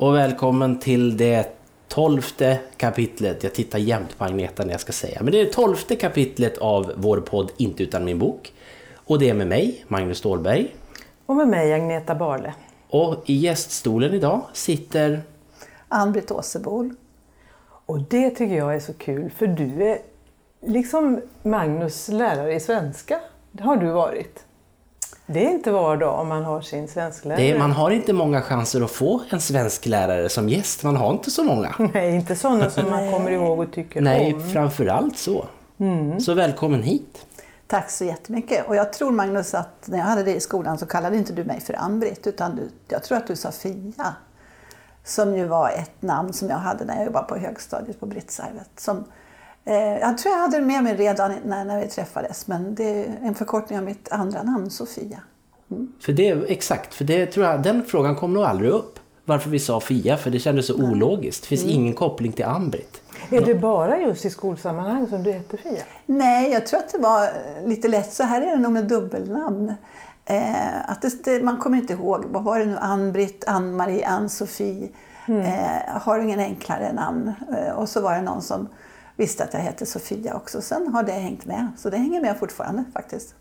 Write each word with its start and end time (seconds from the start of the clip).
Och 0.00 0.14
välkommen 0.14 0.78
till 0.78 1.16
det 1.16 1.56
tolfte 1.88 2.58
kapitlet. 2.76 3.44
Jag 3.44 3.54
tittar 3.54 3.78
jämt 3.78 4.18
på 4.18 4.24
Agneta 4.24 4.64
när 4.64 4.70
jag 4.70 4.80
ska 4.80 4.92
säga. 4.92 5.18
Men 5.22 5.32
det 5.32 5.40
är 5.40 5.44
det 5.44 5.52
tolfte 5.52 5.96
kapitlet 5.96 6.58
av 6.58 6.92
vår 6.96 7.20
podd 7.20 7.52
Inte 7.56 7.82
utan 7.82 8.04
min 8.04 8.18
bok. 8.18 8.52
Och 8.94 9.18
det 9.18 9.30
är 9.30 9.34
med 9.34 9.46
mig, 9.46 9.84
Magnus 9.88 10.18
Ståhlberg. 10.18 10.74
Och 11.26 11.36
med 11.36 11.48
mig, 11.48 11.72
Agneta 11.72 12.14
Barle. 12.14 12.54
Och 12.88 13.22
i 13.26 13.34
gäststolen 13.34 14.14
idag 14.14 14.40
sitter... 14.52 15.22
Ann-Britt 15.88 16.30
Åsebol. 16.30 16.94
Och 17.86 18.00
det 18.00 18.30
tycker 18.30 18.56
jag 18.56 18.74
är 18.74 18.80
så 18.80 18.92
kul, 18.92 19.30
för 19.30 19.46
du 19.46 19.82
är 19.82 19.98
liksom 20.66 21.20
Magnus 21.42 22.08
lärare 22.08 22.54
i 22.54 22.60
svenska. 22.60 23.20
Det 23.52 23.62
har 23.62 23.76
du 23.76 23.86
varit. 23.86 24.44
Det 25.32 25.46
är 25.46 25.50
inte 25.50 25.70
var 25.70 25.96
dag 25.96 26.20
om 26.20 26.28
man 26.28 26.44
har 26.44 26.60
sin 26.60 26.88
svensklärare. 26.88 27.42
Det 27.42 27.50
är, 27.50 27.58
man 27.58 27.72
har 27.72 27.90
inte 27.90 28.12
många 28.12 28.42
chanser 28.42 28.80
att 28.80 28.90
få 28.90 29.20
en 29.30 29.40
svensk 29.40 29.86
lärare 29.86 30.28
som 30.28 30.48
gäst. 30.48 30.82
Man 30.84 30.96
har 30.96 31.12
inte 31.12 31.30
så 31.30 31.44
många. 31.44 31.74
Nej, 31.94 32.14
inte 32.14 32.36
sådana 32.36 32.70
som 32.70 32.90
man 32.90 33.12
kommer 33.12 33.30
ihåg 33.30 33.58
och 33.58 33.72
tycker 33.72 34.00
Nej, 34.00 34.34
om. 34.34 34.50
framförallt 34.50 35.18
så. 35.18 35.46
Mm. 35.78 36.20
Så 36.20 36.34
välkommen 36.34 36.82
hit. 36.82 37.26
Tack 37.66 37.90
så 37.90 38.04
jättemycket. 38.04 38.68
Och 38.68 38.76
jag 38.76 38.92
tror 38.92 39.10
Magnus 39.10 39.54
att 39.54 39.88
när 39.88 39.98
jag 39.98 40.04
hade 40.04 40.22
dig 40.22 40.36
i 40.36 40.40
skolan 40.40 40.78
så 40.78 40.86
kallade 40.86 41.16
inte 41.16 41.32
du 41.32 41.44
mig 41.44 41.60
för 41.60 41.74
Ann-Britt 41.74 42.26
utan 42.26 42.56
du, 42.56 42.68
jag 42.88 43.02
tror 43.02 43.18
att 43.18 43.26
du 43.26 43.36
sa 43.36 43.52
Fia. 43.52 44.14
Som 45.04 45.36
ju 45.36 45.46
var 45.46 45.70
ett 45.70 46.02
namn 46.02 46.32
som 46.32 46.48
jag 46.48 46.56
hade 46.56 46.84
när 46.84 46.96
jag 46.96 47.04
jobbade 47.04 47.26
på 47.26 47.36
högstadiet 47.36 48.00
på 48.00 48.06
Brittsarvet. 48.06 48.70
Som, 48.76 49.04
jag 50.00 50.18
tror 50.18 50.34
jag 50.34 50.40
hade 50.40 50.56
det 50.58 50.66
med 50.66 50.84
mig 50.84 50.96
redan 50.96 51.32
när, 51.44 51.64
när 51.64 51.80
vi 51.80 51.88
träffades 51.88 52.46
men 52.46 52.74
det 52.74 52.84
är 53.04 53.18
en 53.22 53.34
förkortning 53.34 53.78
av 53.78 53.84
mitt 53.84 54.12
andra 54.12 54.42
namn, 54.42 54.70
Sofia. 54.70 55.18
För 56.00 56.12
det, 56.12 56.28
exakt, 56.48 56.94
för 56.94 57.04
det 57.04 57.26
tror 57.26 57.46
jag, 57.46 57.62
den 57.62 57.84
frågan 57.84 58.16
kom 58.16 58.32
nog 58.34 58.42
aldrig 58.44 58.70
upp. 58.70 58.98
Varför 59.24 59.50
vi 59.50 59.58
sa 59.58 59.80
Fia, 59.80 60.16
för 60.16 60.30
det 60.30 60.38
kändes 60.38 60.66
så 60.66 60.74
ologiskt. 60.74 61.42
Det 61.42 61.48
finns 61.48 61.62
Mm. 61.62 61.74
ingen 61.74 61.94
koppling 61.94 62.32
till 62.32 62.44
Ann-Britt. 62.44 63.00
Är 63.30 63.40
det 63.40 63.54
bara 63.54 63.98
just 63.98 64.24
i 64.24 64.30
skolsammanhang 64.30 65.06
som 65.08 65.22
du 65.22 65.32
heter 65.32 65.56
Fia? 65.56 65.82
Nej, 66.06 66.52
jag 66.52 66.66
tror 66.66 66.80
att 66.80 66.92
det 66.92 66.98
var 66.98 67.24
eh, 67.24 67.68
lite 67.68 67.88
lätt. 67.88 68.12
Så 68.12 68.22
här 68.22 68.40
är 68.42 68.46
det 68.46 68.56
nog 68.62 68.72
med 68.72 68.84
dubbelnamn. 68.88 69.74
Eh, 70.24 70.90
att 70.90 71.02
det, 71.02 71.24
det, 71.24 71.42
man 71.44 71.56
kommer 71.56 71.78
inte 71.78 71.92
ihåg. 71.92 72.24
Vad 72.30 72.44
var 72.44 72.58
det 72.58 72.64
nu? 72.66 72.76
Ann-Britt, 72.80 73.44
Ann-Marie, 73.46 74.06
Ann-Sofie. 74.06 74.88
Eh, 75.28 76.00
har 76.00 76.18
ingen 76.18 76.40
enklare 76.40 76.92
namn. 76.92 77.32
Eh, 77.58 77.72
och 77.74 77.88
så 77.88 78.00
var 78.00 78.14
det 78.14 78.22
någon 78.22 78.42
som 78.42 78.68
visste 79.20 79.44
att 79.44 79.54
jag 79.54 79.60
hette 79.60 79.86
Sofia 79.86 80.36
också. 80.36 80.62
Sen 80.62 80.88
har 80.88 81.02
det 81.02 81.12
hängt 81.12 81.46
med. 81.46 81.68
Så 81.76 81.90
det 81.90 81.96
hänger 81.96 82.20
med 82.20 82.38
fortfarande 82.38 82.84
faktiskt. 82.92 83.34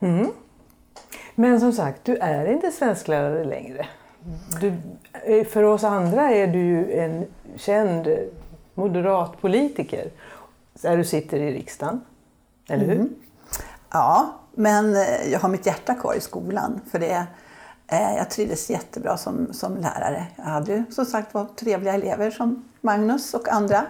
Mm. 0.00 0.30
Men 1.34 1.60
som 1.60 1.72
sagt, 1.72 2.04
du 2.04 2.16
är 2.16 2.46
inte 2.46 2.70
svensklärare 2.70 3.44
längre. 3.44 3.86
Du, 4.60 4.72
eh, 5.24 5.46
för 5.46 5.62
oss 5.62 5.84
andra 5.84 6.30
är 6.30 6.46
du 6.46 6.58
ju 6.58 6.92
en 6.92 7.26
känd 7.56 8.08
moderat 8.74 9.40
politiker. 9.40 10.10
Där 10.82 10.96
du 10.96 11.04
sitter 11.04 11.38
i 11.38 11.52
riksdagen. 11.52 12.00
Eller 12.68 12.84
hur? 12.84 13.08
Ja, 13.90 14.34
men 14.54 14.96
eh, 14.96 15.32
jag 15.32 15.40
har 15.40 15.48
mitt 15.48 15.66
hjärta 15.66 15.94
kvar 15.94 16.14
i 16.14 16.20
skolan. 16.20 16.80
För 16.90 16.98
det, 16.98 17.26
eh, 17.86 18.16
jag 18.16 18.30
trivdes 18.30 18.70
jättebra 18.70 19.16
som, 19.16 19.52
som 19.52 19.76
lärare. 19.76 20.26
Jag 20.36 20.44
hade 20.44 20.72
ju 20.72 20.84
som 20.90 21.04
sagt 21.04 21.34
var 21.34 21.44
trevliga 21.44 21.94
elever 21.94 22.30
som 22.30 22.64
Magnus 22.80 23.34
och 23.34 23.48
andra. 23.48 23.86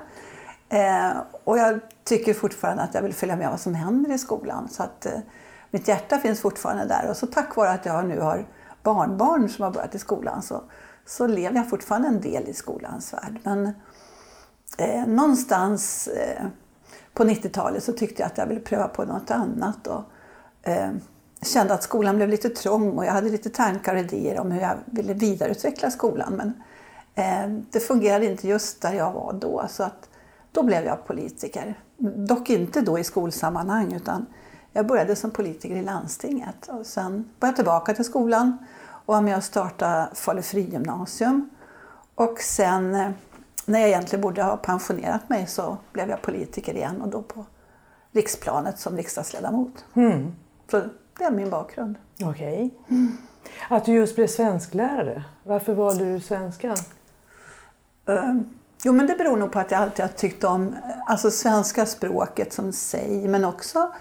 Eh, 0.68 1.16
och 1.44 1.58
jag 1.58 1.80
tycker 2.04 2.34
fortfarande 2.34 2.82
att 2.82 2.94
jag 2.94 3.02
vill 3.02 3.14
följa 3.14 3.36
med 3.36 3.50
vad 3.50 3.60
som 3.60 3.74
händer 3.74 4.14
i 4.14 4.18
skolan. 4.18 4.68
Så 4.68 4.82
att 4.82 5.06
eh, 5.06 5.18
mitt 5.70 5.88
hjärta 5.88 6.18
finns 6.18 6.40
fortfarande 6.40 6.84
där. 6.84 7.10
Och 7.10 7.16
så 7.16 7.26
tack 7.26 7.56
vare 7.56 7.70
att 7.70 7.86
jag 7.86 8.06
nu 8.06 8.20
har 8.20 8.46
barnbarn 8.82 9.48
som 9.48 9.64
har 9.64 9.70
börjat 9.70 9.94
i 9.94 9.98
skolan 9.98 10.42
så, 10.42 10.62
så 11.06 11.26
lever 11.26 11.56
jag 11.56 11.70
fortfarande 11.70 12.08
en 12.08 12.20
del 12.20 12.48
i 12.48 12.54
skolans 12.54 13.12
värld. 13.12 13.38
Men 13.42 13.66
eh, 14.78 15.06
någonstans 15.06 16.08
eh, 16.08 16.46
på 17.14 17.24
90-talet 17.24 17.84
så 17.84 17.92
tyckte 17.92 18.22
jag 18.22 18.26
att 18.26 18.38
jag 18.38 18.46
ville 18.46 18.60
pröva 18.60 18.88
på 18.88 19.04
något 19.04 19.30
annat. 19.30 19.86
Och, 19.86 20.02
eh, 20.62 20.90
kände 21.42 21.74
att 21.74 21.82
skolan 21.82 22.16
blev 22.16 22.28
lite 22.28 22.48
trång 22.48 22.98
och 22.98 23.04
jag 23.04 23.12
hade 23.12 23.30
lite 23.30 23.50
tankar 23.50 23.94
och 23.94 24.00
idéer 24.00 24.40
om 24.40 24.50
hur 24.50 24.60
jag 24.60 24.76
ville 24.84 25.14
vidareutveckla 25.14 25.90
skolan. 25.90 26.32
Men 26.34 26.62
eh, 27.14 27.62
det 27.70 27.80
fungerade 27.80 28.26
inte 28.26 28.48
just 28.48 28.82
där 28.82 28.92
jag 28.92 29.12
var 29.12 29.32
då. 29.32 29.64
Så 29.68 29.82
att 29.82 30.05
då 30.56 30.62
blev 30.62 30.84
jag 30.84 31.06
politiker. 31.06 31.80
Dock 31.98 32.50
inte 32.50 32.80
då 32.80 32.98
i 32.98 33.04
skolsammanhang 33.04 33.92
utan 33.92 34.26
jag 34.72 34.86
började 34.86 35.16
som 35.16 35.30
politiker 35.30 35.76
i 35.76 35.82
landstinget. 35.82 36.68
Och 36.68 36.86
sen 36.86 37.30
var 37.40 37.48
jag 37.48 37.56
tillbaka 37.56 37.94
till 37.94 38.04
skolan 38.04 38.58
och 39.06 39.14
var 39.14 39.20
med 39.20 39.36
och 39.36 39.44
startade 39.44 40.08
Falu 40.14 40.42
gymnasium. 40.52 41.50
Och 42.14 42.38
sen 42.40 42.94
eh, 42.94 43.10
när 43.66 43.80
jag 43.80 43.88
egentligen 43.88 44.20
borde 44.20 44.42
ha 44.42 44.56
pensionerat 44.56 45.28
mig 45.28 45.46
så 45.46 45.76
blev 45.92 46.10
jag 46.10 46.22
politiker 46.22 46.74
igen 46.74 47.02
och 47.02 47.08
då 47.08 47.22
på 47.22 47.44
riksplanet 48.12 48.78
som 48.78 48.96
riksdagsledamot. 48.96 49.84
Så 50.70 50.82
det 51.18 51.24
är 51.24 51.30
min 51.30 51.50
bakgrund. 51.50 51.96
Okej. 52.22 52.70
Att 53.68 53.84
du 53.84 53.92
just 53.92 54.16
blev 54.16 54.26
svensklärare. 54.26 55.24
Varför 55.42 55.74
valde 55.74 56.12
du 56.12 56.20
svenskan? 56.20 56.76
Eh, 58.08 58.34
Jo, 58.86 58.92
men 58.92 59.06
det 59.06 59.14
beror 59.14 59.36
nog 59.36 59.52
på 59.52 59.58
att 59.58 59.70
jag 59.70 59.80
alltid 59.80 60.04
har 60.04 60.12
tyckt 60.12 60.44
om 60.44 60.76
alltså, 61.06 61.30
svenska 61.30 61.86
språket 61.86 62.52
som 62.52 62.72
sig, 62.72 63.28
men 63.28 63.44
också 63.44 63.92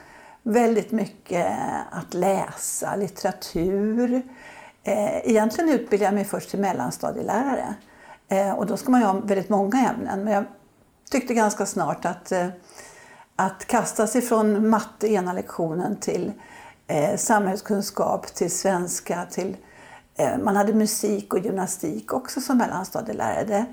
väldigt 0.43 0.91
mycket 0.91 1.57
att 1.91 2.13
läsa, 2.13 2.95
litteratur. 2.95 4.21
Eh, 4.83 5.29
egentligen 5.29 5.69
utbildade 5.69 6.05
jag 6.05 6.13
mig 6.13 6.25
först 6.25 6.49
till 6.49 6.59
mellanstadielärare. 6.59 7.75
Eh, 8.27 8.51
och 8.51 8.65
då 8.65 8.77
ska 8.77 8.91
man 8.91 9.01
ju 9.01 9.07
ha 9.07 9.13
väldigt 9.13 9.49
många 9.49 9.89
ämnen. 9.89 10.23
Men 10.23 10.33
jag 10.33 10.45
tyckte 11.11 11.33
ganska 11.33 11.65
snart 11.65 12.05
att, 12.05 12.31
eh, 12.31 12.47
att 13.35 13.65
kasta 13.65 14.07
sig 14.07 14.21
från 14.21 14.69
matte 14.69 15.07
ena 15.07 15.33
lektionen 15.33 15.95
till 15.95 16.31
samhällskunskap, 17.15 18.27
till 18.27 18.51
svenska, 18.51 19.25
till 19.31 19.57
man 20.43 20.55
hade 20.55 20.73
musik 20.73 21.33
och 21.33 21.39
gymnastik 21.39 22.13
också 22.13 22.41
som 22.41 22.57
mellanstadielärare. 22.57 23.65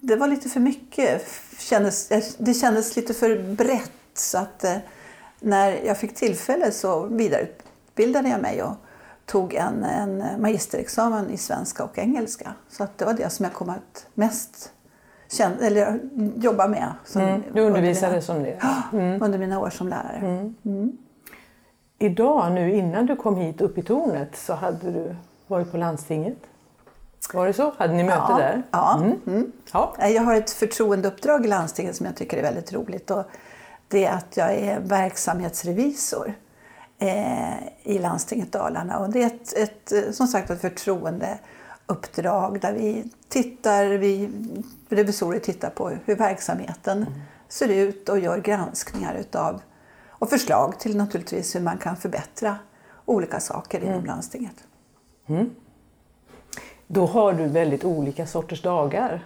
Det, 0.00 0.16
var 0.16 0.26
lite 0.28 0.48
för 0.48 0.60
mycket. 0.60 1.22
Kändes, 1.58 2.08
det 2.38 2.54
kändes 2.54 2.96
lite 2.96 3.14
för 3.14 3.42
brett. 3.54 3.92
Så 4.14 4.38
att 4.38 4.64
eh, 4.64 4.76
när 5.40 5.72
jag 5.84 5.98
fick 5.98 6.14
tillfälle 6.14 6.70
så 6.72 7.02
vidareutbildade 7.06 8.28
jag 8.28 8.40
mig 8.42 8.62
och 8.62 8.72
tog 9.26 9.54
en, 9.54 9.84
en 9.84 10.24
magisterexamen 10.42 11.30
i 11.30 11.36
svenska 11.36 11.84
och 11.84 11.98
engelska. 11.98 12.52
Så 12.68 12.84
att 12.84 12.98
det 12.98 13.04
var 13.04 13.14
det 13.14 13.30
som 13.30 13.44
jag 13.44 13.52
kom 13.52 13.70
att 13.70 14.06
mest 14.14 14.72
känna, 15.28 15.56
eller 15.66 16.00
jobba 16.36 16.68
med. 16.68 16.92
Som, 17.04 17.22
Mm, 17.22 17.42
du 17.54 17.60
undervisade 17.60 18.06
under 18.12 18.20
som 18.20 18.42
det. 18.42 18.58
mina, 18.92 19.24
under 19.24 19.38
mina 19.38 19.60
år 19.60 19.70
som 19.70 19.88
lärare. 19.88 20.52
Idag, 21.98 22.52
nu 22.52 22.72
innan 22.76 23.06
du 23.06 23.16
kom 23.16 23.36
hit 23.36 23.60
upp 23.60 23.78
i 23.78 23.82
tornet, 23.82 24.36
så 24.36 24.54
hade 24.54 24.90
du 24.90 25.16
varit 25.46 25.70
på 25.70 25.76
landstinget. 25.76 26.38
Var 27.34 27.46
det 27.46 27.52
så? 27.52 27.72
Hade 27.78 27.92
ni 27.92 28.04
möte 28.04 28.22
Ja, 28.28 28.36
där? 28.38 28.62
ja. 28.70 28.94
Mm. 29.26 29.52
ja. 29.72 29.94
Nej, 29.98 30.14
Jag 30.14 30.22
har 30.22 30.34
ett 30.34 30.50
förtroendeuppdrag 30.50 31.44
i 31.44 31.48
landstinget 31.48 31.96
som 31.96 32.06
jag 32.06 32.16
tycker 32.16 32.36
är 32.36 32.42
väldigt 32.42 32.72
roligt. 32.72 33.10
Och 33.10 33.24
det 33.88 34.04
är 34.04 34.12
att 34.12 34.36
jag 34.36 34.54
är 34.54 34.80
verksamhetsrevisor 34.80 36.34
eh, 36.98 37.58
i 37.82 37.98
landstinget 37.98 38.52
Dalarna. 38.52 38.98
Och 38.98 39.10
det 39.10 39.22
är 39.22 39.26
ett, 39.26 39.52
ett, 39.56 40.14
som 40.16 40.26
sagt 40.26 40.50
ett 40.50 40.60
förtroendeuppdrag 40.60 42.60
där 42.60 42.72
vi 42.72 43.04
tittar, 43.28 43.86
vi 43.86 44.30
revisorer 44.88 45.38
tittar 45.38 45.70
på 45.70 45.88
hur 46.04 46.16
verksamheten 46.16 47.06
ser 47.48 47.68
ut 47.68 48.08
och 48.08 48.18
gör 48.18 48.38
granskningar 48.38 49.14
utav 49.14 49.60
och 50.08 50.30
förslag 50.30 50.78
till 50.80 50.96
naturligtvis 50.96 51.54
hur 51.56 51.60
man 51.60 51.78
kan 51.78 51.96
förbättra 51.96 52.56
olika 53.04 53.40
saker 53.40 53.84
inom 53.84 54.04
landstinget. 54.04 54.56
Då 56.92 57.06
har 57.06 57.32
du 57.32 57.46
väldigt 57.46 57.84
olika 57.84 58.26
sorters 58.26 58.62
dagar. 58.62 59.24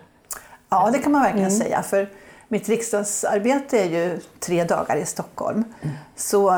Ja, 0.69 0.91
det 0.93 0.99
kan 0.99 1.13
man 1.13 1.23
verkligen 1.23 1.51
säga. 1.51 1.83
För 1.83 2.11
mitt 2.49 2.69
riksdagsarbete 2.69 3.79
är 3.79 3.85
ju 3.85 4.21
tre 4.41 4.65
dagar 4.65 4.97
i 4.97 5.07
Stockholm. 5.07 5.65
Så 6.17 6.51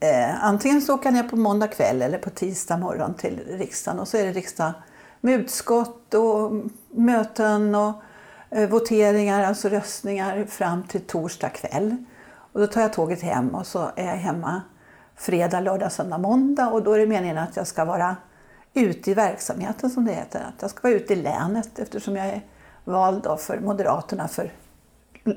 eh, 0.00 0.44
antingen 0.44 0.82
så 0.82 0.94
åker 0.94 1.06
jag 1.06 1.14
ner 1.14 1.22
på 1.22 1.36
måndag 1.36 1.68
kväll 1.68 2.02
eller 2.02 2.18
på 2.18 2.30
tisdag 2.30 2.76
morgon 2.76 3.14
till 3.14 3.40
riksdagen. 3.48 4.00
Och 4.00 4.08
så 4.08 4.16
är 4.16 4.26
det 4.26 4.32
riksdag 4.32 4.72
med 5.20 5.40
utskott 5.40 6.14
och 6.14 6.52
möten 6.90 7.74
och 7.74 7.92
eh, 8.50 8.68
voteringar, 8.68 9.44
alltså 9.44 9.68
röstningar 9.68 10.44
fram 10.44 10.82
till 10.82 11.00
torsdag 11.00 11.48
kväll. 11.48 11.96
Och 12.52 12.60
då 12.60 12.66
tar 12.66 12.80
jag 12.80 12.92
tåget 12.92 13.22
hem 13.22 13.48
och 13.54 13.66
så 13.66 13.90
är 13.96 14.06
jag 14.06 14.16
hemma 14.16 14.62
fredag, 15.16 15.60
lördag, 15.60 15.92
söndag, 15.92 16.18
måndag. 16.18 16.68
Och 16.68 16.82
då 16.82 16.92
är 16.92 16.98
det 16.98 17.06
meningen 17.06 17.38
att 17.38 17.56
jag 17.56 17.66
ska 17.66 17.84
vara 17.84 18.16
ute 18.78 19.10
i 19.10 19.14
verksamheten 19.14 19.90
som 19.90 20.04
det 20.04 20.12
heter. 20.12 20.40
Att 20.40 20.62
jag 20.62 20.70
ska 20.70 20.88
vara 20.88 20.92
ute 20.92 21.12
i 21.12 21.16
länet 21.16 21.78
eftersom 21.78 22.16
jag 22.16 22.26
är 22.26 22.40
vald 22.84 23.22
då 23.22 23.36
för 23.36 23.60
Moderaterna 23.60 24.28
för, 24.28 24.52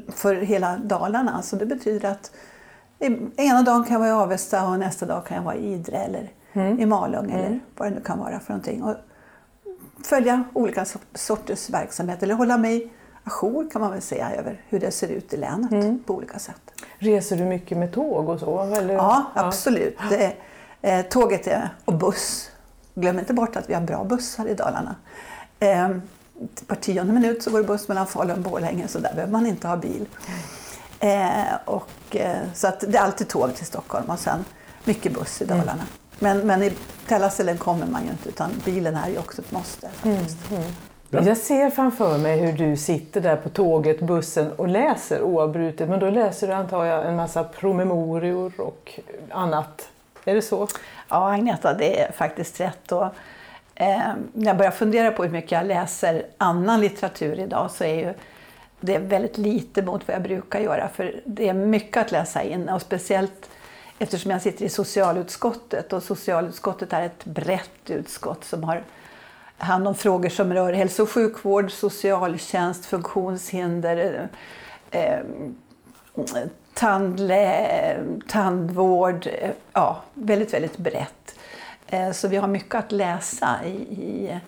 för 0.09 0.35
hela 0.35 0.77
Dalarna. 0.77 1.41
Så 1.41 1.55
det 1.55 1.65
betyder 1.65 2.11
att 2.11 2.31
ena 3.35 3.61
dagen 3.61 3.83
kan 3.83 3.93
jag 3.93 3.99
vara 3.99 4.09
i 4.09 4.11
Avesta 4.11 4.67
och 4.67 4.79
nästa 4.79 5.05
dag 5.05 5.25
kan 5.25 5.37
jag 5.37 5.43
vara 5.43 5.55
i 5.55 5.73
Idre 5.73 5.97
eller 5.97 6.31
i 6.79 6.85
Malung 6.85 7.31
eller 7.31 7.59
vad 7.77 7.91
det 7.91 7.95
nu 7.95 8.01
kan 8.01 8.19
vara 8.19 8.39
för 8.39 8.53
någonting. 8.53 8.83
Och 8.83 8.95
följa 10.03 10.43
olika 10.53 10.85
sorters 11.13 11.69
verksamhet 11.69 12.23
eller 12.23 12.35
hålla 12.35 12.57
mig 12.57 12.91
ajour 13.23 13.69
kan 13.69 13.81
man 13.81 13.91
väl 13.91 14.01
säga 14.01 14.31
över 14.31 14.61
hur 14.69 14.79
det 14.79 14.91
ser 14.91 15.07
ut 15.07 15.33
i 15.33 15.37
länet 15.37 15.71
mm. 15.71 16.03
på 16.03 16.13
olika 16.13 16.39
sätt. 16.39 16.61
Reser 16.97 17.37
du 17.37 17.43
mycket 17.43 17.77
med 17.77 17.93
tåg 17.93 18.29
och 18.29 18.39
så? 18.39 18.59
Eller? 18.59 18.93
Ja, 18.93 19.25
absolut. 19.35 19.97
Ja. 19.99 20.17
Det, 20.17 20.33
eh, 20.81 21.05
tåget 21.05 21.47
är, 21.47 21.69
och 21.85 21.93
buss. 21.93 22.51
Glöm 23.01 23.19
inte 23.19 23.33
bort 23.33 23.55
att 23.55 23.69
vi 23.69 23.73
har 23.73 23.81
bra 23.81 24.03
bussar 24.03 24.47
i 24.47 24.53
Dalarna. 24.53 24.95
Eh, 25.59 25.89
var 26.67 26.75
tionde 26.75 27.13
minut 27.13 27.43
så 27.43 27.51
går 27.51 27.57
det 27.57 27.67
buss 27.67 27.87
mellan 27.87 28.07
Falun 28.07 28.35
och 28.35 28.51
Borlänge 28.51 28.87
så 28.87 28.99
där 28.99 29.13
behöver 29.13 29.31
man 29.31 29.45
inte 29.45 29.67
ha 29.67 29.77
bil. 29.77 30.05
Eh, 30.99 31.55
och, 31.65 32.15
eh, 32.15 32.37
så 32.53 32.67
att 32.67 32.79
det 32.79 32.97
är 32.97 33.01
alltid 33.01 33.27
tåg 33.27 33.55
till 33.55 33.65
Stockholm 33.65 34.09
och 34.09 34.19
sen 34.19 34.45
mycket 34.83 35.13
buss 35.13 35.41
i 35.41 35.43
mm. 35.43 35.57
Dalarna. 35.57 35.83
Mm. 36.19 36.37
Men, 36.37 36.47
men 36.47 36.63
i 36.63 36.71
Tällaställen 37.07 37.57
kommer 37.57 37.85
man 37.85 38.03
ju 38.03 38.09
inte 38.09 38.29
utan 38.29 38.49
bilen 38.65 38.95
är 38.95 39.09
ju 39.09 39.17
också 39.17 39.41
ett 39.41 39.51
måste. 39.51 39.89
Faktiskt. 39.89 40.51
Mm, 40.51 40.63
mm. 41.11 41.25
Jag 41.25 41.37
ser 41.37 41.69
framför 41.69 42.17
mig 42.17 42.39
hur 42.39 42.53
du 42.53 42.77
sitter 42.77 43.21
där 43.21 43.35
på 43.35 43.49
tåget, 43.49 44.01
bussen 44.01 44.51
och 44.51 44.67
läser 44.67 45.21
oavbrutet. 45.21 45.89
Men 45.89 45.99
då 45.99 46.09
läser 46.09 46.47
du 46.47 46.53
antar 46.53 46.85
jag 46.85 47.07
en 47.07 47.15
massa 47.15 47.43
promemorior 47.43 48.53
och 48.57 48.99
annat. 49.29 49.87
Är 50.25 50.35
det 50.35 50.41
så? 50.41 50.67
Ja, 51.11 51.33
Agneta, 51.33 51.73
det 51.73 52.01
är 52.01 52.11
faktiskt 52.11 52.59
rätt. 52.59 52.91
Och, 52.91 53.05
eh, 53.75 54.13
när 54.33 54.45
jag 54.45 54.57
börjar 54.57 54.71
fundera 54.71 55.11
på 55.11 55.23
hur 55.23 55.31
mycket 55.31 55.51
jag 55.51 55.65
läser 55.65 56.25
annan 56.37 56.81
litteratur 56.81 57.39
idag 57.39 57.71
så 57.71 57.83
är 57.83 57.95
ju 57.95 58.13
det 58.79 58.95
är 58.95 58.99
väldigt 58.99 59.37
lite 59.37 59.81
mot 59.81 60.07
vad 60.07 60.15
jag 60.15 60.23
brukar 60.23 60.59
göra. 60.59 60.89
För 60.89 61.21
det 61.25 61.49
är 61.49 61.53
mycket 61.53 61.97
att 61.97 62.11
läsa 62.11 62.43
in 62.43 62.69
och 62.69 62.81
speciellt 62.81 63.49
eftersom 63.99 64.31
jag 64.31 64.41
sitter 64.41 64.65
i 64.65 64.69
socialutskottet 64.69 65.93
och 65.93 66.03
socialutskottet 66.03 66.93
är 66.93 67.01
ett 67.01 67.25
brett 67.25 67.89
utskott 67.89 68.43
som 68.43 68.63
har 68.63 68.83
hand 69.57 69.87
om 69.87 69.95
frågor 69.95 70.29
som 70.29 70.53
rör 70.53 70.73
hälso 70.73 71.03
och 71.03 71.09
sjukvård, 71.09 71.71
socialtjänst, 71.71 72.85
funktionshinder, 72.85 74.29
eh, 74.91 75.19
tandlä, 76.73 77.67
eh, 77.67 78.03
tandvård, 78.27 79.27
eh, 79.27 79.49
ja, 79.73 80.01
väldigt, 80.13 80.53
väldigt 80.53 80.77
brett. 80.77 81.35
Eh, 81.87 82.11
så 82.11 82.27
vi 82.27 82.37
har 82.37 82.47
mycket 82.47 82.75
att 82.75 82.91
läsa 82.91 83.59
i, 83.65 83.75
i, 83.75 84.39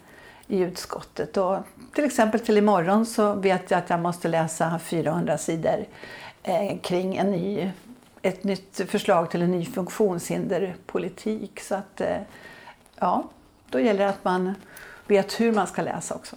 i, 0.48 0.60
utskottet. 0.60 1.38
Och 1.38 1.58
till 1.96 2.06
exempel 2.06 2.40
till 2.40 2.58
imorgon 2.58 3.06
så 3.06 3.34
vet 3.34 3.72
jag 3.72 3.78
att 3.78 3.90
jag 3.90 4.00
måste 4.00 4.28
läsa 4.28 4.80
400 4.80 5.38
sidor 5.38 5.86
kring 6.82 7.16
en 7.18 7.32
ny 7.32 7.72
ett 8.22 8.44
nytt 8.44 8.82
förslag 8.88 9.32
till 9.32 9.42
en 9.42 9.52
ny 9.52 9.66
funktionshinderpolitik. 9.66 11.60
Så 11.60 11.76
att, 11.76 12.02
ja, 13.00 13.24
då 13.70 13.80
gäller 13.80 14.04
det 14.04 14.10
att 14.10 14.24
man 14.24 14.54
vet 15.08 15.40
hur 15.40 15.52
man 15.52 15.68
ska 15.68 15.82
läsa 15.82 16.16
också. 16.16 16.36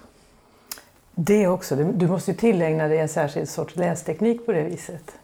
Det 1.15 1.49
också. 1.49 1.77
Du 1.77 2.07
måste 2.07 2.31
ju 2.31 2.37
tillägna 2.37 2.89
dig 2.89 2.99
en 2.99 3.09
särskild 3.09 3.49
sorts 3.49 3.77
lästeknik 3.77 4.47
på 4.47 4.53
det 4.53 4.63
viset. 4.63 5.19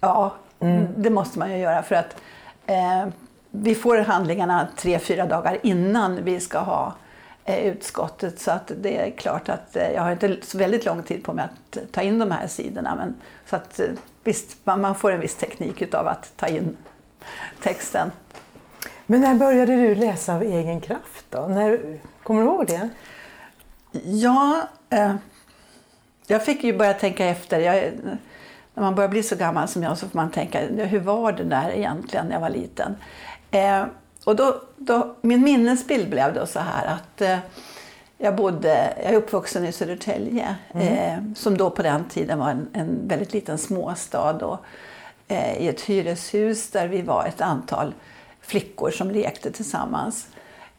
Ja, 0.00 0.34
mm. 0.60 0.86
det 0.96 1.10
måste 1.10 1.38
man 1.38 1.50
ju 1.50 1.56
göra 1.56 1.82
för 1.82 1.94
att 1.94 2.16
eh, 2.66 3.08
vi 3.50 3.74
får 3.74 3.98
handlingarna 3.98 4.68
tre, 4.76 4.98
fyra 4.98 5.26
dagar 5.26 5.58
innan 5.62 6.24
vi 6.24 6.40
ska 6.40 6.58
ha 6.58 6.94
eh, 7.44 7.66
utskottet. 7.66 8.40
Så 8.40 8.50
att 8.50 8.72
det 8.80 8.98
är 8.98 9.10
klart 9.10 9.48
att 9.48 9.76
eh, 9.76 9.90
jag 9.90 10.02
har 10.02 10.12
inte 10.12 10.36
så 10.42 10.58
väldigt 10.58 10.84
lång 10.84 11.02
tid 11.02 11.24
på 11.24 11.32
mig 11.32 11.44
att 11.44 11.92
ta 11.92 12.02
in 12.02 12.18
de 12.18 12.30
här 12.30 12.46
sidorna. 12.46 12.94
Men, 12.96 13.14
så 13.46 13.56
att 13.56 13.80
eh, 13.80 13.86
visst, 14.24 14.56
man 14.64 14.94
får 14.94 15.12
en 15.12 15.20
viss 15.20 15.36
teknik 15.36 15.94
av 15.94 16.08
att 16.08 16.32
ta 16.36 16.46
in 16.46 16.76
texten. 17.62 18.10
Men 19.06 19.20
när 19.20 19.34
började 19.34 19.76
du 19.76 19.94
läsa 19.94 20.34
av 20.34 20.42
egen 20.42 20.80
kraft? 20.80 21.24
Då? 21.30 21.46
När, 21.46 21.98
kommer 22.22 22.42
du 22.42 22.46
ihåg 22.48 22.66
det? 22.66 22.88
Ja, 24.04 24.68
eh, 24.90 25.14
jag 26.26 26.44
fick 26.44 26.64
ju 26.64 26.76
börja 26.78 26.94
tänka 26.94 27.26
efter. 27.26 27.60
Jag, 27.60 27.92
när 28.80 28.86
man 28.86 28.94
börjar 28.94 29.08
bli 29.08 29.22
så 29.22 29.36
gammal 29.36 29.68
som 29.68 29.82
jag 29.82 29.98
så 29.98 30.08
får 30.08 30.16
man 30.16 30.30
tänka, 30.30 30.60
hur 30.66 31.00
var 31.00 31.32
det 31.32 31.44
där 31.44 31.70
egentligen 31.70 32.26
när 32.26 32.32
jag 32.32 32.40
var 32.40 32.50
liten? 32.50 32.96
Eh, 33.50 33.84
och 34.24 34.36
då, 34.36 34.62
då, 34.76 35.14
min 35.20 35.42
minnesbild 35.42 36.10
blev 36.10 36.34
då 36.34 36.46
så 36.46 36.60
här 36.60 36.86
att 36.86 37.20
eh, 37.20 37.38
jag, 38.18 38.36
bodde, 38.36 38.94
jag 39.02 39.12
är 39.12 39.16
uppvuxen 39.16 39.64
i 39.64 39.72
Södertälje 39.72 40.56
mm. 40.74 40.86
eh, 40.86 41.34
som 41.34 41.56
då 41.56 41.70
på 41.70 41.82
den 41.82 42.04
tiden 42.04 42.38
var 42.38 42.50
en, 42.50 42.68
en 42.72 43.08
väldigt 43.08 43.32
liten 43.32 43.58
småstad. 43.58 44.46
Och, 44.46 44.58
eh, 45.28 45.56
I 45.56 45.68
ett 45.68 45.80
hyreshus 45.80 46.70
där 46.70 46.88
vi 46.88 47.02
var 47.02 47.24
ett 47.24 47.40
antal 47.40 47.94
flickor 48.40 48.90
som 48.90 49.10
lekte 49.10 49.52
tillsammans. 49.52 50.26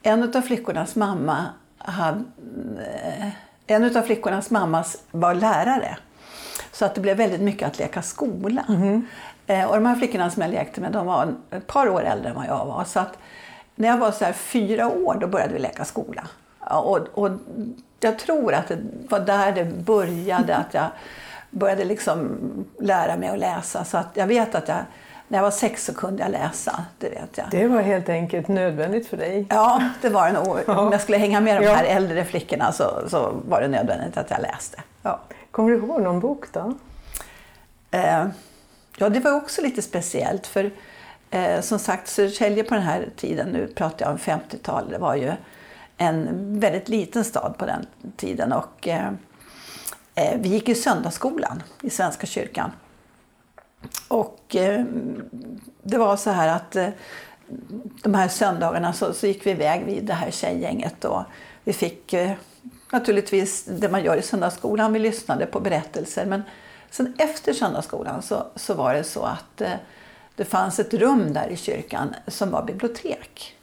En 0.03 0.35
av 0.35 0.41
flickornas 0.41 0.95
mamma 0.95 1.45
hade, 1.77 2.23
eh, 2.79 3.27
en 3.67 3.97
av 3.97 4.01
flickornas 4.01 4.49
mammas 4.49 4.97
var 5.11 5.33
lärare. 5.33 5.97
Så 6.81 6.85
att 6.85 6.95
det 6.95 7.01
blev 7.01 7.17
väldigt 7.17 7.41
mycket 7.41 7.67
att 7.67 7.79
leka 7.79 8.01
skola. 8.01 8.65
Mm. 8.69 9.05
och 9.67 9.75
de 9.75 9.85
här 9.85 9.95
flickorna 9.95 10.29
som 10.29 10.41
jag 10.41 10.51
lekte 10.51 10.81
med 10.81 10.91
de 10.91 11.05
var 11.05 11.33
ett 11.51 11.67
par 11.67 11.89
år 11.89 12.03
äldre 12.03 12.29
än 12.29 12.35
vad 12.35 12.45
jag 12.45 12.65
var. 12.65 12.83
Så 12.83 12.99
att 12.99 13.17
när 13.75 13.87
jag 13.87 13.97
var 13.97 14.11
så 14.11 14.25
fyra 14.33 14.87
år 14.87 15.17
då 15.21 15.27
började 15.27 15.53
vi 15.53 15.59
leka 15.59 15.85
skola. 15.85 16.27
Och, 16.59 16.97
och 17.13 17.31
jag 17.99 18.19
tror 18.19 18.53
att 18.53 18.67
det 18.67 18.77
var 19.09 19.19
där 19.19 19.51
det 19.51 19.65
började, 19.65 20.55
att 20.55 20.73
jag 20.73 20.85
började 21.49 21.85
liksom 21.85 22.39
lära 22.79 23.17
mig 23.17 23.29
att 23.29 23.39
läsa. 23.39 23.83
Så 23.85 23.97
att 23.97 24.09
jag 24.13 24.27
vet 24.27 24.55
att 24.55 24.67
jag, 24.67 24.77
när 25.27 25.37
jag 25.37 25.43
var 25.43 25.51
sex 25.51 25.85
så 25.85 25.93
kunde 25.93 26.23
jag 26.23 26.31
läsa. 26.31 26.85
Det 26.97 27.09
vet 27.09 27.37
jag. 27.37 27.45
Det 27.51 27.67
var 27.67 27.81
helt 27.81 28.09
enkelt 28.09 28.47
nödvändigt 28.47 29.07
för 29.07 29.17
dig? 29.17 29.45
Ja, 29.49 29.83
det 30.01 30.09
var 30.09 30.27
det 30.27 30.33
nog. 30.33 30.77
Om 30.77 30.91
jag 30.91 31.01
skulle 31.01 31.17
hänga 31.17 31.41
med 31.41 31.61
de 31.61 31.67
här 31.67 31.83
äldre 31.83 32.25
flickorna 32.25 32.71
så, 32.71 33.01
så 33.07 33.33
var 33.47 33.61
det 33.61 33.67
nödvändigt 33.67 34.17
att 34.17 34.29
jag 34.29 34.41
läste. 34.41 34.81
Ja. 35.01 35.19
Kommer 35.51 35.69
du 35.69 35.77
ihåg 35.77 36.01
någon 36.01 36.19
bok 36.19 36.53
då? 36.53 36.73
Eh, 37.91 38.27
ja, 38.97 39.09
det 39.09 39.19
var 39.19 39.31
också 39.31 39.61
lite 39.61 39.81
speciellt. 39.81 40.47
För 40.47 40.71
eh, 41.29 41.61
som 41.61 41.79
sagt, 41.79 42.07
Södertälje 42.07 42.63
på 42.63 42.73
den 42.73 42.83
här 42.83 43.09
tiden, 43.15 43.49
nu 43.49 43.67
pratar 43.67 44.05
jag 44.05 44.11
om 44.11 44.17
50-tal, 44.17 44.89
det 44.89 44.97
var 44.97 45.15
ju 45.15 45.31
en 45.97 46.59
väldigt 46.59 46.89
liten 46.89 47.23
stad 47.23 47.55
på 47.57 47.65
den 47.65 47.85
tiden. 48.17 48.53
Och, 48.53 48.87
eh, 48.87 49.11
eh, 50.15 50.39
vi 50.39 50.49
gick 50.49 50.69
i 50.69 50.75
söndagsskolan 50.75 51.63
i 51.81 51.89
Svenska 51.89 52.27
kyrkan. 52.27 52.71
Och 54.07 54.55
eh, 54.55 54.85
det 55.83 55.97
var 55.97 56.17
så 56.17 56.29
här 56.29 56.47
att 56.47 56.75
eh, 56.75 56.89
de 58.03 58.13
här 58.13 58.27
söndagarna 58.27 58.93
så, 58.93 59.13
så, 59.13 59.27
gick 59.27 59.45
vi 59.45 59.51
iväg 59.51 59.85
vid 59.85 60.03
det 60.03 60.13
här 60.13 60.31
tjejgänget. 60.31 61.05
Och 61.05 61.23
vi 61.63 61.73
fick 61.73 62.13
eh, 62.13 62.31
naturligtvis 62.91 63.63
det 63.63 63.89
man 63.89 64.03
gör 64.03 64.17
i 64.17 64.21
söndagsskolan, 64.21 64.93
vi 64.93 64.99
lyssnade 64.99 65.45
på 65.45 65.59
berättelser. 65.59 66.25
Men 66.25 66.43
sen 66.89 67.13
efter 67.17 67.53
söndagsskolan 67.53 68.21
så, 68.21 68.43
så 68.55 68.73
var 68.73 68.93
det 68.93 69.03
så 69.03 69.23
att 69.23 69.61
eh, 69.61 69.73
det 70.35 70.45
fanns 70.45 70.79
ett 70.79 70.93
rum 70.93 71.33
där 71.33 71.47
i 71.47 71.57
kyrkan 71.57 72.15
som 72.27 72.51
var 72.51 72.63
bibliotek. 72.63 73.55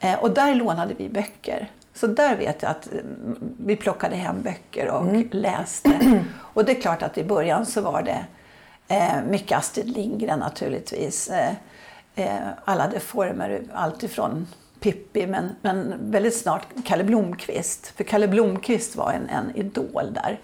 Eh, 0.00 0.14
och 0.14 0.30
där 0.30 0.54
lånade 0.54 0.94
vi 0.94 1.08
böcker. 1.08 1.70
Så 1.94 2.06
där 2.06 2.36
vet 2.36 2.62
jag 2.62 2.70
att 2.70 2.92
mm, 2.92 3.54
vi 3.58 3.76
plockade 3.76 4.16
hem 4.16 4.42
böcker 4.42 4.88
och 4.90 5.02
mm. 5.02 5.28
läste. 5.32 6.22
Och 6.38 6.64
det 6.64 6.72
är 6.72 6.80
klart 6.80 7.02
att 7.02 7.18
i 7.18 7.24
början 7.24 7.66
så 7.66 7.80
var 7.80 8.02
det 8.02 8.26
eh, 8.88 9.22
mycket 9.28 9.58
Astrid 9.58 9.88
Lindgren 9.88 10.38
naturligtvis. 10.38 11.28
Eh, 11.28 11.52
eh, 12.14 12.48
alla 12.64 12.88
de 12.88 13.00
former, 13.00 13.62
alltifrån 13.72 14.46
Pippi 14.80 15.26
men, 15.26 15.56
men 15.62 16.10
väldigt 16.10 16.36
snart 16.36 16.66
Kalle 16.84 17.04
Blomqvist. 17.04 17.92
För 17.96 18.04
Kalle 18.04 18.28
Blomqvist 18.28 18.96
var 18.96 19.12
en, 19.12 19.28
en 19.28 19.56
idol 19.56 20.14
där. 20.14 20.38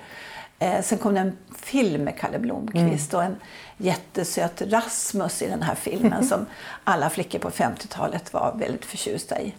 Eh, 0.59 0.83
sen 0.83 0.99
kom 0.99 1.15
det 1.15 1.21
en 1.21 1.37
film 1.57 2.05
med 2.05 2.19
Kalle 2.19 2.39
Blomqvist 2.39 3.13
mm. 3.13 3.19
och 3.19 3.33
en 3.33 3.37
jättesöt 3.77 4.63
Rasmus 4.63 5.43
i 5.43 5.49
den 5.49 5.63
här 5.63 5.75
filmen 5.75 6.25
som 6.29 6.47
alla 6.85 7.11
flickor 7.11 7.39
på 7.39 7.51
50-talet 7.51 8.33
var 8.33 8.55
väldigt 8.59 8.85
förtjusta 8.85 9.41
i. 9.41 9.55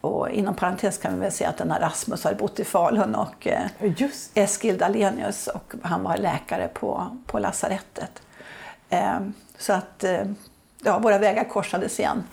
Och 0.00 0.30
inom 0.30 0.54
parentes 0.54 0.98
kan 0.98 1.14
vi 1.14 1.20
väl 1.20 1.32
säga 1.32 1.50
att 1.50 1.56
den 1.56 1.70
här 1.70 1.80
Rasmus 1.80 2.24
hade 2.24 2.36
bott 2.36 2.60
i 2.60 2.64
Falun 2.64 3.14
och 3.14 3.46
eh, 3.46 3.92
Just. 3.96 4.30
Eskil 4.34 4.78
Dalenius 4.78 5.46
och 5.46 5.74
han 5.82 6.02
var 6.02 6.16
läkare 6.16 6.68
på, 6.68 7.16
på 7.26 7.38
lasarettet. 7.38 8.22
Eh, 8.88 9.18
så 9.58 9.72
att 9.72 10.04
eh, 10.04 10.24
ja, 10.84 10.98
våra 10.98 11.18
vägar 11.18 11.44
korsades 11.44 12.00
igen 12.00 12.24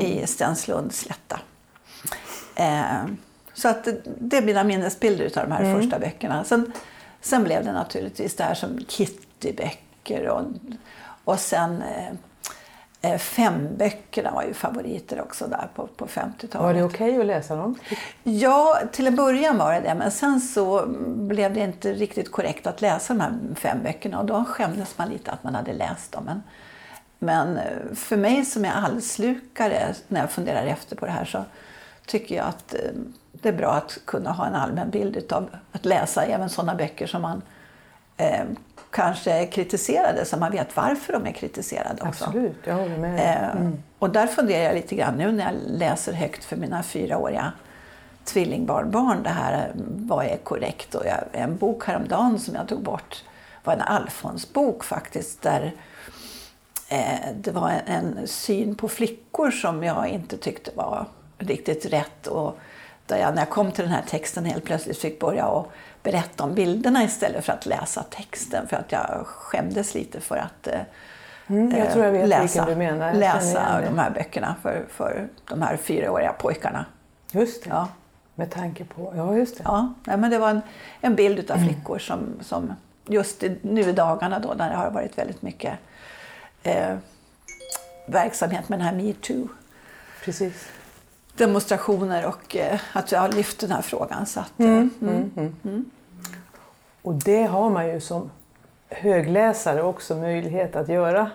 i 0.00 0.26
Stenslund 0.26 0.92
slätta. 0.92 1.40
Eh, 2.54 3.04
så 3.54 3.68
att 3.68 3.88
det 4.04 4.36
är 4.36 4.42
mina 4.42 4.64
minnesbilder 4.64 5.24
av 5.24 5.48
de 5.48 5.52
här 5.52 5.64
mm. 5.64 5.80
första 5.80 5.98
böckerna. 5.98 6.44
Sen, 6.44 6.72
sen 7.20 7.44
blev 7.44 7.64
det 7.64 7.72
naturligtvis 7.72 8.36
det 8.36 8.44
här 8.44 8.54
som 8.54 8.78
Kittyböcker 8.88 9.78
böcker. 10.04 10.28
Och, 10.28 10.42
och 11.24 11.38
sen 11.38 11.82
eh, 11.82 13.12
eh, 13.12 13.18
femböckerna 13.18 14.30
var 14.30 14.42
ju 14.42 14.54
favoriter 14.54 15.20
också 15.20 15.46
där 15.46 15.68
på, 15.74 15.86
på 15.86 16.06
50-talet. 16.06 16.54
Var 16.54 16.74
det 16.74 16.82
okej 16.82 17.10
okay 17.10 17.20
att 17.20 17.26
läsa 17.26 17.56
dem? 17.56 17.78
Ja, 18.22 18.80
till 18.92 19.06
en 19.06 19.16
början 19.16 19.58
var 19.58 19.72
det 19.72 19.80
det. 19.80 19.94
Men 19.94 20.10
sen 20.10 20.40
så 20.40 20.86
blev 21.06 21.54
det 21.54 21.60
inte 21.60 21.92
riktigt 21.92 22.32
korrekt 22.32 22.66
att 22.66 22.80
läsa 22.80 23.14
de 23.14 23.20
här 23.20 23.32
fem 23.54 23.78
böckerna 23.82 24.20
och 24.20 24.26
då 24.26 24.44
skämdes 24.44 24.98
man 24.98 25.08
lite 25.08 25.30
att 25.30 25.44
man 25.44 25.54
hade 25.54 25.72
läst 25.72 26.12
dem. 26.12 26.24
Men, 26.24 26.42
men 27.24 27.56
eh, 27.56 27.94
för 27.94 28.16
mig 28.16 28.44
som 28.44 28.64
är 28.64 28.72
allslukare, 28.72 29.94
när 30.08 30.20
jag 30.20 30.30
funderar 30.30 30.66
efter 30.66 30.96
på 30.96 31.06
det 31.06 31.12
här, 31.12 31.24
så 31.24 31.44
tycker 32.06 32.36
jag 32.36 32.46
att 32.46 32.74
eh, 32.74 32.80
det 33.32 33.48
är 33.48 33.52
bra 33.52 33.72
att 33.72 33.98
kunna 34.04 34.32
ha 34.32 34.46
en 34.46 34.54
allmän 34.54 34.90
bild 34.90 35.32
av 35.32 35.50
att 35.72 35.84
läsa 35.84 36.24
även 36.24 36.48
sådana 36.48 36.74
böcker 36.74 37.06
som 37.06 37.22
man 37.22 37.42
eh, 38.16 38.44
kanske 38.90 39.32
är 39.32 39.46
kritiserade 39.46 40.24
så 40.24 40.36
man 40.36 40.52
vet 40.52 40.76
varför 40.76 41.12
de 41.12 41.26
är 41.26 41.32
kritiserade 41.32 42.02
också. 42.02 42.24
Absolut, 42.24 42.56
jag 42.64 42.74
håller 42.74 42.98
med. 42.98 43.14
Eh, 43.14 43.50
mm. 43.50 43.82
Och 43.98 44.10
där 44.10 44.26
funderar 44.26 44.64
jag 44.64 44.74
lite 44.74 44.94
grann 44.94 45.14
nu 45.14 45.32
när 45.32 45.44
jag 45.44 45.54
läser 45.66 46.12
högt 46.12 46.44
för 46.44 46.56
mina 46.56 46.82
fyraåriga 46.82 47.52
tvillingbarnbarn 48.24 49.22
det 49.22 49.28
här, 49.28 49.72
vad 49.86 50.26
är 50.26 50.36
korrekt? 50.36 50.94
Och 50.94 51.06
jag, 51.06 51.18
en 51.32 51.56
bok 51.56 51.84
häromdagen 51.86 52.38
som 52.38 52.54
jag 52.54 52.68
tog 52.68 52.82
bort 52.82 53.24
var 53.64 53.74
en 53.74 53.80
Alfons-bok 53.80 54.84
faktiskt 54.84 55.42
där 55.42 55.62
eh, 55.62 55.70
det 57.34 57.50
var 57.50 57.82
en, 57.86 58.28
syn 58.28 58.74
på 58.74 58.88
flickor 58.88 59.50
som 59.50 59.82
jag 59.82 60.08
inte 60.08 60.36
tyckte 60.36 60.70
var 60.74 61.06
riktigt 61.38 61.86
rätt. 61.86 62.26
Och 62.26 62.58
där 63.06 63.16
jag 63.16 63.34
när 63.34 63.42
jag 63.42 63.50
kom 63.50 63.72
till 63.72 63.84
den 63.84 63.92
här 63.92 64.02
texten 64.08 64.44
helt 64.44 64.64
plötsligt 64.64 64.98
fick 64.98 65.20
börja 65.20 65.46
och 65.46 65.72
berätta 66.02 66.44
om 66.44 66.54
bilderna 66.54 67.04
istället 67.04 67.44
för 67.44 67.52
att 67.52 67.66
läsa 67.66 68.02
texten 68.02 68.68
för 68.68 68.76
att 68.76 68.92
jag 68.92 69.26
skämdes 69.26 69.94
lite 69.94 70.20
för 70.20 70.36
att 70.36 70.66
eh, 70.66 70.80
mm, 71.46 71.78
jag 71.78 71.92
tror 71.92 72.04
jag 72.04 72.12
vet 72.12 72.28
läsa, 72.28 72.66
du 72.66 72.76
menar. 72.76 73.14
läsa 73.14 73.80
de 73.80 73.98
här 73.98 74.10
böckerna 74.10 74.56
för, 74.62 74.84
för 74.90 75.28
de 75.48 75.62
här 75.62 75.76
fyraåriga 75.76 76.32
pojkarna. 76.32 76.84
Just 77.32 77.64
det. 77.64 77.70
Ja. 77.70 77.88
Med 78.34 78.50
tanke 78.50 78.84
på, 78.84 79.12
ja 79.16 79.36
just 79.36 79.58
det. 79.58 79.64
Ja, 79.64 79.94
men 80.04 80.30
det 80.30 80.38
var 80.38 80.50
en, 80.50 80.60
en 81.00 81.14
bild 81.14 81.50
av 81.50 81.56
flickor 81.56 81.98
som, 81.98 82.20
som 82.40 82.72
just 83.06 83.44
nu 83.62 83.80
i 83.80 83.92
dagarna 83.92 84.38
då 84.38 84.54
när 84.56 84.70
det 84.70 84.76
har 84.76 84.90
varit 84.90 85.18
väldigt 85.18 85.42
mycket 85.42 85.78
eh, 86.64 86.96
verksamhet 88.06 88.68
med 88.68 88.78
den 88.78 88.86
här 88.86 88.94
metoo. 88.94 89.48
Precis. 90.24 90.68
Demonstrationer 91.36 92.26
och 92.26 92.56
eh, 92.56 92.80
att 92.92 93.12
jag 93.12 93.20
har 93.20 93.28
lyft 93.28 93.60
den 93.60 93.70
här 93.70 93.82
frågan. 93.82 94.26
Så 94.26 94.40
att, 94.40 94.60
eh, 94.60 94.66
mm, 94.66 94.90
mm, 95.00 95.30
mm, 95.36 95.56
mm. 95.64 95.90
Och 97.02 97.14
det 97.14 97.42
har 97.42 97.70
man 97.70 97.88
ju 97.88 98.00
som 98.00 98.30
högläsare 98.88 99.82
också 99.82 100.16
möjlighet 100.16 100.76
att 100.76 100.88
göra. 100.88 101.30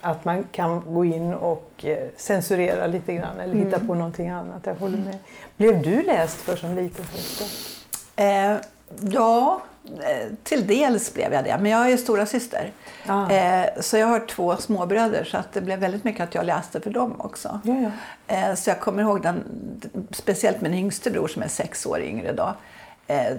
Att 0.00 0.24
man 0.24 0.44
kan 0.52 0.94
gå 0.94 1.04
in 1.04 1.34
och 1.34 1.84
eh, 1.84 2.08
censurera 2.16 2.86
lite 2.86 3.14
grann 3.14 3.40
eller 3.40 3.54
hitta 3.54 3.76
mm. 3.76 3.86
på 3.86 3.94
någonting 3.94 4.28
annat. 4.28 4.66
Jag 4.66 4.74
håller 4.74 4.98
med. 4.98 5.18
Blev 5.56 5.82
du 5.82 6.02
läst 6.02 6.36
för 6.36 6.56
som 6.56 6.76
liten 6.76 7.04
eh, 8.16 8.56
Ja, 9.00 9.62
Eh, 9.86 10.32
till 10.42 10.66
dels 10.66 11.14
blev 11.14 11.32
jag 11.32 11.44
det, 11.44 11.58
men 11.60 11.70
jag 11.70 11.92
är 11.92 11.96
stora 11.96 12.26
syster. 12.26 12.72
Ah. 13.06 13.30
Eh, 13.30 13.66
så 13.80 13.96
jag 13.96 14.06
har 14.06 14.20
två 14.20 14.56
småbröder 14.56 15.24
så 15.24 15.36
att 15.36 15.52
det 15.52 15.60
blev 15.60 15.78
väldigt 15.78 16.04
mycket 16.04 16.20
att 16.28 16.34
jag 16.34 16.46
läste 16.46 16.80
för 16.80 16.90
dem 16.90 17.20
också. 17.20 17.60
Ja, 17.64 17.74
ja. 17.74 17.90
Eh, 18.36 18.54
så 18.54 18.70
jag 18.70 18.80
kommer 18.80 19.02
ihåg 19.02 19.22
den, 19.22 19.44
speciellt 20.10 20.60
min 20.60 20.74
yngste 20.74 21.10
bror 21.10 21.28
som 21.28 21.42
är 21.42 21.48
sex 21.48 21.86
år 21.86 22.00
yngre 22.00 22.32
då. 22.32 22.54
Eh, 23.06 23.36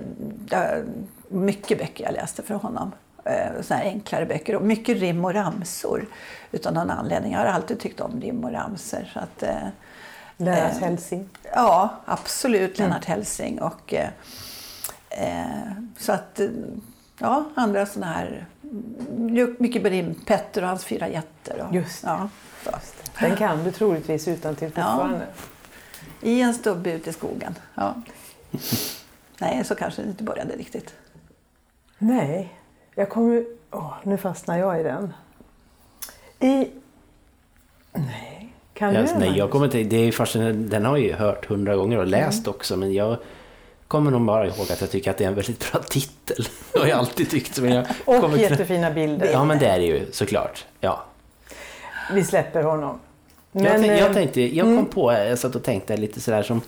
mycket 1.27 1.79
böcker 1.79 2.03
jag 2.03 2.13
läste 2.13 2.43
för 2.43 2.55
honom. 2.55 2.91
Eh, 3.25 3.61
såna 3.61 3.79
enklare 3.79 4.25
böcker 4.25 4.55
och 4.55 4.61
mycket 4.61 4.97
rim 4.97 5.25
och 5.25 5.33
ramsor 5.33 6.05
utan 6.51 6.73
någon 6.73 6.91
anledning. 6.91 7.31
Jag 7.31 7.39
har 7.39 7.45
alltid 7.45 7.79
tyckt 7.79 8.01
om 8.01 8.21
rim 8.21 8.43
och 8.43 8.51
ramsor. 8.51 9.09
Så 9.13 9.19
att, 9.19 9.43
eh, 9.43 9.67
Lennart 10.37 10.81
Hellsing? 10.81 11.29
Ja, 11.55 11.89
absolut 12.05 12.77
Lennart 12.77 13.07
mm. 13.07 13.17
Hellsing. 13.17 13.61
Och, 13.61 13.93
så 15.97 16.11
att, 16.11 16.39
eh, 16.39 16.49
ja, 17.19 17.45
andra 17.55 17.85
sådana 17.85 18.13
här, 18.13 18.45
mycket 19.59 19.83
berim, 19.83 20.15
Petter 20.25 20.61
och 20.61 20.67
hans 20.67 20.85
fyra 20.85 21.09
jätter. 21.09 21.65
Och, 21.67 21.75
Just 21.75 22.01
det. 22.01 22.07
Ja, 22.07 22.29
Just 22.73 22.95
det. 23.19 23.27
Den 23.27 23.37
kan 23.37 23.63
du 23.63 23.71
troligtvis 23.71 24.27
utan 24.27 24.55
till 24.55 24.67
fortfarande. 24.67 25.27
Ja. 26.21 26.27
I 26.29 26.41
en 26.41 26.53
stubbe 26.53 26.91
ute 26.91 27.09
i 27.09 27.13
skogen. 27.13 27.55
Ja. 27.75 27.95
Nej, 29.39 29.63
så 29.63 29.75
kanske 29.75 30.01
det 30.01 30.07
inte 30.07 30.23
började 30.23 30.55
riktigt. 30.55 30.95
Nej, 31.97 32.53
jag 32.95 33.09
kommer... 33.09 33.45
Oh, 33.71 33.93
nu 34.03 34.17
fastnar 34.17 34.57
jag 34.57 34.79
i 34.79 34.83
den. 34.83 35.13
I... 36.39 36.71
Nej, 37.93 38.53
kan 38.73 38.93
jag, 38.93 39.05
du 39.05 39.13
Nej, 39.19 39.37
jag 39.37 39.51
kommer 39.51 39.65
inte... 39.65 39.83
Det 39.83 39.97
är 39.97 40.11
fascinerande. 40.11 40.67
Den 40.67 40.85
har 40.85 40.97
jag 40.97 41.07
ju 41.07 41.13
hört 41.13 41.45
hundra 41.45 41.75
gånger 41.75 41.97
och 41.97 42.07
läst 42.07 42.45
mm. 42.45 42.55
också, 42.55 42.77
men 42.77 42.93
jag 42.93 43.17
kommer 43.87 44.11
nog 44.11 44.21
bara 44.21 44.47
ihåg 44.47 44.71
att 44.71 44.81
jag 44.81 44.91
tycker 44.91 45.11
att 45.11 45.17
det 45.17 45.23
är 45.23 45.27
en 45.27 45.35
väldigt 45.35 45.71
bra 45.71 45.81
titel. 45.81 46.47
Det 46.73 46.79
har 46.79 46.87
jag 46.87 46.99
alltid 46.99 47.29
tyckt. 47.29 47.59
Men 47.59 47.71
jag 47.71 47.85
och 48.23 48.37
jättefina 48.37 48.91
bilder. 48.91 49.29
Ja, 49.31 49.43
men 49.43 49.59
det 49.59 49.67
är 49.67 49.79
det 49.79 49.85
ju 49.85 50.11
såklart. 50.11 50.65
Ja. 50.79 51.05
Vi 52.13 52.23
släpper 52.23 52.63
honom. 52.63 52.99
Men, 53.51 53.83
jag, 53.83 53.97
jag, 53.97 54.07
eh, 54.07 54.13
tänkte, 54.13 54.41
jag 54.41 54.65
kom 54.65 54.73
mm. 54.73 54.85
på, 54.85 55.13
jag 55.13 55.39
satt 55.39 55.55
och 55.55 55.63
tänkte 55.63 55.97
lite 55.97 56.21
sådär 56.21 56.43
som... 56.43 56.61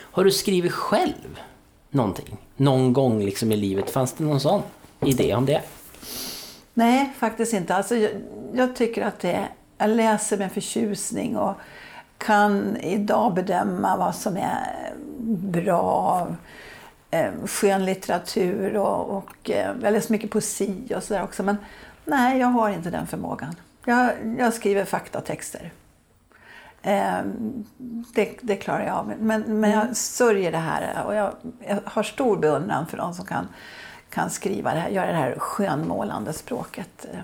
Har 0.00 0.24
du 0.24 0.30
skrivit 0.30 0.72
själv 0.72 1.40
någonting? 1.90 2.36
Någon 2.56 2.92
gång 2.92 3.22
liksom 3.22 3.52
i 3.52 3.56
livet? 3.56 3.90
Fanns 3.90 4.12
det 4.12 4.24
någon 4.24 4.40
sån 4.40 4.62
idé 5.00 5.34
om 5.34 5.46
det? 5.46 5.62
Nej, 6.74 7.12
faktiskt 7.18 7.52
inte. 7.52 7.74
Alltså, 7.74 7.96
jag, 7.96 8.10
jag 8.54 8.76
tycker 8.76 9.02
att 9.02 9.20
det... 9.20 9.48
Jag 9.78 9.90
läser 9.90 10.36
med 10.36 10.52
förtjusning 10.52 11.36
och 11.36 11.54
kan 12.18 12.76
idag 12.76 13.34
bedöma 13.34 13.96
vad 13.96 14.14
som 14.14 14.36
är 14.36 14.94
bra 15.38 16.28
eh, 17.10 17.32
skönlitteratur 17.46 18.76
och, 18.76 19.16
och 19.16 19.50
eh, 19.50 19.74
jag 19.82 19.92
läser 19.92 20.12
mycket 20.12 20.30
poesi 20.30 20.92
och 20.96 21.02
sådär 21.02 21.22
också. 21.22 21.42
Men 21.42 21.56
nej, 22.04 22.38
jag 22.38 22.46
har 22.46 22.70
inte 22.70 22.90
den 22.90 23.06
förmågan. 23.06 23.54
Jag, 23.84 24.10
jag 24.38 24.54
skriver 24.54 24.84
faktatexter. 24.84 25.72
Eh, 26.82 27.18
det, 28.14 28.38
det, 28.40 28.56
klarar 28.56 28.86
jag 28.86 28.96
av. 28.96 29.12
Men, 29.20 29.60
men 29.60 29.70
jag 29.70 29.82
mm. 29.82 29.94
sörjer 29.94 30.52
det 30.52 30.58
här 30.58 31.04
och 31.06 31.14
jag, 31.14 31.34
jag, 31.68 31.78
har 31.84 32.02
stor 32.02 32.36
beundran 32.36 32.86
för 32.86 32.96
de 32.96 33.14
som 33.14 33.26
kan, 33.26 33.48
kan 34.10 34.30
skriva 34.30 34.74
det 34.74 34.80
här, 34.80 34.88
göra 34.88 35.06
det 35.06 35.18
här 35.18 35.38
skönmålande 35.38 36.32
språket. 36.32 37.06
Eh, 37.12 37.18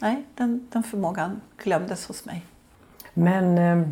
nej, 0.00 0.24
den, 0.34 0.68
den 0.72 0.82
förmågan 0.82 1.40
glömdes 1.62 2.06
hos 2.06 2.24
mig. 2.24 2.44
Men 3.14 3.58
eh, 3.58 3.88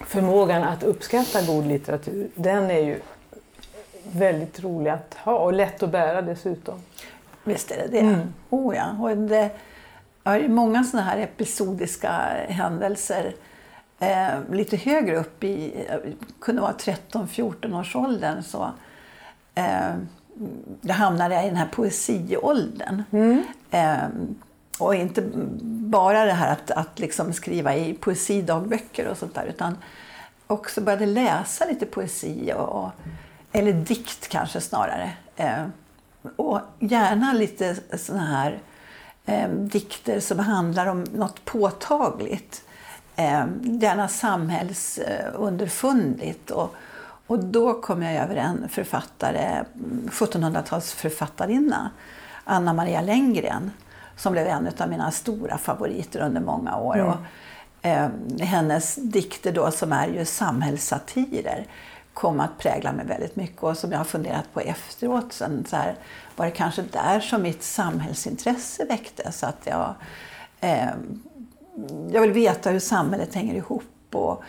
förmågan 0.00 0.62
att 0.62 0.82
uppskatta 0.82 1.42
god 1.42 1.66
litteratur, 1.66 2.30
den 2.34 2.70
är 2.70 2.80
ju 2.80 3.00
väldigt 4.12 4.64
rolig 4.64 4.90
att 4.90 5.14
ha 5.14 5.38
och 5.38 5.52
lätt 5.52 5.82
att 5.82 5.90
bära 5.90 6.22
dessutom. 6.22 6.82
Visst 7.44 7.70
är 7.70 7.76
det 7.76 7.88
det. 7.88 7.98
Mm. 7.98 8.20
Oh 8.50 8.76
ja. 8.76 8.96
Och 9.00 9.16
det 9.16 9.50
är 10.24 10.48
många 10.48 10.84
sådana 10.84 11.08
här 11.08 11.18
episodiska 11.18 12.10
händelser 12.48 13.34
eh, 13.98 14.28
lite 14.50 14.76
högre 14.76 15.16
upp 15.16 15.44
i, 15.44 15.86
kunde 16.40 16.62
vara 16.62 16.72
13-14 16.72 17.80
års 17.80 17.96
åldern 17.96 18.42
så 18.42 18.70
eh, 19.54 19.94
jag 20.80 20.94
hamnade 20.94 21.42
i 21.42 21.46
den 21.46 21.56
här 21.56 21.68
poesiåldern. 21.72 23.02
Mm. 23.10 23.44
Eh, 23.70 24.08
och 24.78 24.94
inte 24.94 25.22
bara 25.90 26.24
det 26.24 26.32
här 26.32 26.52
att, 26.52 26.70
att 26.70 26.98
liksom 26.98 27.32
skriva 27.32 27.74
i 27.74 27.94
poesidagböcker 27.94 29.08
och 29.08 29.18
sånt 29.18 29.34
där 29.34 29.44
utan 29.44 29.76
också 30.46 30.80
började 30.80 31.06
läsa 31.06 31.64
lite 31.64 31.86
poesi, 31.86 32.52
och, 32.56 32.90
eller 33.52 33.72
dikt 33.72 34.28
kanske 34.28 34.60
snarare. 34.60 35.12
Eh, 35.36 35.64
och 36.36 36.60
gärna 36.78 37.32
lite 37.32 37.76
såna 37.98 38.24
här 38.24 38.58
eh, 39.26 39.48
dikter 39.48 40.20
som 40.20 40.38
handlar 40.38 40.86
om 40.86 41.02
något 41.02 41.44
påtagligt. 41.44 42.64
Eh, 43.16 43.44
gärna 43.62 44.08
samhällsunderfundigt. 44.08 46.50
Och, 46.50 46.74
och 47.26 47.44
då 47.44 47.80
kom 47.80 48.02
jag 48.02 48.14
över 48.14 48.36
en 48.36 48.68
författare, 48.68 49.64
mm, 49.74 50.08
1700-talsförfattarinna, 50.12 51.90
Anna 52.44 52.72
Maria 52.72 53.00
Lenngren 53.00 53.70
som 54.20 54.32
blev 54.32 54.46
en 54.46 54.70
av 54.78 54.88
mina 54.88 55.10
stora 55.10 55.58
favoriter 55.58 56.20
under 56.20 56.40
många 56.40 56.76
år. 56.76 56.94
Mm. 56.94 57.08
Och, 57.08 57.16
eh, 57.82 58.08
hennes 58.40 58.94
dikter 58.94 59.52
då, 59.52 59.70
som 59.70 59.92
är 59.92 60.08
ju 60.08 60.24
samhällssatirer 60.24 61.66
kom 62.14 62.40
att 62.40 62.58
prägla 62.58 62.92
mig 62.92 63.06
väldigt 63.06 63.36
mycket 63.36 63.62
och 63.62 63.78
som 63.78 63.92
jag 63.92 63.98
har 63.98 64.04
funderat 64.04 64.54
på 64.54 64.60
efteråt. 64.60 65.32
Sen, 65.32 65.64
så 65.68 65.76
här, 65.76 65.94
var 66.36 66.46
det 66.46 66.52
kanske 66.52 66.82
där 66.82 67.20
som 67.20 67.42
mitt 67.42 67.62
samhällsintresse 67.62 68.84
väcktes? 68.84 69.44
Att 69.44 69.60
jag, 69.64 69.94
eh, 70.60 70.88
jag 72.10 72.20
vill 72.20 72.32
veta 72.32 72.70
hur 72.70 72.80
samhället 72.80 73.34
hänger 73.34 73.54
ihop 73.54 73.84
och 74.12 74.42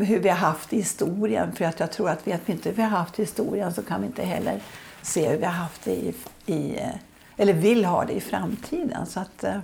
hur 0.00 0.18
vi 0.20 0.28
har 0.28 0.36
haft 0.36 0.72
historien. 0.72 1.52
För 1.52 1.64
att 1.64 1.80
jag 1.80 1.92
tror 1.92 2.10
att 2.10 2.26
vet 2.26 2.40
vi 2.44 2.52
inte 2.52 2.68
hur 2.68 2.76
vi 2.76 2.82
har 2.82 2.90
haft 2.90 3.18
historien 3.18 3.74
så 3.74 3.82
kan 3.82 4.00
vi 4.00 4.06
inte 4.06 4.24
heller 4.24 4.62
se 5.02 5.28
hur 5.28 5.38
vi 5.38 5.44
har 5.44 5.52
haft 5.52 5.84
det 5.84 5.94
i, 5.94 6.14
i 6.46 6.78
eh, 6.78 6.88
eller 7.36 7.52
vill 7.52 7.84
ha 7.84 8.04
det 8.04 8.12
i 8.12 8.20
framtiden. 8.20 9.06
Så 9.06 9.20
att, 9.20 9.44
eh, 9.44 9.58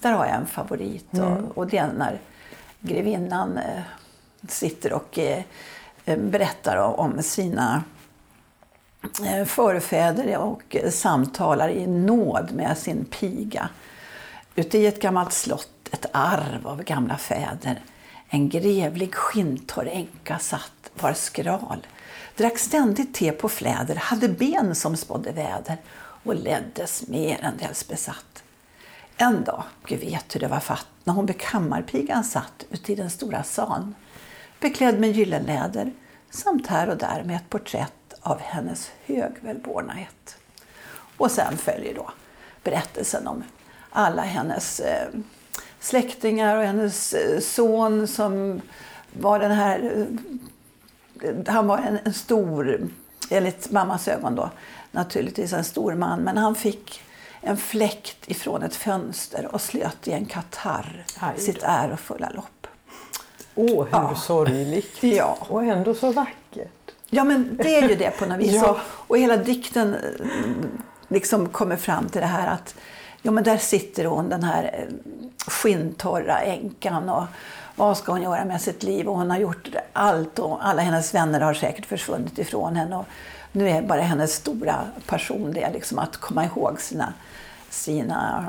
där 0.00 0.12
har 0.12 0.26
jag 0.26 0.34
en 0.34 0.46
favorit. 0.46 1.12
Mm. 1.12 1.32
Och, 1.32 1.58
och 1.58 1.66
det 1.66 1.78
är 1.78 1.92
när 1.92 2.20
grevinnan 2.80 3.58
eh, 3.58 3.82
sitter 4.48 4.92
och 4.92 5.18
eh, 5.18 5.42
berättar 6.16 6.76
om 6.76 7.22
sina 7.22 7.84
förfäder 9.46 10.38
och 10.38 10.76
samtalar 10.90 11.68
i 11.68 11.86
nåd 11.86 12.52
med 12.52 12.78
sin 12.78 13.04
piga. 13.04 13.68
Ute 14.54 14.78
i 14.78 14.86
ett 14.86 15.00
gammalt 15.00 15.32
slott, 15.32 15.88
ett 15.92 16.06
arv 16.12 16.66
av 16.66 16.82
gamla 16.82 17.16
fäder. 17.16 17.82
En 18.28 18.48
grevlig 18.48 19.14
skinntorr 19.14 19.88
änka 19.92 20.38
satt, 20.38 20.90
var 21.00 21.12
skral, 21.12 21.86
drack 22.36 22.58
ständigt 22.58 23.14
te 23.14 23.32
på 23.32 23.48
fläder, 23.48 23.96
hade 23.96 24.28
ben 24.28 24.74
som 24.74 24.96
spådde 24.96 25.32
väder 25.32 25.76
och 26.24 26.34
leddes 26.34 27.08
merendels 27.08 27.88
besatt. 27.88 28.42
En 29.16 29.44
dag, 29.44 29.62
Gud 29.86 30.00
vet 30.00 30.34
hur 30.34 30.40
det 30.40 30.48
var 30.48 30.60
fatt, 30.60 30.86
när 31.04 31.14
hon 31.14 31.26
vid 31.26 31.40
kammarpigan 31.40 32.24
satt 32.24 32.64
ute 32.70 32.92
i 32.92 32.94
den 32.94 33.10
stora 33.10 33.42
salen, 33.42 33.94
beklädd 34.60 35.00
med 35.00 35.12
gyllenläder 35.12 35.92
samt 36.30 36.66
här 36.66 36.88
och 36.88 36.96
där 36.96 37.22
med 37.24 37.36
ett 37.36 37.50
porträtt 37.50 38.14
av 38.20 38.40
hennes 38.40 38.90
högvälbornhet. 39.04 40.36
Och 41.16 41.30
sen 41.30 41.56
följer 41.56 41.94
då 41.94 42.10
berättelsen 42.62 43.26
om 43.26 43.44
alla 43.90 44.22
hennes 44.22 44.80
eh, 44.80 45.08
släktingar 45.80 46.56
och 46.56 46.64
hennes 46.64 47.12
eh, 47.12 47.40
son 47.40 48.06
som 48.06 48.60
var 49.12 49.38
den 49.38 49.50
här... 49.50 50.06
Eh, 51.22 51.34
han 51.46 51.66
var 51.66 51.78
en, 51.78 51.98
en 52.04 52.14
stor, 52.14 52.88
enligt 53.30 53.70
mammas 53.70 54.08
ögon 54.08 54.34
då, 54.34 54.50
naturligtvis 54.94 55.52
en 55.52 55.64
stor 55.64 55.94
man, 55.94 56.20
men 56.20 56.36
han 56.36 56.54
fick 56.54 57.00
en 57.40 57.56
fläkt 57.56 58.16
ifrån 58.30 58.62
ett 58.62 58.74
fönster 58.76 59.48
och 59.54 59.60
slöt 59.60 60.08
i 60.08 60.12
en 60.12 60.24
katarr 60.26 61.04
Aj. 61.20 61.40
sitt 61.40 61.62
ärofulla 61.62 62.30
lopp. 62.34 62.66
Åh, 63.54 63.84
hur 63.84 63.88
Ja. 63.92 64.14
sorgligt. 64.14 65.02
Ja. 65.02 65.36
Och 65.40 65.64
ändå 65.64 65.94
så 65.94 66.12
vackert. 66.12 66.90
Ja, 67.10 67.24
men 67.24 67.56
det 67.56 67.76
är 67.76 67.88
ju 67.88 67.94
det 67.94 68.10
på 68.18 68.26
något 68.26 68.38
vis. 68.38 68.52
Ja. 68.62 68.70
Och, 68.70 68.78
och 69.10 69.18
hela 69.18 69.36
dikten 69.36 69.94
eh, 69.94 70.00
liksom 71.08 71.48
kommer 71.48 71.76
fram 71.76 72.08
till 72.08 72.20
det 72.20 72.26
här 72.26 72.46
att 72.46 72.74
ja, 73.22 73.30
men 73.30 73.44
där 73.44 73.56
sitter 73.58 74.04
hon, 74.04 74.28
den 74.28 74.42
här 74.44 74.64
eh, 74.88 74.94
skinntorra 75.46 76.38
änkan 76.40 77.08
och 77.08 77.24
vad 77.76 77.96
ska 77.98 78.12
hon 78.12 78.22
göra 78.22 78.44
med 78.44 78.60
sitt 78.60 78.82
liv? 78.82 79.08
Och 79.08 79.16
hon 79.16 79.30
har 79.30 79.38
gjort 79.38 79.68
allt 79.92 80.38
och 80.38 80.66
alla 80.66 80.82
hennes 80.82 81.14
vänner 81.14 81.40
har 81.40 81.54
säkert 81.54 81.86
försvunnit 81.86 82.38
ifrån 82.38 82.76
henne. 82.76 82.96
Och 82.96 83.06
nu 83.54 83.68
är 83.68 83.82
bara 83.82 84.00
hennes 84.00 84.34
stora 84.34 84.86
passion 85.06 85.52
det 85.52 85.72
liksom 85.72 85.98
att 85.98 86.16
komma 86.16 86.44
ihåg 86.44 86.80
sina, 86.80 87.12
sina 87.70 88.46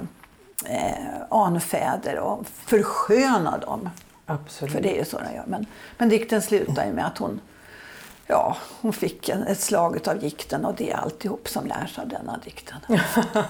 eh, 0.65 1.21
anfäder 1.29 2.19
och 2.19 2.47
försköna 2.47 3.57
dem. 3.57 3.89
Absolut. 4.25 4.73
För 4.73 4.81
det 4.81 4.95
är 4.95 4.99
ju 4.99 5.05
så 5.05 5.17
den 5.17 5.33
gör. 5.35 5.43
Men, 5.47 5.65
men 5.97 6.09
dikten 6.09 6.41
slutar 6.41 6.85
ju 6.85 6.93
med 6.93 7.05
att 7.05 7.17
hon, 7.17 7.41
ja, 8.27 8.57
hon 8.81 8.93
fick 8.93 9.29
en, 9.29 9.43
ett 9.43 9.59
slag 9.59 9.99
av 10.07 10.23
gikten 10.23 10.65
och 10.65 10.75
det 10.75 10.91
är 10.91 10.95
alltihop 10.97 11.47
som 11.47 11.65
lärs 11.65 11.99
av 11.99 12.07
denna 12.07 12.39
dikten. 12.43 12.77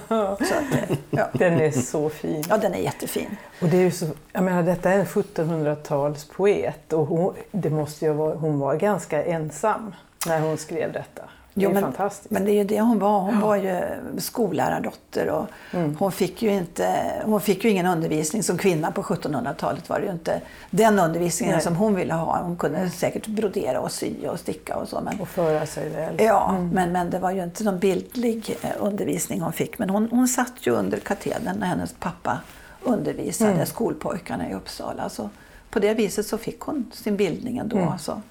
så 0.08 0.56
att, 0.56 1.00
ja. 1.10 1.28
Den 1.34 1.62
är 1.62 1.72
så 1.72 2.10
fin. 2.10 2.44
ja, 2.50 2.58
den 2.58 2.74
är 2.74 2.80
jättefin. 2.80 3.38
Och 3.62 3.68
det 3.68 3.78
är 3.78 3.92
så, 3.92 4.08
jag 4.32 4.44
menar, 4.44 4.64
detta 4.64 4.92
är 4.92 5.00
en 5.00 5.06
1700-talspoet 5.06 6.94
och 6.94 7.08
hon, 7.08 7.36
det 7.52 7.70
måste 7.70 8.06
ju 8.06 8.14
vara, 8.14 8.36
hon 8.36 8.60
var 8.60 8.76
ganska 8.76 9.24
ensam 9.24 9.96
när 10.28 10.40
hon 10.40 10.58
skrev 10.58 10.94
detta. 10.94 11.24
Det 11.58 11.62
Jo, 11.64 11.70
är 11.70 11.74
men, 11.74 11.84
fantastiskt. 11.84 12.32
men 12.32 12.46
det 12.46 12.52
är 12.52 12.54
ju 12.54 12.64
det 12.64 12.82
hon 12.82 13.00
var. 13.00 13.20
Hon 13.20 13.40
var 13.42 13.56
ju 13.56 13.82
skollärardotter 14.18 15.30
och 15.30 15.46
Mm. 15.74 15.96
hon, 16.00 16.12
fick 16.12 16.42
ju 16.42 16.50
inte, 16.54 16.96
hon 17.26 17.42
fick 17.42 17.64
ju 17.64 17.70
ingen 17.70 17.86
undervisning 17.86 18.44
som 18.44 18.58
kvinna 18.58 18.92
på 18.92 19.04
1700-talet. 19.04 19.90
var 19.90 20.00
det 20.00 20.06
ju 20.06 20.12
inte 20.12 20.42
den 20.70 21.00
undervisningen 21.00 21.54
Nej. 21.56 21.64
som 21.64 21.76
hon 21.76 21.96
ville 21.96 22.14
ha. 22.14 22.38
Hon 22.42 22.58
kunde 22.58 22.90
säkert 22.90 23.28
brodera 23.28 23.80
och 23.80 23.92
sy 23.92 24.28
och 24.28 24.40
sticka 24.40 24.76
och 24.78 24.88
så. 24.88 25.02
Men, 25.02 25.20
Och 25.22 25.28
föra 25.28 25.66
sig 25.66 25.90
väl. 25.90 26.16
Ja, 26.20 26.50
Mm. 26.50 26.70
men, 26.70 26.92
men 26.92 27.10
det 27.10 27.20
var 27.20 27.32
ju 27.32 27.44
inte 27.44 27.64
någon 27.64 27.80
bildlig 27.80 28.58
eh, 28.62 28.70
undervisning 28.80 29.42
hon 29.42 29.54
fick. 29.54 29.80
Men 29.80 29.90
hon, 29.90 30.08
hon 30.12 30.28
satt 30.28 30.54
ju 30.62 30.72
under 30.72 30.98
katedern 31.00 31.58
när 31.60 31.68
hennes 31.68 31.94
pappa 31.94 32.38
undervisade 32.84 33.52
Mm. 33.52 33.66
skolpojkarna 33.66 34.50
i 34.50 34.54
Uppsala. 34.54 35.10
Så 35.10 35.30
på 35.70 35.80
det 35.80 35.94
viset 35.94 36.26
så 36.28 36.38
fick 36.38 36.60
hon 36.60 36.92
sin 36.94 37.18
bildning 37.18 37.58
ändå. 37.58 37.78
Mm. 37.78 37.98
Så 38.00 38.22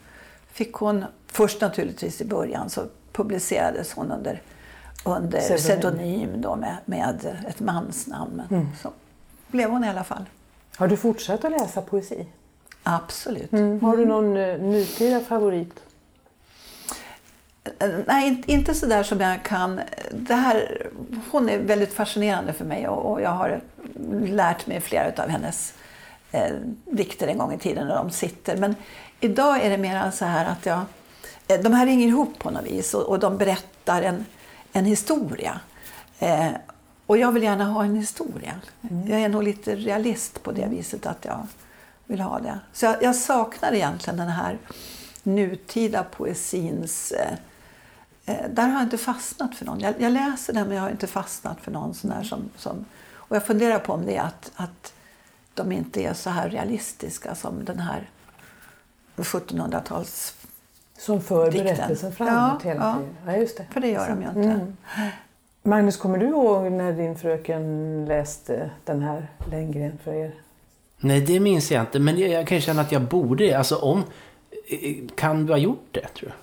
fick 0.53 0.73
hon, 0.75 1.05
först 1.27 1.61
naturligtvis 1.61 2.21
i 2.21 2.25
början 2.25 2.71
så 2.71 2.81
publicerades 3.15 3.93
hon 3.93 4.13
under, 4.13 4.43
under 5.05 5.41
Pseudonym. 5.41 5.59
pseudonym 5.59 6.41
då 6.41 6.57
med, 6.57 6.77
med 6.85 7.37
ett 7.49 7.61
mansnamn. 7.61 8.43
Mm. 8.51 8.67
så 8.83 8.91
blev 9.49 9.71
hon 9.71 9.85
i 9.85 9.89
alla 9.89 10.05
fall. 10.05 10.25
Har 10.77 10.89
du 10.89 10.97
fortsatt 10.97 11.45
att 11.45 11.53
läsa 11.53 11.83
poesi? 11.83 12.27
Absolut. 12.83 13.53
Har 13.83 13.97
du 13.97 14.07
någon 14.07 14.37
uh, 14.37 14.61
nutida 14.63 15.21
favorit? 15.21 15.81
Eh, 17.79 17.91
Nej, 18.07 18.43
inte- 18.47 18.75
så 18.75 18.87
där 18.87 19.03
som 19.03 19.21
jag 19.21 19.43
kan. 19.43 19.81
Det 20.13 20.35
här, 20.35 20.87
hon 21.31 21.49
är 21.49 21.59
väldigt 21.59 21.93
fascinerande 21.93 22.53
för 22.53 22.65
mig 22.65 22.89
och, 22.89 23.21
jag 23.21 23.31
har 23.31 23.61
lärt 24.25 24.67
mig 24.67 24.81
flera 24.81 25.23
av 25.23 25.29
hennes 25.29 25.75
eh, 26.33 26.53
dikter 26.85 27.27
en 27.29 27.39
gång 27.39 27.53
i 27.53 27.59
tiden 27.59 27.87
när 27.87 27.97
de 27.97 28.11
sitter. 28.11 28.57
Men 28.57 28.75
idag 29.21 29.61
är 29.65 29.71
det 29.71 29.79
mer 29.79 30.11
så 30.11 30.25
här 30.25 30.47
att 30.47 30.67
jag, 30.67 30.79
eh, 30.79 30.85
de 31.47 31.73
här 31.73 31.87
hänger 31.87 32.09
ihop 32.09 32.39
på 32.39 32.51
något 32.51 32.65
vis 32.65 32.95
och, 32.95 33.03
och 33.03 33.19
de 33.19 33.39
berättar 33.39 34.03
en, 34.03 34.25
en 34.73 34.85
historia. 34.85 35.61
Eh, 36.19 36.51
och 37.07 37.19
jag 37.19 37.33
vill 37.33 37.43
gärna 37.43 37.65
ha 37.65 37.85
en 37.85 37.97
historia. 37.97 38.61
Jag 39.07 39.21
är 39.21 39.29
nog 39.29 39.43
lite 39.43 39.77
realist 39.77 40.43
på 40.43 40.53
det 40.53 40.67
viset 40.67 41.07
att 41.07 41.25
jag 41.25 41.47
vill 42.07 42.21
ha 42.21 42.41
det. 42.41 42.59
Så 42.73 42.87
jag, 42.87 43.03
jag 43.03 43.17
saknar 43.17 43.73
egentligen 43.73 44.17
den 44.17 44.29
här 44.29 44.59
nutida 45.23 46.05
poesins... 46.05 47.13
Eh, 47.13 47.33
eh, 48.27 48.51
där 48.51 48.67
har 48.67 48.75
jag 48.75 48.83
inte 48.83 48.99
fastnat 48.99 49.55
för 49.55 49.65
någon. 49.65 49.81
Jag, 49.81 50.01
jag 50.01 50.13
läser 50.13 50.53
den 50.53 50.69
men 50.69 50.77
jag 50.77 50.83
har 50.83 50.91
inte 50.91 51.07
fastnat 51.07 51.61
för 51.61 51.71
någon 51.71 51.95
sån 51.95 52.11
där 52.11 52.23
som, 52.23 52.51
som... 52.57 52.85
Och 53.13 53.37
jag 53.37 53.47
funderar 53.47 53.79
på 53.79 53.93
om 53.93 54.07
det 54.07 54.17
är 54.17 54.23
att, 54.23 54.53
att 54.57 54.93
de 55.55 55.73
inte 55.73 56.03
är 56.03 56.15
så 56.15 56.31
här 56.31 56.51
realistiska 56.51 57.35
som 57.35 57.65
den 57.65 57.79
här 57.79 58.11
1700-tals... 59.17 60.35
Som 61.05 61.21
för 61.21 61.51
Dikten. 61.51 61.65
berättelsen 61.77 62.13
framåt 62.13 62.61
Ja, 62.65 62.71
hela 62.71 62.85
ja. 62.85 62.95
tiden? 62.97 63.17
Ja, 63.27 63.37
just 63.41 63.57
det. 63.57 63.67
För 63.71 63.81
det 63.81 63.89
gör 63.89 64.09
de 64.09 64.23
ju 64.23 64.29
inte. 64.29 64.41
Mm. 64.41 64.73
Magnus, 65.63 65.97
kommer 65.97 66.19
du 66.19 66.27
ihåg 66.29 66.73
när 66.73 66.93
din 66.93 67.17
fröken 67.19 68.05
läste 68.09 68.71
den 68.85 69.03
här 69.03 69.27
Lenngren 69.51 69.99
för 70.05 70.15
er? 70.15 70.35
Nej, 70.99 71.21
det 71.21 71.41
minns 71.41 71.71
jag 71.73 71.83
inte. 71.83 71.99
Men 71.99 72.19
jag, 72.19 72.31
jag 72.31 72.47
kan 72.47 72.61
känna 72.61 72.81
att 72.83 72.93
jag 72.93 73.03
borde. 73.03 73.59
Alltså 73.59 73.77
om... 73.77 74.03
Kan 75.17 75.47
du 75.47 75.53
ha 75.53 75.59
gjort 75.59 75.89
det, 75.91 76.09
tror 76.09 76.29
du? 76.29 76.35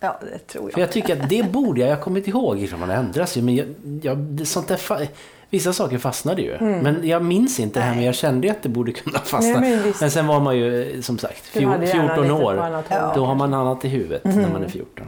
Ja, 0.00 0.20
det 0.32 0.38
tror 0.38 0.64
jag. 0.64 0.72
För 0.72 0.80
jag 0.80 0.92
tycker 0.92 1.22
att 1.22 1.28
det 1.28 1.52
borde 1.52 1.80
jag. 1.80 1.90
Jag 1.90 1.96
har 1.96 2.02
kommit 2.02 2.28
ihåg. 2.28 2.56
Liksom, 2.58 2.80
man 2.80 2.90
ändras 2.90 3.36
ju. 3.36 3.42
Men 3.42 3.56
jag, 3.56 3.66
jag, 4.02 4.18
det- 4.18 4.46
sånt 4.46 4.68
där, 4.68 5.08
vissa 5.50 5.72
saker 5.72 5.98
fastnade 5.98 6.42
ju. 6.42 6.58
Men 6.60 7.08
jag 7.08 7.24
minns 7.24 7.60
inte 7.60 7.80
det 7.80 7.84
här. 7.84 7.94
Men 7.94 8.04
jag 8.04 8.14
kände 8.14 8.46
ju 8.46 8.50
att 8.50 8.62
det 8.62 8.68
borde 8.68 8.92
kunna 8.92 9.18
fastna. 9.24 9.60
Nej, 9.60 9.76
men, 9.76 9.94
men 10.00 10.10
sen 10.10 10.26
var 10.26 10.40
man 10.40 10.56
ju, 10.56 11.02
som 11.02 11.18
sagt, 11.18 11.44
Du 11.52 11.66
hade 11.66 11.86
fjor, 11.86 12.02
gärna 12.02 12.14
14 12.14 12.24
lite 12.24 12.40
på 12.40 12.46
år. 12.46 12.84
Ja. 12.88 13.12
Då 13.14 13.24
har 13.24 13.34
man 13.34 13.54
annat 13.54 13.84
i 13.84 13.88
huvudet 13.88 14.24
när 14.24 14.48
man 14.52 14.64
är 14.64 14.68
14. 14.68 15.06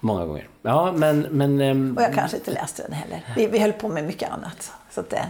Många 0.00 0.26
gånger. 0.26 0.48
Ja, 0.62 0.92
men... 0.92 1.20
men 1.20 1.60
ehm, 1.60 1.94
Och 1.96 2.02
jag 2.02 2.14
kanske 2.14 2.36
inte 2.36 2.50
läste 2.50 2.82
den 2.82 2.92
heller. 2.92 3.22
Vi, 3.36 3.46
vi 3.46 3.58
höll 3.58 3.72
på 3.72 3.88
med 3.88 4.04
mycket 4.04 4.30
annat. 4.30 4.72
Så 4.90 5.00
att 5.00 5.10
det, 5.10 5.26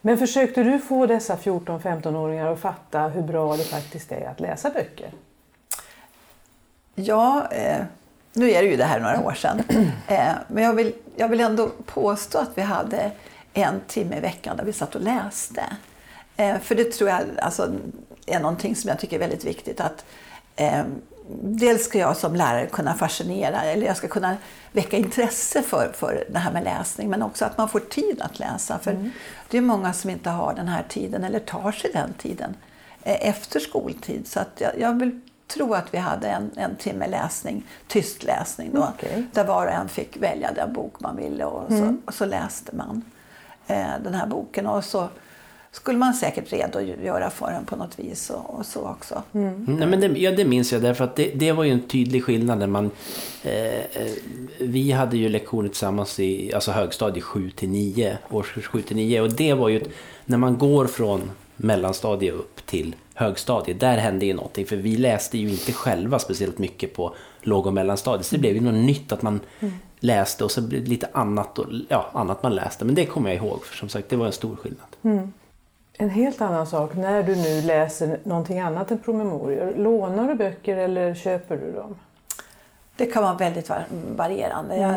Men 0.00 0.18
försökte 0.18 0.62
du 0.62 0.78
få 0.78 1.06
dessa 1.06 1.36
14-15-åringar 1.36 2.52
att 2.52 2.60
fatta 2.60 3.00
hur 3.00 3.22
bra 3.22 3.56
det 3.56 3.64
faktiskt 3.64 4.12
är 4.12 4.28
att 4.30 4.40
läsa 4.40 4.70
böcker? 4.70 5.10
Ja, 6.94 7.48
eh, 7.50 7.78
nu 8.32 8.50
är 8.50 8.62
det 8.62 8.68
ju 8.68 8.76
det 8.76 8.84
här 8.84 9.00
några 9.00 9.20
år 9.20 9.32
sedan. 9.32 9.62
Eh, 10.06 10.32
men 10.48 10.64
jag 10.64 10.74
vill, 10.74 10.92
jag 11.16 11.28
vill 11.28 11.40
ändå 11.40 11.70
påstå 11.86 12.38
att 12.38 12.50
vi 12.54 12.62
hade 12.62 13.10
en 13.54 13.80
timme 13.86 14.16
i 14.16 14.20
veckan 14.20 14.56
där 14.56 14.64
vi 14.64 14.72
satt 14.72 14.94
och 14.94 15.00
läste. 15.00 15.64
Eh, 16.36 16.58
för 16.58 16.74
det 16.74 16.92
tror 16.92 17.10
jag 17.10 17.22
alltså, 17.42 17.72
är 18.26 18.40
någonting 18.40 18.76
som 18.76 18.88
jag 18.88 18.98
tycker 18.98 19.16
är 19.16 19.20
väldigt 19.20 19.44
viktigt. 19.44 19.80
att 19.80 20.04
eh, 20.56 20.84
Dels 21.42 21.84
ska 21.84 21.98
jag 21.98 22.16
som 22.16 22.34
lärare 22.34 22.66
kunna 22.66 22.94
fascinera, 22.94 23.62
eller 23.62 23.86
jag 23.86 23.96
ska 23.96 24.08
kunna 24.08 24.36
väcka 24.72 24.96
intresse 24.96 25.62
för, 25.62 25.92
för 25.94 26.24
det 26.30 26.38
här 26.38 26.52
med 26.52 26.64
läsning, 26.64 27.10
men 27.10 27.22
också 27.22 27.44
att 27.44 27.58
man 27.58 27.68
får 27.68 27.80
tid 27.80 28.20
att 28.20 28.38
läsa. 28.38 28.78
För 28.78 29.10
det 29.48 29.58
är 29.58 29.62
många 29.62 29.92
som 29.92 30.10
inte 30.10 30.30
har 30.30 30.54
den 30.54 30.68
här 30.68 30.84
tiden, 30.88 31.24
eller 31.24 31.38
tar 31.38 31.72
sig 31.72 31.90
den 31.92 32.12
tiden, 32.12 32.56
eh, 33.02 33.28
efter 33.28 33.60
skoltid. 33.60 34.26
Så 34.26 34.40
att 34.40 34.60
jag, 34.60 34.78
jag 34.78 34.98
vill 34.98 35.20
tro 35.46 35.74
att 35.74 35.94
vi 35.94 35.98
hade 35.98 36.28
en, 36.28 36.50
en 36.56 36.76
timme 36.76 37.08
läsning, 37.08 37.66
tyst 37.88 38.22
läsning 38.22 38.70
då, 38.74 38.88
Okej. 38.94 39.26
där 39.32 39.44
var 39.44 39.66
och 39.66 39.72
en 39.72 39.88
fick 39.88 40.16
välja 40.16 40.52
den 40.52 40.72
bok 40.72 41.00
man 41.00 41.16
ville 41.16 41.44
och 41.44 41.68
så, 41.68 41.96
och 42.04 42.14
så 42.14 42.24
läste 42.24 42.76
man 42.76 43.04
den 44.04 44.14
här 44.14 44.26
boken. 44.26 44.66
Och 44.66 44.84
så 44.84 45.08
skulle 45.72 45.98
man 45.98 46.14
säkert 46.14 46.52
redogöra 46.52 47.30
för 47.30 47.52
den 47.52 47.64
på 47.64 47.76
något 47.76 47.98
vis 47.98 48.30
och, 48.30 48.58
och 48.58 48.66
så 48.66 48.88
också. 48.88 49.22
Nej, 49.32 49.86
men 49.86 50.00
det, 50.00 50.06
ja, 50.06 50.30
det 50.30 50.44
minns 50.44 50.72
jag 50.72 50.82
därför 50.82 51.04
att 51.04 51.16
det, 51.16 51.30
det 51.34 51.52
var 51.52 51.64
ju 51.64 51.70
en 51.70 51.82
tydlig 51.82 52.24
skillnad 52.24 52.58
när 52.58 52.66
man... 52.66 52.90
Eh, 53.42 53.74
eh, 53.74 54.12
vi 54.58 54.92
hade 54.92 55.16
ju 55.16 55.28
lektioner 55.28 55.68
tillsammans 55.68 56.20
i 56.20 56.54
alltså 56.54 56.72
högstadiet 56.72 57.24
7 57.24 57.50
till 57.50 57.68
9, 57.68 58.18
årskurs 58.30 58.66
7 58.66 58.82
till 58.82 58.96
9 58.96 59.20
och 59.20 59.32
det 59.32 59.54
var 59.54 59.68
ju 59.68 59.76
ett, 59.76 59.88
när 60.24 60.38
man 60.38 60.58
går 60.58 60.86
från 60.86 61.30
mellanstadiet 61.56 62.34
upp 62.34 62.66
till 62.66 62.96
högstadiet, 63.14 63.80
där 63.80 63.98
hände 63.98 64.26
ju 64.26 64.34
någonting. 64.34 64.66
För 64.66 64.76
vi 64.76 64.96
läste 64.96 65.38
ju 65.38 65.50
inte 65.50 65.72
själva 65.72 66.18
speciellt 66.18 66.58
mycket 66.58 66.94
på 66.94 67.14
låg 67.40 67.66
och 67.66 67.74
mellanstadiet. 67.74 68.26
Så 68.26 68.34
det 68.34 68.40
blev 68.40 68.54
ju 68.54 68.60
något 68.60 68.86
nytt 68.86 69.12
att 69.12 69.22
man 69.22 69.40
läste 70.00 70.44
och 70.44 70.50
så 70.50 70.60
blev 70.62 70.84
det 70.84 70.90
lite 70.90 71.08
annat, 71.12 71.58
och, 71.58 71.66
ja, 71.88 72.10
annat 72.12 72.42
man 72.42 72.54
läste 72.54 72.84
men 72.84 72.94
det 72.94 73.06
kommer 73.06 73.30
jag 73.30 73.36
ihåg 73.44 73.64
för 73.64 73.76
som 73.76 73.88
sagt 73.88 74.08
det 74.08 74.16
var 74.16 74.26
en 74.26 74.32
stor 74.32 74.56
skillnad. 74.56 75.26
En 75.92 76.10
helt 76.10 76.40
annan 76.40 76.66
sak, 76.66 76.94
när 76.96 77.22
du 77.22 77.36
nu 77.36 77.62
läser 77.62 78.18
någonting 78.24 78.60
annat 78.60 78.90
än 78.90 78.98
promemorior, 78.98 79.74
lånar 79.76 80.28
du 80.28 80.34
böcker 80.34 80.76
eller 80.76 81.14
köper 81.14 81.56
du 81.56 81.72
dem? 81.72 81.96
Det 82.96 83.06
kan 83.06 83.22
vara 83.22 83.34
väldigt 83.34 83.68
var- 83.68 83.84
varierande. 84.16 84.76
Jag 84.76 84.94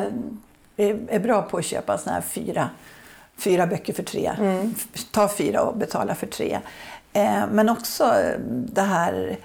är, 0.87 1.19
bra 1.19 1.41
på 1.41 1.57
att 1.57 1.65
köpa 1.65 1.97
såna 1.97 2.13
här 2.13 2.21
fyra, 2.21 2.69
fyra 3.37 3.67
böcker 3.67 3.93
för 3.93 4.03
tre. 4.03 4.31
F- 4.75 5.05
Ta 5.11 5.27
fyra 5.27 5.61
och 5.61 5.77
betala 5.77 6.15
för 6.15 6.27
tre. 6.27 6.59
Eh, 7.13 7.43
men 7.51 7.69
också 7.69 8.03
eh, 8.03 8.39
det 8.49 8.81
här... 8.81 9.37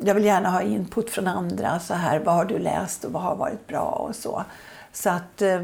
Eh, 0.00 0.06
jag 0.06 0.14
vill 0.14 0.24
gärna 0.24 0.50
ha 0.50 0.62
input 0.62 1.10
från 1.10 1.26
andra. 1.26 1.80
Så 1.80 1.94
här, 1.94 2.18
vad 2.18 2.34
har 2.34 2.44
du 2.44 2.58
läst 2.58 3.04
och 3.04 3.12
vad 3.12 3.22
har 3.22 3.36
varit 3.36 3.66
bra 3.66 4.06
och 4.08 4.16
så. 4.16 4.44
Så 4.92 5.10
att 5.10 5.42
eh, 5.42 5.60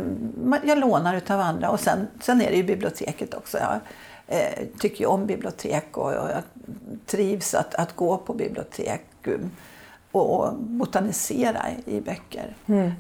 jag 0.64 0.79
lånar 0.79 1.16
utav 1.16 1.40
andra. 1.40 1.70
Och 1.70 1.81
sen, 1.81 2.09
sen 2.20 2.42
är 2.42 2.51
det 2.51 2.57
ju 2.57 2.62
biblioteket 2.62 3.35
också. 3.35 3.59
Jag 3.59 3.81
eh, 4.27 4.64
tycker 4.79 5.01
ju 5.01 5.07
om 5.07 5.27
bibliotek 5.27 5.96
och, 5.96 6.12
jag 6.12 6.42
trivs 7.07 7.55
att, 7.55 7.75
att 7.75 7.96
gå 7.96 8.16
på 8.16 8.35
bibliotek. 8.35 9.05
um, 9.25 9.51
och 10.16 10.55
botanisera 10.55 11.62
i 11.85 12.01
böcker. 12.01 12.57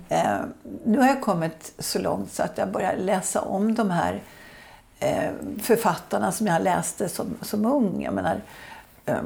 Eh, 0.08 0.38
nu 0.84 0.98
har 0.98 1.06
jag 1.06 1.20
kommit 1.20 1.72
så 1.78 1.98
långt 1.98 2.32
så 2.32 2.42
att 2.42 2.58
jag 2.58 2.72
börjar 2.72 2.96
läsa 2.96 3.40
om 3.40 3.74
de 3.74 3.90
här 3.90 4.22
eh, 4.98 5.30
författarna 5.62 6.32
som 6.32 6.46
jag 6.46 6.62
läste 6.62 7.08
som, 7.08 7.26
som 7.42 7.66
ung. 7.66 8.02
Jag 8.02 8.14
menar, 8.14 8.40
eh, 9.04 9.14
eh, 9.14 9.22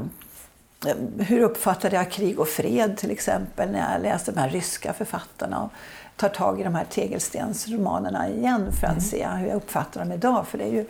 hur 1.19 1.40
uppfattade 1.40 1.97
jag 1.97 2.11
krig 2.11 2.38
och 2.40 2.49
fred 2.49 2.97
till 2.97 3.11
exempel 3.11 3.71
när 3.71 3.93
jag 3.93 4.03
läste 4.03 4.33
de 4.33 4.40
här 4.40 4.49
ryska 4.49 4.93
författarna 4.93 5.62
och 5.62 5.71
tar 6.16 6.29
tag 6.29 6.61
i 6.61 6.64
de 6.64 6.75
här 6.75 6.85
tegelstensromanerna 6.85 8.29
igen 8.29 8.73
för 8.81 8.87
att 8.87 9.03
se 9.03 9.27
hur 9.29 9.47
jag 9.49 9.57
uppfattar 9.57 10.01
dem 10.01 10.12
idag. 10.12 10.47
För 10.47 10.59
det 10.59 10.64
är 10.64 10.73
ju 10.73 10.87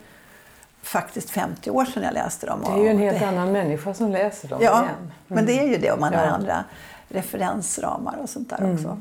faktiskt 0.82 1.30
50 1.30 1.70
år 1.70 1.84
sedan 1.84 2.02
jag 2.02 2.14
läste 2.14 2.46
dem. 2.46 2.60
Det 2.66 2.72
är 2.80 2.84
ju 2.84 2.88
en 2.88 2.98
helt 2.98 3.20
det- 3.20 3.26
annan 3.28 3.52
människa 3.52 3.94
som 3.94 4.10
läser 4.10 4.48
dem 4.48 4.58
Ja, 4.62 4.82
igen. 4.82 5.12
men 5.26 5.46
det 5.46 5.58
är 5.60 5.66
ju 5.68 5.76
det 5.76 5.90
om 5.92 6.00
man 6.00 6.14
har 6.14 6.24
Ja. 6.24 6.30
andra 6.30 6.64
referensramar 7.08 8.16
och 8.22 8.28
sånt 8.30 8.50
där 8.50 8.74
också. 8.74 8.98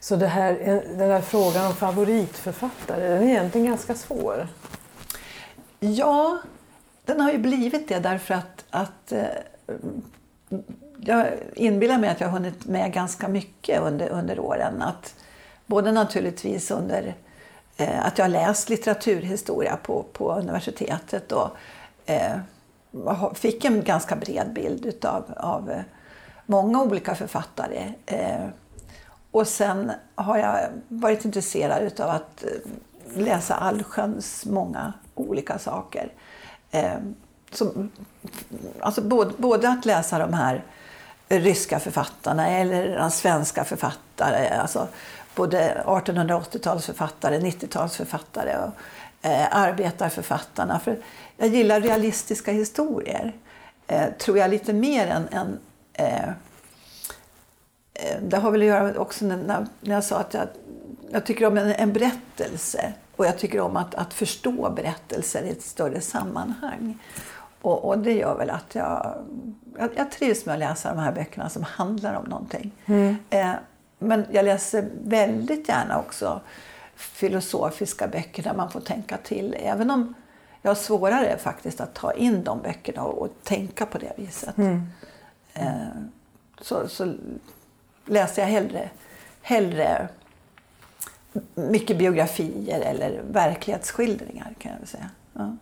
Så 0.00 0.16
det 0.16 0.26
här, 0.26 0.52
den 0.98 1.08
där 1.08 1.20
frågan 1.20 1.66
om 1.66 1.74
favoritförfattare, 1.74 3.08
den 3.08 3.22
är 3.22 3.26
egentligen 3.26 3.66
ganska 3.66 3.94
svår. 3.94 4.48
Ja, 5.80 6.38
den 7.04 7.20
har 7.20 7.32
ju 7.32 7.38
blivit 7.38 7.88
det 7.88 7.98
därför 7.98 8.34
att, 8.34 8.64
att 8.70 9.12
eh, 9.12 9.24
jag 11.00 11.26
inbillar 11.54 11.98
mig 11.98 12.10
att 12.10 12.20
jag 12.20 12.28
har 12.28 12.38
hunnit 12.38 12.66
med 12.66 12.92
ganska 12.92 13.28
mycket 13.28 13.80
under, 13.80 14.08
under 14.08 14.40
åren. 14.40 14.82
Att, 14.82 15.14
både 15.66 15.92
naturligtvis 15.92 16.70
under 16.70 17.14
eh, 17.76 18.06
att 18.06 18.18
jag 18.18 18.24
har 18.24 18.30
läst 18.30 18.68
litteraturhistoria 18.68 19.76
på, 19.76 20.04
på 20.12 20.32
universitetet 20.34 21.32
och 21.32 21.50
eh, 22.06 22.36
fick 23.34 23.64
en 23.64 23.84
ganska 23.84 24.16
bred 24.16 24.52
bild 24.54 24.86
utav, 24.86 25.24
av 25.36 25.70
eh, 25.70 25.82
många 26.46 26.82
olika 26.82 27.14
författare. 27.14 27.92
Eh, 28.06 28.46
och 29.30 29.48
sen 29.48 29.92
har 30.14 30.38
jag 30.38 30.68
varit 30.88 31.24
intresserad 31.24 31.82
utav 31.82 32.10
att 32.10 32.44
eh, 32.44 33.22
läsa 33.22 33.54
allsköns 33.54 34.46
många 34.46 34.92
olika 35.14 35.58
saker. 35.58 36.12
Eh, 36.70 36.98
som, 37.56 37.90
alltså 38.80 39.02
både, 39.02 39.32
både 39.36 39.68
att 39.68 39.84
läsa 39.84 40.18
de 40.18 40.34
här 40.34 40.64
ryska 41.28 41.80
författarna 41.80 42.48
eller 42.48 42.98
de 42.98 43.10
svenska 43.10 43.64
författare. 43.64 44.48
Alltså 44.48 44.88
både 45.34 45.82
1880-talsförfattare, 45.86 47.40
90-talsförfattare 47.40 48.56
och 48.56 48.72
eh, 49.28 49.46
arbetarförfattarna. 49.50 50.80
För 50.80 50.98
jag 51.36 51.48
gillar 51.48 51.80
realistiska 51.80 52.52
historier. 52.52 53.32
Eh, 53.86 54.12
tror 54.18 54.38
jag 54.38 54.50
lite 54.50 54.72
mer 54.72 55.06
än, 55.06 55.28
än 55.28 55.58
eh, 55.92 56.30
Eh, 57.98 58.20
Det 58.22 58.36
har 58.36 58.50
väl 58.50 58.60
att 58.60 58.66
göra 58.66 58.98
också 58.98 59.24
när, 59.24 59.66
när 59.80 59.94
jag 59.94 60.04
sa 60.04 60.18
att 60.18 60.34
jag, 60.34 60.48
jag 61.10 61.26
tycker 61.26 61.46
om 61.46 61.58
en, 61.58 61.72
en 61.72 61.92
berättelse 61.92 62.92
och 63.16 63.26
jag 63.26 63.38
tycker 63.38 63.60
om 63.60 63.76
att, 63.76 63.94
att 63.94 64.14
förstå 64.14 64.70
berättelser 64.70 65.42
i 65.42 65.50
ett 65.50 65.62
större 65.62 66.00
sammanhang. 66.00 66.98
Och, 67.66 67.84
och 67.84 67.98
det 67.98 68.12
gör 68.12 68.38
väl 68.38 68.50
att 68.50 68.74
jag, 68.74 69.14
jag, 69.78 69.90
jag 69.96 70.10
trivs 70.10 70.46
med 70.46 70.52
att 70.52 70.58
läsa 70.58 70.88
de 70.94 70.98
här 70.98 71.12
böckerna 71.12 71.48
som 71.48 71.62
handlar 71.62 72.14
om 72.14 72.24
någonting. 72.24 72.72
Eh, 73.30 73.52
men 73.98 74.26
jag 74.30 74.44
läser 74.44 74.88
väldigt 75.04 75.68
gärna 75.68 75.98
också 75.98 76.40
filosofiska 76.96 78.08
böcker 78.08 78.42
där 78.42 78.54
man 78.54 78.70
får 78.70 78.80
tänka 78.80 79.16
till. 79.16 79.56
Även 79.58 79.90
om 79.90 80.14
jag 80.62 80.70
har 80.70 80.74
svårare 80.74 81.38
faktiskt 81.38 81.80
att 81.80 81.94
ta 81.94 82.12
in 82.12 82.44
de 82.44 82.62
böckerna 82.62 83.02
och, 83.02 83.22
och 83.22 83.28
tänka 83.42 83.86
på 83.86 83.98
det 83.98 84.12
viset. 84.16 84.58
Eh, 85.54 85.72
så, 86.60 86.88
så 86.88 87.14
läser 88.04 88.42
jag 88.42 88.48
hellre, 88.48 88.90
hellre 89.42 90.08
mycket 91.54 91.98
biografier 91.98 92.80
eller 92.80 93.22
verklighetsskildringar 93.30 94.54
kan 94.58 94.72
jag 94.80 94.88
säga. 94.88 95.10
Ja. 95.32 95.56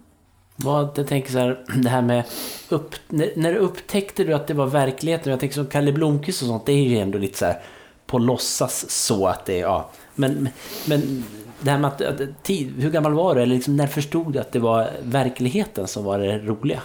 Vad, 0.56 0.98
jag 0.98 1.06
tänker 1.06 1.32
så 1.32 1.38
här, 1.38 1.64
det 1.82 1.88
här 1.88 2.02
med 2.02 2.24
upp, 2.68 2.94
när, 3.08 3.30
när 3.36 3.54
upptäckte 3.54 4.24
du 4.24 4.32
att 4.32 4.46
det 4.46 4.54
var 4.54 4.66
verkligheten? 4.66 5.30
Jag 5.30 5.40
tänker 5.40 5.54
som 5.54 5.66
Kalle 5.66 5.92
Blomkvist 5.92 6.42
och 6.42 6.48
sånt, 6.48 6.66
det 6.66 6.72
är 6.72 6.88
ju 6.88 6.98
ändå 6.98 7.18
lite 7.18 7.38
så 7.38 7.44
här 7.44 7.62
på 8.06 8.18
låtsas 8.18 8.90
så 8.90 9.26
att 9.26 9.46
det 9.46 9.60
är, 9.60 9.62
ja. 9.62 9.90
Men, 10.14 10.48
men 10.86 11.24
det 11.60 11.70
här 11.70 11.78
med 11.78 11.88
att, 11.88 12.00
att 12.00 12.42
tid, 12.42 12.82
hur 12.82 12.90
gammal 12.90 13.12
var 13.14 13.34
du? 13.34 13.42
Eller 13.42 13.54
liksom, 13.54 13.76
när 13.76 13.86
förstod 13.86 14.32
du 14.32 14.38
att 14.38 14.52
det 14.52 14.58
var 14.58 14.90
verkligheten 15.02 15.88
som 15.88 16.04
var 16.04 16.18
det 16.18 16.38
roliga? 16.38 16.82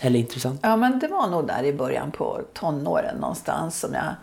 Eller 0.00 0.18
intressant? 0.18 0.60
ja, 0.62 0.76
men 0.76 0.98
det 0.98 1.08
var 1.08 1.28
nog 1.28 1.46
där 1.46 1.64
i 1.64 1.72
början 1.72 2.10
på 2.10 2.40
tonåren 2.52 3.16
någonstans 3.16 3.80
som 3.80 3.94
jag 3.94 4.14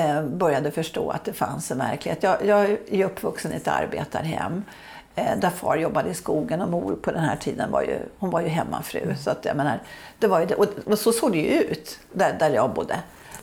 eh, 0.00 0.22
började 0.22 0.70
förstå 0.70 1.10
att 1.10 1.24
det 1.24 1.32
fanns 1.32 1.70
en 1.70 1.78
verklighet. 1.78 2.22
Jag, 2.22 2.46
jag 2.46 2.78
är 2.90 3.04
uppvuxen 3.04 3.52
i 3.52 3.56
ett 3.56 3.68
arbetarhem 3.68 4.62
där 5.16 5.50
far 5.50 5.76
jobbade 5.76 6.10
i 6.10 6.14
skogen 6.14 6.60
och 6.62 6.68
mor 6.68 6.94
på 7.02 7.10
den 7.10 7.24
här 7.24 7.36
tiden 7.36 7.70
var 7.70 7.82
ju, 7.82 7.98
hon 8.18 8.30
var 8.30 8.40
ju 8.40 8.48
hemmafru. 8.48 9.14
Så 9.20 9.30
att, 9.30 9.44
jag 9.44 9.56
menar, 9.56 9.82
det 10.18 10.26
var 10.26 10.40
ju 10.40 10.46
det, 10.46 10.54
och, 10.54 10.98
så 10.98 11.12
såg 11.12 11.32
det 11.32 11.38
ju 11.38 11.60
ut 11.60 11.98
där, 12.12 12.36
där 12.38 12.50
jag 12.50 12.74
bodde. 12.74 12.96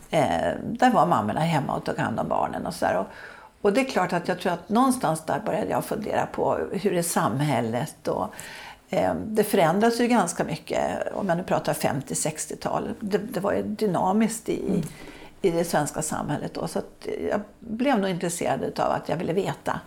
Eh, 0.09 0.51
där 0.63 0.91
var 0.91 1.05
mammorna 1.05 1.39
hemma 1.39 1.75
och 1.75 1.85
tog 1.85 1.97
hand 1.97 2.19
om 2.19 2.27
barnen 2.27 2.65
och 2.65 2.73
sådär. 2.73 2.97
Och, 2.97 3.05
och 3.61 3.73
det 3.73 3.81
är 3.81 3.85
klart 3.85 4.13
att 4.13 4.27
jag 4.27 4.39
tror 4.39 4.53
att 4.53 4.69
någonstans 4.69 5.25
där 5.25 5.39
började 5.45 5.71
jag 5.71 5.85
fundera 5.85 6.25
på 6.25 6.59
hur 6.71 6.93
är 6.93 7.01
samhället 7.01 8.07
och 8.07 8.33
eh, 8.89 9.13
det 9.25 9.43
förändras 9.43 9.99
ju 9.99 10.07
ganska 10.07 10.43
mycket 10.43 11.13
om 11.13 11.29
jag 11.29 11.37
nu 11.37 11.43
pratar 11.43 11.73
50-60-tal. 11.73 12.89
Det, 12.99 13.17
det 13.17 13.39
var 13.39 13.53
ju 13.53 13.63
dynamiskt 13.63 14.49
i, 14.49 14.83
i 15.41 15.51
det 15.51 15.63
svenska 15.63 16.01
samhället 16.01 16.53
då. 16.53 16.67
Så 16.67 16.81
jag 17.29 17.41
blev 17.59 17.99
nog 17.99 18.09
intresserad 18.09 18.79
av 18.79 18.91
att 18.91 19.09
jag 19.09 19.17
ville 19.17 19.33
veta 19.33 19.79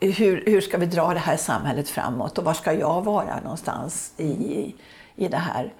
hur, 0.00 0.42
hur 0.46 0.60
ska 0.60 0.78
vi 0.78 0.86
dra 0.86 1.14
det 1.14 1.20
här 1.20 1.36
samhället 1.36 1.88
framåt 1.88 2.38
och 2.38 2.44
var 2.44 2.54
ska 2.54 2.72
jag 2.72 3.04
vara 3.04 3.40
någonstans 3.40 4.12
i, 4.16 4.74
i 5.16 5.28
det 5.28 5.36
här? 5.36 5.72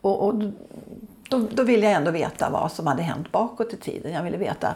Och, 0.00 0.26
och 0.26 0.34
då, 1.28 1.46
då 1.50 1.62
ville 1.62 1.86
jag 1.86 1.92
ändå 1.92 2.10
veta 2.10 2.50
vad 2.50 2.72
som 2.72 2.86
hade 2.86 3.02
hänt 3.02 3.32
bakåt 3.32 3.72
i 3.72 3.76
tiden. 3.76 4.12
Jag 4.12 4.22
ville 4.22 4.36
veta 4.36 4.74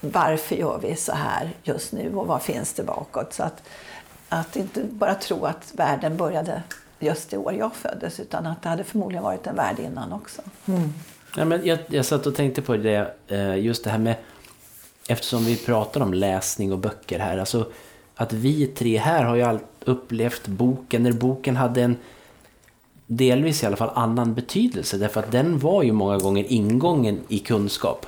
varför 0.00 0.56
gör 0.56 0.78
vi 0.82 0.96
så 0.96 1.12
här 1.12 1.50
just 1.62 1.92
nu 1.92 2.14
och 2.14 2.26
vad 2.26 2.42
finns 2.42 2.72
det 2.72 2.82
bakåt? 2.82 3.32
Så 3.32 3.42
att, 3.42 3.62
att 4.28 4.56
inte 4.56 4.84
bara 4.84 5.14
tro 5.14 5.44
att 5.44 5.72
världen 5.74 6.16
började 6.16 6.62
just 6.98 7.30
det 7.30 7.36
år 7.36 7.54
jag 7.54 7.74
föddes 7.74 8.20
utan 8.20 8.46
att 8.46 8.62
det 8.62 8.68
hade 8.68 8.84
förmodligen 8.84 9.24
varit 9.24 9.46
en 9.46 9.56
värld 9.56 9.78
innan 9.78 10.12
också. 10.12 10.42
Ja, 11.36 11.44
men 11.44 11.66
jag, 11.66 11.78
jag 11.86 12.04
satt 12.04 12.26
och 12.26 12.34
tänkte 12.34 12.62
på 12.62 12.76
det, 12.76 13.14
eh, 13.28 13.58
just 13.58 13.84
det 13.84 13.90
här 13.90 13.98
med, 13.98 14.14
eftersom 15.08 15.44
vi 15.44 15.56
pratar 15.56 16.00
om 16.00 16.14
läsning 16.14 16.72
och 16.72 16.78
böcker 16.78 17.18
här, 17.18 17.38
alltså 17.38 17.72
att 18.20 18.32
vi 18.32 18.66
tre 18.66 18.98
här 18.98 19.24
har 19.24 19.36
ju 19.36 19.58
upplevt 19.84 20.46
boken, 20.46 21.02
när 21.02 21.12
boken 21.12 21.56
hade 21.56 21.82
en 21.82 21.96
delvis 23.06 23.62
i 23.62 23.66
alla 23.66 23.76
fall 23.76 23.90
annan 23.94 24.34
betydelse, 24.34 24.98
därför 24.98 25.20
att 25.20 25.32
den 25.32 25.58
var 25.58 25.82
ju 25.82 25.92
många 25.92 26.18
gånger 26.18 26.44
ingången 26.52 27.20
i 27.28 27.38
kunskap. 27.38 28.06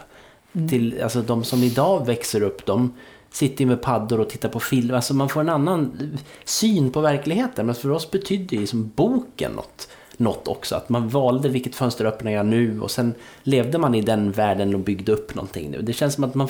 Till, 0.69 1.03
alltså 1.03 1.23
de 1.23 1.45
som 1.45 1.63
idag 1.63 2.07
växer 2.07 2.43
upp, 2.43 2.67
de 2.67 2.95
sitter 3.31 3.67
med 3.67 3.83
paddor 3.83 4.21
och 4.21 4.29
tittar 4.31 4.49
på 4.49 4.61
film, 4.61 4.95
alltså 4.95 5.15
man 5.15 5.29
får 5.29 5.41
en 5.41 5.49
annan 5.49 6.19
syn 6.45 6.93
på 6.93 7.01
verkligheten, 7.01 7.67
men 7.67 7.75
för 7.75 7.91
oss 7.91 8.11
betydde 8.11 8.57
ju 8.57 8.67
som 8.67 8.93
boken 8.95 9.53
något 9.53 9.89
något 10.21 10.49
också. 10.49 10.77
Att 10.77 10.89
man 10.89 11.09
valde 11.09 11.49
vilket 11.49 11.75
fönster 11.75 12.05
öppnar 12.05 12.31
jag 12.31 12.47
nu 12.47 12.81
och 12.81 12.91
sen 12.91 13.15
levde 13.43 13.79
man 13.79 13.95
i 13.95 14.01
den 14.01 14.33
världen 14.33 14.75
och 14.75 14.81
byggde 14.81 15.13
upp 15.13 15.35
någonting 15.35 15.71
nu. 15.71 15.83
Det 15.83 15.93
känns 15.93 16.15
som 16.15 16.25
att 16.25 16.35
man... 16.35 16.49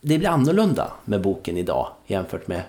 Det 0.00 0.18
blir 0.18 0.28
annorlunda 0.28 0.92
med 1.04 1.22
boken 1.22 1.56
idag 1.56 1.88
jämfört 2.06 2.48
med... 2.48 2.62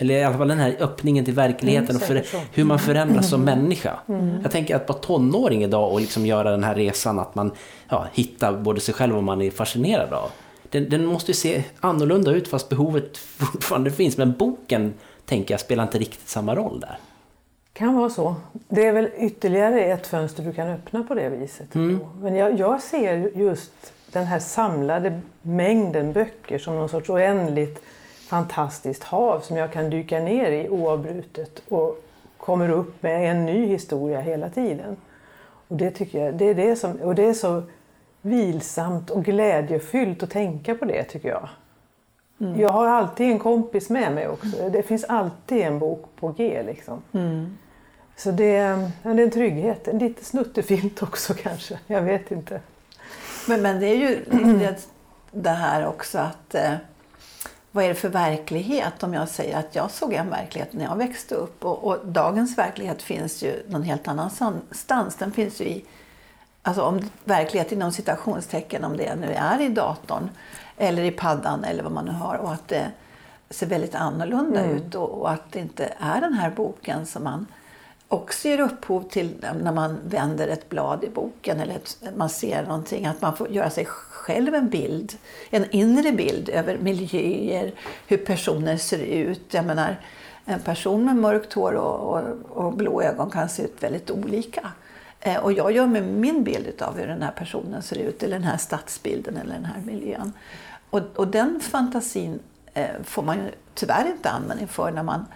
Eller 0.00 0.14
i 0.14 0.24
alla 0.24 0.38
fall 0.38 0.48
den 0.48 0.58
här 0.58 0.76
öppningen 0.80 1.24
till 1.24 1.34
verkligheten 1.34 1.96
och 1.96 2.02
för, 2.02 2.14
säkert 2.14 2.30
så. 2.30 2.40
hur 2.52 2.64
man 2.64 2.78
förändras 2.78 3.30
som 3.30 3.44
människa. 3.44 3.98
Jag 4.42 4.52
tänker 4.52 4.76
att 4.76 4.88
vara 4.88 4.98
tonåring 4.98 5.64
idag 5.64 5.92
och 5.92 6.00
liksom 6.00 6.26
göra 6.26 6.50
den 6.50 6.64
här 6.64 6.74
resan 6.74 7.18
att 7.18 7.34
man 7.34 7.50
ja, 7.88 8.06
hittar 8.12 8.52
både 8.52 8.80
sig 8.80 8.94
själv 8.94 9.16
och 9.16 9.24
man 9.24 9.42
är 9.42 9.50
fascinerad 9.50 10.12
av. 10.12 10.30
Den, 10.70 10.88
den 10.88 11.06
måste 11.06 11.30
ju 11.30 11.34
se 11.34 11.64
annorlunda 11.80 12.30
ut 12.30 12.48
fast 12.48 12.68
behovet 12.68 13.16
fortfarande 13.18 13.90
finns. 13.90 14.16
Men 14.16 14.32
boken, 14.32 14.94
tänker 15.26 15.54
jag, 15.54 15.60
spelar 15.60 15.82
inte 15.82 15.98
riktigt 15.98 16.28
samma 16.28 16.54
roll 16.54 16.80
där. 16.80 16.98
kan 17.72 17.94
vara 17.94 18.10
så. 18.10 18.34
Det 18.68 18.86
är 18.86 18.92
väl 18.92 19.10
ytterligare 19.18 19.84
ett 19.84 20.06
fönster 20.06 20.42
du 20.42 20.52
kan 20.52 20.68
öppna 20.68 21.02
på 21.02 21.14
det 21.14 21.28
viset. 21.28 21.74
Mm. 21.74 21.98
Men 22.20 22.36
jag, 22.36 22.58
jag 22.58 22.82
ser 22.82 23.38
just 23.38 23.92
den 24.12 24.26
här 24.26 24.38
samlade 24.38 25.20
mängden 25.42 26.12
böcker 26.12 26.58
som 26.58 26.74
någon 26.76 26.88
sorts 26.88 27.10
oändligt 27.10 27.82
fantastiskt 28.28 29.04
hav 29.04 29.40
som 29.40 29.56
jag 29.56 29.72
kan 29.72 29.90
dyka 29.90 30.20
ner 30.20 30.50
i 30.50 30.68
oavbrutet 30.68 31.62
och 31.68 32.04
kommer 32.36 32.68
upp 32.68 33.02
med 33.02 33.30
en 33.30 33.46
ny 33.46 33.66
historia 33.66 34.20
hela 34.20 34.50
tiden. 34.50 34.96
Och 35.68 35.76
det 35.76 35.90
tycker 35.90 36.24
jag, 36.24 36.34
det 36.34 36.44
är 36.44 36.54
det 36.54 36.76
som, 36.76 36.92
och 36.92 37.14
det 37.14 37.24
är 37.24 37.34
så 37.34 37.62
vilsamt 38.20 39.10
och 39.10 39.24
glädjefyllt 39.24 40.22
att 40.22 40.30
tänka 40.30 40.74
på 40.74 40.84
det 40.84 41.04
tycker 41.04 41.28
jag. 41.28 41.48
Jag 42.56 42.68
har 42.68 42.86
alltid 42.86 43.30
en 43.30 43.38
kompis 43.38 43.90
med 43.90 44.12
mig 44.12 44.28
också. 44.28 44.68
Det 44.68 44.82
finns 44.82 45.04
alltid 45.04 45.58
en 45.58 45.78
bok 45.78 46.04
på 46.16 46.28
G 46.28 46.62
liksom. 46.66 47.02
Så 48.16 48.30
det, 48.30 48.52
ja, 48.52 48.90
det 49.02 49.08
är 49.08 49.18
en 49.18 49.30
trygghet. 49.30 49.88
En 49.88 49.98
lite 49.98 50.24
snuttefilt 50.24 51.02
också 51.02 51.34
kanske. 51.42 51.78
Jag 51.86 52.02
vet 52.02 52.30
inte. 52.30 52.60
Men, 53.48 53.62
men 53.62 53.80
det 53.80 53.86
är 53.86 53.96
ju 53.96 54.24
det, 54.58 54.88
det 55.30 55.50
här 55.50 55.86
också 55.86 56.18
att 56.18 56.54
eh, 56.54 56.74
vad 57.70 57.84
är 57.84 57.88
det 57.88 57.94
för 57.94 58.08
verklighet 58.08 59.02
om 59.02 59.14
jag 59.14 59.28
säger 59.28 59.58
att 59.58 59.74
jag 59.74 59.90
såg 59.90 60.12
en 60.12 60.30
verklighet 60.30 60.72
när 60.72 60.84
jag 60.84 60.96
växte 60.96 61.34
upp? 61.34 61.64
Och, 61.64 61.84
och 61.84 62.06
dagens 62.06 62.58
verklighet 62.58 63.02
finns 63.02 63.42
ju 63.42 63.62
någon 63.68 63.82
helt 63.82 64.08
annanstans. 64.08 65.16
Den 65.18 65.32
finns 65.32 65.60
ju 65.60 65.64
i, 65.64 65.84
alltså 66.62 66.82
om 66.82 67.10
verklighet 67.24 67.72
inom 67.72 67.92
citationstecken 67.92 68.84
om 68.84 68.96
det 68.96 69.14
nu 69.14 69.32
är 69.32 69.60
i 69.60 69.68
datorn 69.68 70.30
eller 70.76 71.02
i 71.02 71.10
paddan 71.10 71.64
eller 71.64 71.82
vad 71.82 71.92
man 71.92 72.04
nu 72.04 72.12
har 72.12 72.34
och 72.34 72.52
att 72.52 72.68
det 72.68 72.86
ser 73.50 73.66
väldigt 73.66 73.94
annorlunda 73.94 74.64
ut 74.66 74.94
och, 74.94 75.20
och 75.20 75.30
att 75.30 75.52
det 75.52 75.58
inte 75.58 75.92
är 75.98 76.20
den 76.20 76.32
här 76.32 76.50
boken 76.50 77.06
som 77.06 77.24
man 77.24 77.46
också 78.08 78.48
ger 78.48 78.60
upphov 78.60 79.02
till 79.02 79.34
när 79.62 79.72
man 79.72 79.98
vänder 80.04 80.48
ett 80.48 80.68
blad 80.68 81.04
i 81.04 81.08
boken 81.08 81.60
eller 81.60 81.78
man 82.16 82.28
ser 82.28 82.62
någonting. 82.62 83.06
Att 83.06 83.22
man 83.22 83.36
får 83.36 83.50
göra 83.50 83.70
sig 83.70 83.84
själv 83.84 84.54
en 84.54 84.68
bild, 84.68 85.12
en 85.50 85.70
inre 85.70 86.12
bild 86.12 86.48
över 86.48 86.78
miljöer, 86.78 87.72
hur 88.06 88.16
personer 88.16 88.76
ser 88.76 88.98
ut. 88.98 89.54
Jag 89.54 89.64
menar, 89.64 89.96
en 90.44 90.60
person 90.60 91.04
med 91.04 91.16
mörkt 91.16 91.52
hår 91.52 91.72
och, 91.72 92.14
och, 92.14 92.66
och 92.66 92.72
blå 92.72 93.02
ögon 93.02 93.30
kan 93.30 93.48
se 93.48 93.62
ut 93.62 93.82
väldigt 93.82 94.10
olika. 94.10 94.72
Eh, 95.20 95.36
och 95.36 95.52
jag 95.52 95.72
gör 95.72 95.86
mig 95.86 96.02
min 96.02 96.44
bild 96.44 96.82
av 96.82 96.98
hur 96.98 97.06
den 97.06 97.22
här 97.22 97.30
personen 97.30 97.82
ser 97.82 97.98
ut, 97.98 98.22
eller 98.22 98.38
den 98.38 98.48
här 98.48 98.56
stadsbilden 98.56 99.36
eller 99.36 99.54
den 99.54 99.64
här 99.64 99.80
miljön. 99.80 100.32
Och, 100.90 101.00
och 101.14 101.28
den 101.28 101.60
fantasin 101.60 102.38
eh, 102.74 102.86
får 103.04 103.22
man 103.22 103.36
ju 103.36 103.50
tyvärr 103.74 104.06
inte 104.06 104.30
användning 104.30 104.68
för 104.68 104.90
när 104.90 105.02
man 105.02 105.26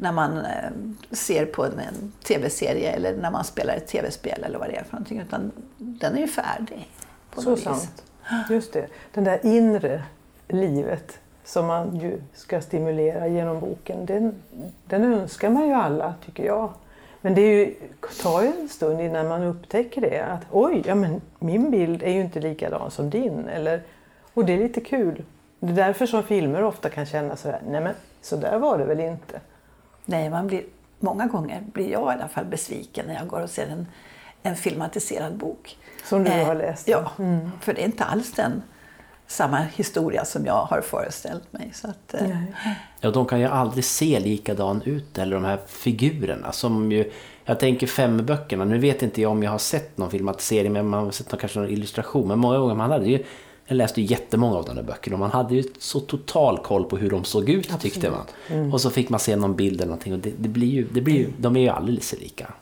när 0.00 0.12
man 0.12 0.38
eh, 0.38 0.70
ser 1.10 1.46
på 1.46 1.64
en, 1.64 2.12
tv-serie 2.24 2.92
eller 2.92 3.16
när 3.16 3.30
man 3.30 3.44
spelar 3.44 3.74
ett 3.74 3.86
tv-spel 3.86 4.42
eller 4.44 4.58
vad 4.58 4.68
det 4.68 4.76
är 4.76 4.84
för 4.84 4.92
någonting. 4.92 5.20
Utan 5.20 5.50
den 5.78 6.16
är 6.16 6.20
ju 6.20 6.28
färdig. 6.28 6.88
På 7.34 7.42
Så 7.42 7.50
något 7.50 7.58
vis. 7.58 7.64
sant. 7.64 8.02
Just 8.50 8.72
det. 8.72 8.86
Den 9.14 9.24
där 9.24 9.40
inre 9.42 10.02
livet 10.48 11.18
som 11.44 11.66
man 11.66 11.96
ju 11.96 12.20
ska 12.34 12.60
stimulera 12.60 13.28
genom 13.28 13.60
boken. 13.60 14.06
Den, 14.06 14.34
den 14.84 15.04
önskar 15.04 15.50
man 15.50 15.68
ju 15.68 15.74
alla, 15.74 16.14
tycker 16.24 16.44
jag. 16.44 16.70
Men 17.20 17.34
det 17.34 17.40
är 17.40 17.54
ju, 17.54 17.74
tar 18.22 18.42
ju 18.42 18.52
en 18.60 18.68
stund 18.68 19.00
innan 19.00 19.28
man 19.28 19.42
upptäcker 19.42 20.00
det. 20.00 20.20
Att 20.20 20.46
oj, 20.50 20.82
ja, 20.86 20.94
men 20.94 21.20
min 21.38 21.70
bild 21.70 22.02
är 22.02 22.10
ju 22.10 22.20
inte 22.20 22.40
likadan 22.40 22.90
som 22.90 23.10
din. 23.10 23.48
Eller, 23.48 23.82
och 24.34 24.44
det 24.44 24.52
är 24.52 24.58
lite 24.58 24.80
kul. 24.80 25.22
Det 25.60 25.68
är 25.72 25.86
därför 25.86 26.06
som 26.06 26.22
filmer 26.22 26.62
ofta 26.62 26.88
kan 26.88 27.06
kännas 27.06 27.40
så 27.40 27.48
här, 27.48 27.60
nej 27.68 27.80
men 27.80 27.94
så 28.22 28.36
där 28.36 28.58
var 28.58 28.78
det 28.78 28.84
väl 28.84 29.00
inte. 29.00 29.40
Nej, 30.10 30.30
man 30.30 30.46
blir, 30.46 30.62
många 30.98 31.26
gånger 31.26 31.62
blir 31.72 31.90
jag 31.92 32.02
i 32.12 32.14
alla 32.18 32.28
fall 32.28 32.44
besviken 32.44 33.06
när 33.06 33.14
jag 33.14 33.26
går 33.28 33.40
och 33.40 33.50
ser 33.50 33.66
en, 33.66 33.86
en 34.42 34.56
filmatiserad 34.56 35.36
bok. 35.36 35.78
Som 36.04 36.24
du 36.24 36.30
Eh, 36.30 36.46
har 36.46 36.54
läst. 36.54 36.88
Ja, 36.88 37.10
för 37.60 37.74
det 37.74 37.80
är 37.80 37.84
inte 37.84 38.04
alls 38.04 38.32
den 38.32 38.62
samma 39.26 39.58
historia 39.58 40.24
som 40.24 40.46
jag 40.46 40.64
har 40.64 40.80
föreställt 40.80 41.52
mig. 41.52 41.70
Så 41.74 41.88
att, 41.88 42.14
eh, 42.14 42.28
Nej. 42.28 42.76
Ja, 43.00 43.10
de 43.10 43.26
kan 43.26 43.40
ju 43.40 43.46
aldrig 43.46 43.84
se 43.84 44.20
likadan 44.20 44.82
ut, 44.82 45.18
eller 45.18 45.36
de 45.36 45.44
här 45.44 45.58
figurerna 45.66 46.52
som 46.52 46.92
ju... 46.92 47.12
Jag 47.44 47.60
tänker 47.60 47.86
fem-böckerna, 47.86 48.64
nu 48.64 48.78
vet 48.78 49.02
inte 49.02 49.22
jag 49.22 49.30
om 49.30 49.42
jag 49.42 49.50
har 49.50 49.58
sett 49.58 49.98
någon 49.98 50.10
filmatisering, 50.10 50.72
men 50.72 50.88
man 50.88 51.04
har 51.04 51.10
sett 51.10 51.32
någon, 51.32 51.40
kanske 51.40 51.58
någon 51.58 51.68
illustration. 51.68 52.28
Men 52.28 52.38
många 52.38 52.58
gånger 52.58 52.74
man 52.74 52.90
hade 52.90 53.06
ju... 53.06 53.24
Jag 53.70 53.76
läste 53.76 54.00
ju 54.00 54.06
jättemånga 54.06 54.56
av 54.56 54.64
de 54.64 54.76
där 54.76 54.82
böckerna 54.82 55.14
och 55.14 55.20
man 55.20 55.30
hade 55.30 55.54
ju 55.54 55.62
så 55.78 56.00
total 56.00 56.58
koll 56.58 56.84
på 56.84 56.96
hur 56.96 57.10
de 57.10 57.24
såg 57.24 57.48
ut 57.48 57.80
tyckte 57.80 58.10
man. 58.10 58.72
Och 58.72 58.80
så 58.80 58.90
fick 58.90 59.08
man 59.08 59.20
se 59.20 59.36
någon 59.36 59.56
bild 59.56 59.80
eller 59.80 59.86
någonting 59.86 60.12
och 60.12 60.18
det, 60.18 60.32
det 60.38 60.48
blir 60.48 60.68
ju, 60.68 60.86
det 60.92 61.00
blir 61.00 61.14
ju, 61.14 61.30
de 61.38 61.56
är 61.56 61.60
ju 61.60 61.68
alldeles 61.68 62.14
lika. 62.20 62.52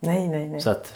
nej, 0.00 0.28
nej. 0.28 0.48
nej. 0.48 0.60
Så 0.60 0.70
att, 0.70 0.94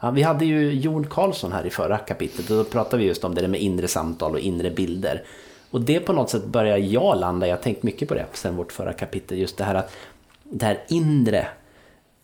ja, 0.00 0.10
vi 0.10 0.22
hade 0.22 0.44
ju 0.44 0.72
Jon 0.72 1.06
Karlsson 1.06 1.52
här 1.52 1.66
i 1.66 1.70
förra 1.70 1.98
kapitlet 1.98 2.50
och 2.50 2.56
då 2.56 2.64
pratade 2.64 3.02
vi 3.02 3.08
just 3.08 3.24
om 3.24 3.34
det 3.34 3.40
där 3.40 3.48
med 3.48 3.60
inre 3.60 3.88
samtal 3.88 4.32
och 4.32 4.40
inre 4.40 4.70
bilder. 4.70 5.22
Och 5.70 5.80
det 5.80 6.00
på 6.00 6.12
något 6.12 6.30
sätt 6.30 6.44
börjar 6.44 6.78
jag 6.78 7.20
landa, 7.20 7.46
jag 7.46 7.56
har 7.56 7.62
tänkt 7.62 7.82
mycket 7.82 8.08
på 8.08 8.14
det 8.14 8.26
sen 8.32 8.56
vårt 8.56 8.72
förra 8.72 8.92
kapitel, 8.92 9.38
just 9.38 9.56
det 9.56 9.64
här 9.64 9.74
att 9.74 9.92
det 10.44 10.66
här 10.66 10.84
inre, 10.88 11.46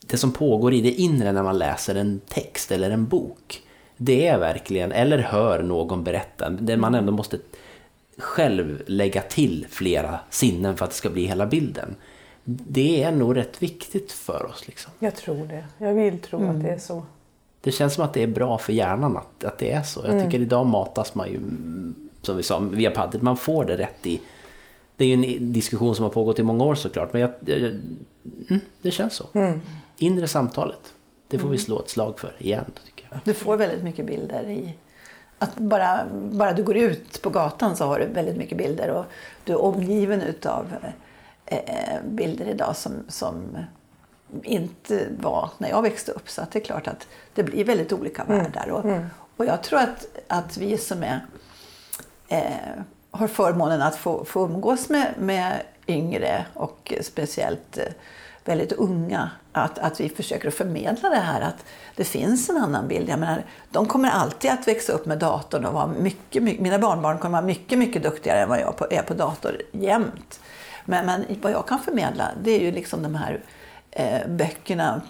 det 0.06 0.16
som 0.16 0.32
pågår 0.32 0.74
i 0.74 0.80
det 0.80 0.92
inre 0.92 1.32
när 1.32 1.42
man 1.42 1.58
läser 1.58 1.94
en 1.94 2.20
text 2.28 2.72
eller 2.72 2.90
en 2.90 3.06
bok. 3.06 3.62
Det 3.98 4.26
är 4.26 4.38
verkligen, 4.38 4.92
eller 4.92 5.18
hör 5.18 5.62
någon 5.62 6.04
berätta, 6.04 6.50
där 6.50 6.76
man 6.76 6.94
ändå 6.94 7.12
måste 7.12 7.38
själv 8.18 8.82
lägga 8.86 9.22
till 9.22 9.66
flera 9.70 10.18
sinnen 10.30 10.76
för 10.76 10.84
att 10.84 10.90
det 10.90 10.96
ska 10.96 11.10
bli 11.10 11.26
hela 11.26 11.46
bilden. 11.46 11.96
Det 12.44 13.02
är 13.02 13.12
nog 13.12 13.36
rätt 13.36 13.62
viktigt 13.62 14.12
för 14.12 14.46
oss. 14.46 14.66
Liksom. 14.66 14.92
Jag 14.98 15.16
tror 15.16 15.46
det. 15.46 15.64
Jag 15.78 15.94
vill 15.94 16.18
tro 16.18 16.50
att 16.50 16.62
det 16.62 16.68
är 16.68 16.78
så. 16.78 17.02
Det 17.60 17.72
känns 17.72 17.94
som 17.94 18.04
att 18.04 18.14
det 18.14 18.22
är 18.22 18.26
bra 18.26 18.58
för 18.58 18.72
hjärnan 18.72 19.16
att, 19.16 19.44
att 19.44 19.58
det 19.58 19.72
är 19.72 19.82
så. 19.82 20.00
Jag 20.06 20.24
tycker 20.24 20.40
idag 20.40 20.66
matas 20.66 21.14
man 21.14 21.28
ju, 21.28 21.36
mm, 21.36 22.08
som 22.22 22.36
vi 22.36 22.42
sa, 22.42 22.58
via 22.58 22.90
paddet. 22.90 23.22
Man 23.22 23.36
får 23.36 23.64
det 23.64 23.76
rätt 23.76 24.06
i... 24.06 24.20
Det 24.96 25.04
är 25.04 25.08
ju 25.08 25.14
en 25.14 25.52
diskussion 25.52 25.94
som 25.94 26.02
har 26.02 26.10
pågått 26.10 26.38
i 26.38 26.42
många 26.42 26.64
år 26.64 26.74
såklart, 26.74 27.12
men 27.12 27.22
jag, 27.22 27.30
jag, 27.44 27.58
mm, 27.58 28.60
det 28.82 28.90
känns 28.90 29.14
så. 29.14 29.26
Inre 29.98 30.28
samtalet, 30.28 30.94
det 31.28 31.38
får 31.38 31.48
vi 31.48 31.58
slå 31.58 31.80
ett 31.80 31.88
slag 31.88 32.18
för 32.18 32.32
igen, 32.38 32.64
jag. 32.96 32.97
Du 33.24 33.34
får 33.34 33.56
väldigt 33.56 33.82
mycket 33.82 34.06
bilder 34.06 34.42
i... 34.42 34.74
Att 35.38 35.56
bara, 35.56 36.06
bara 36.12 36.52
du 36.52 36.62
går 36.62 36.76
ut 36.76 37.22
på 37.22 37.30
gatan 37.30 37.76
så 37.76 37.84
har 37.84 37.98
du 37.98 38.06
väldigt 38.06 38.36
mycket 38.36 38.58
bilder 38.58 38.90
och 38.90 39.04
du 39.44 39.52
är 39.52 39.62
omgiven 39.62 40.22
utav 40.22 40.74
eh, 41.46 42.02
bilder 42.04 42.46
idag 42.46 42.76
som, 42.76 42.92
som 43.08 43.58
inte 44.42 45.06
var 45.18 45.50
när 45.58 45.68
jag 45.68 45.82
växte 45.82 46.12
upp. 46.12 46.30
Så 46.30 46.42
det 46.52 46.58
är 46.58 46.64
klart 46.64 46.88
att 46.88 47.06
det 47.34 47.42
blir 47.42 47.64
väldigt 47.64 47.92
olika 47.92 48.24
världar. 48.24 48.68
Och, 48.70 48.84
och 49.36 49.46
jag 49.46 49.62
tror 49.62 49.78
att, 49.78 50.06
att 50.28 50.56
vi 50.56 50.78
som 50.78 51.02
är, 51.02 51.20
eh, 52.28 52.82
har 53.10 53.28
förmånen 53.28 53.82
att 53.82 53.96
få, 53.96 54.24
få 54.24 54.44
umgås 54.44 54.88
med, 54.88 55.14
med 55.18 55.62
yngre 55.86 56.46
och 56.54 56.92
speciellt 57.02 57.78
eh, 57.78 57.84
väldigt 58.48 58.72
unga, 58.72 59.30
att, 59.52 59.78
att 59.78 60.00
vi 60.00 60.08
försöker 60.08 60.50
förmedla 60.50 61.08
det 61.08 61.16
här 61.16 61.40
att 61.40 61.64
det 61.96 62.04
finns 62.04 62.48
en 62.48 62.56
annan 62.56 62.88
bild. 62.88 63.08
Jag 63.08 63.18
menar, 63.18 63.44
de 63.70 63.86
kommer 63.86 64.10
alltid 64.10 64.50
att 64.50 64.68
växa 64.68 64.92
upp 64.92 65.06
med 65.06 65.18
datorn 65.18 65.64
och 65.64 65.74
vara 65.74 65.86
mycket, 65.86 66.42
mycket, 66.42 66.60
mina 66.60 66.78
barnbarn 66.78 67.18
kommer 67.18 67.38
vara 67.38 67.46
mycket, 67.46 67.78
mycket 67.78 68.02
duktigare 68.02 68.40
än 68.40 68.48
vad 68.48 68.60
jag 68.60 68.76
på, 68.76 68.86
är 68.90 69.02
på 69.02 69.14
dator 69.14 69.62
jämt. 69.72 70.40
Men, 70.84 71.06
men 71.06 71.24
vad 71.42 71.52
jag 71.52 71.68
kan 71.68 71.78
förmedla 71.78 72.28
det 72.42 72.50
är 72.50 72.60
ju 72.60 72.72
liksom 72.72 73.02
de 73.02 73.14
här 73.14 73.40
eh, 73.90 74.28
böckerna, 74.28 75.02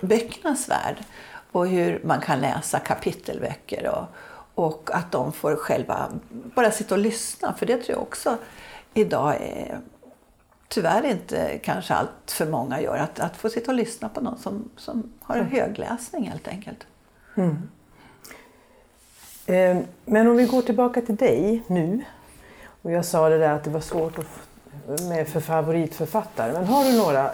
böckernas 0.00 0.68
värld 0.68 0.96
och 1.52 1.68
hur 1.68 2.00
man 2.04 2.20
kan 2.20 2.40
läsa 2.40 2.78
kapitelböcker 2.78 3.86
och, 3.86 4.04
och 4.64 4.90
att 4.92 5.12
de 5.12 5.32
får 5.32 5.56
själva 5.56 6.08
bara 6.30 6.70
sitta 6.70 6.94
och 6.94 7.00
lyssna. 7.00 7.54
För 7.58 7.66
det 7.66 7.76
tror 7.76 7.96
jag 7.96 8.02
också 8.02 8.36
idag 8.94 9.34
är 9.34 9.80
tyvärr 10.68 11.06
inte 11.06 11.58
kanske 11.58 11.94
allt 11.94 12.30
för 12.30 12.46
många 12.46 12.80
gör. 12.80 12.96
Att, 12.96 13.20
att 13.20 13.36
få 13.36 13.50
sitta 13.50 13.70
och 13.70 13.76
lyssna 13.76 14.08
på 14.08 14.20
någon 14.20 14.38
som, 14.38 14.70
som 14.76 15.12
har 15.22 15.36
en 15.36 15.46
högläsning 15.46 16.30
helt 16.30 16.48
enkelt. 16.48 16.86
Eh, 19.46 19.78
Men 20.04 20.28
om 20.28 20.36
vi 20.36 20.44
går 20.46 20.62
tillbaka 20.62 21.00
till 21.00 21.16
dig 21.16 21.62
nu. 21.66 22.04
Och 22.82 22.92
jag 22.92 23.04
sa 23.04 23.28
det 23.28 23.38
där 23.38 23.52
att 23.52 23.64
det 23.64 23.70
var 23.70 23.80
svårt 23.80 24.18
att 24.18 24.26
med 25.02 25.28
för 25.28 25.40
favoritförfattare. 25.40 26.52
Men 26.52 26.64
har 26.64 26.84
du 26.84 26.96
några 26.96 27.30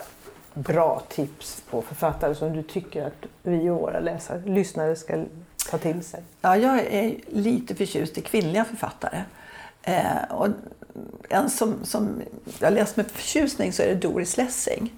bra 0.55 1.03
tips 1.09 1.63
på 1.71 1.83
författare 1.83 2.35
som 2.35 2.53
du 2.53 2.63
tycker 2.63 3.07
att 3.07 3.27
vi 3.43 3.71
och 3.71 3.81
våra 3.81 4.01
läsare, 4.01 4.43
lyssnare 4.47 4.97
ska 4.97 5.25
ta 5.71 5.79
till 5.79 6.03
sig? 6.03 6.23
Ja, 6.41 6.57
jag 6.57 6.79
är 6.79 7.15
lite 7.27 7.75
förtjust 7.75 8.19
i 8.19 8.21
kvinnliga 8.21 8.65
författare. 8.65 9.23
Eh, 9.83 10.25
och 10.31 10.49
en 11.29 11.51
som, 11.51 11.85
som 11.85 12.23
jag 12.59 12.73
läst 12.73 12.97
med 12.97 13.11
förtjusning 13.11 13.73
så 13.73 13.83
är 13.83 13.87
det 13.87 13.95
Doris 13.95 14.37
Lessing. 14.37 14.93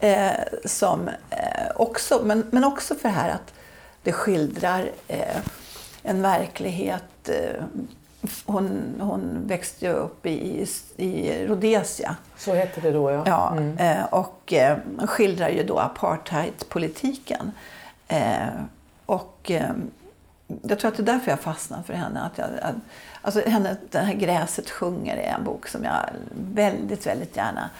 Eh, 0.00 0.30
som 0.64 1.08
eh, 1.08 1.70
också, 1.76 2.20
men, 2.24 2.46
men 2.50 2.64
också 2.64 2.94
för 2.94 3.08
det 3.08 3.14
här 3.14 3.30
att 3.30 3.54
det 4.02 4.12
skildrar 4.12 4.90
eh, 5.08 5.36
en 6.02 6.22
verklighet 6.22 7.28
eh, 7.28 7.64
hon, 8.44 8.94
hon 9.00 9.46
växte 9.46 9.86
ju 9.86 9.92
upp 9.92 10.26
i, 10.26 10.66
i 10.96 11.32
Rhodesia. 11.46 12.16
Så 12.36 12.54
hette 12.54 12.80
det 12.80 12.90
då 12.90 13.10
ja. 13.10 13.22
Ja, 13.26 13.60
eh, 13.84 14.04
och 14.04 14.52
eh, 14.52 14.78
skildrar 15.06 15.48
ju 15.48 15.64
då 15.64 15.78
apartheidpolitiken. 15.78 17.52
Och 19.06 19.50
jag 20.62 20.78
tror 20.78 20.90
att 20.90 20.96
det 20.96 21.02
är 21.02 21.12
därför 21.14 21.30
jag 21.30 21.40
fastnade 21.40 21.82
för 21.82 21.94
henne. 21.94 22.20
Att 22.20 22.38
jag, 22.38 22.48
att, 22.62 22.74
alltså 23.22 23.40
henne, 23.40 23.76
den 23.90 24.06
här 24.06 24.14
Gräset 24.14 24.70
sjunger 24.70 25.16
är 25.16 25.34
en 25.34 25.44
bok 25.44 25.68
som 25.68 25.84
jag 25.84 26.08
väldigt, 26.34 27.06
väldigt 27.06 27.36
gärna 27.36 27.70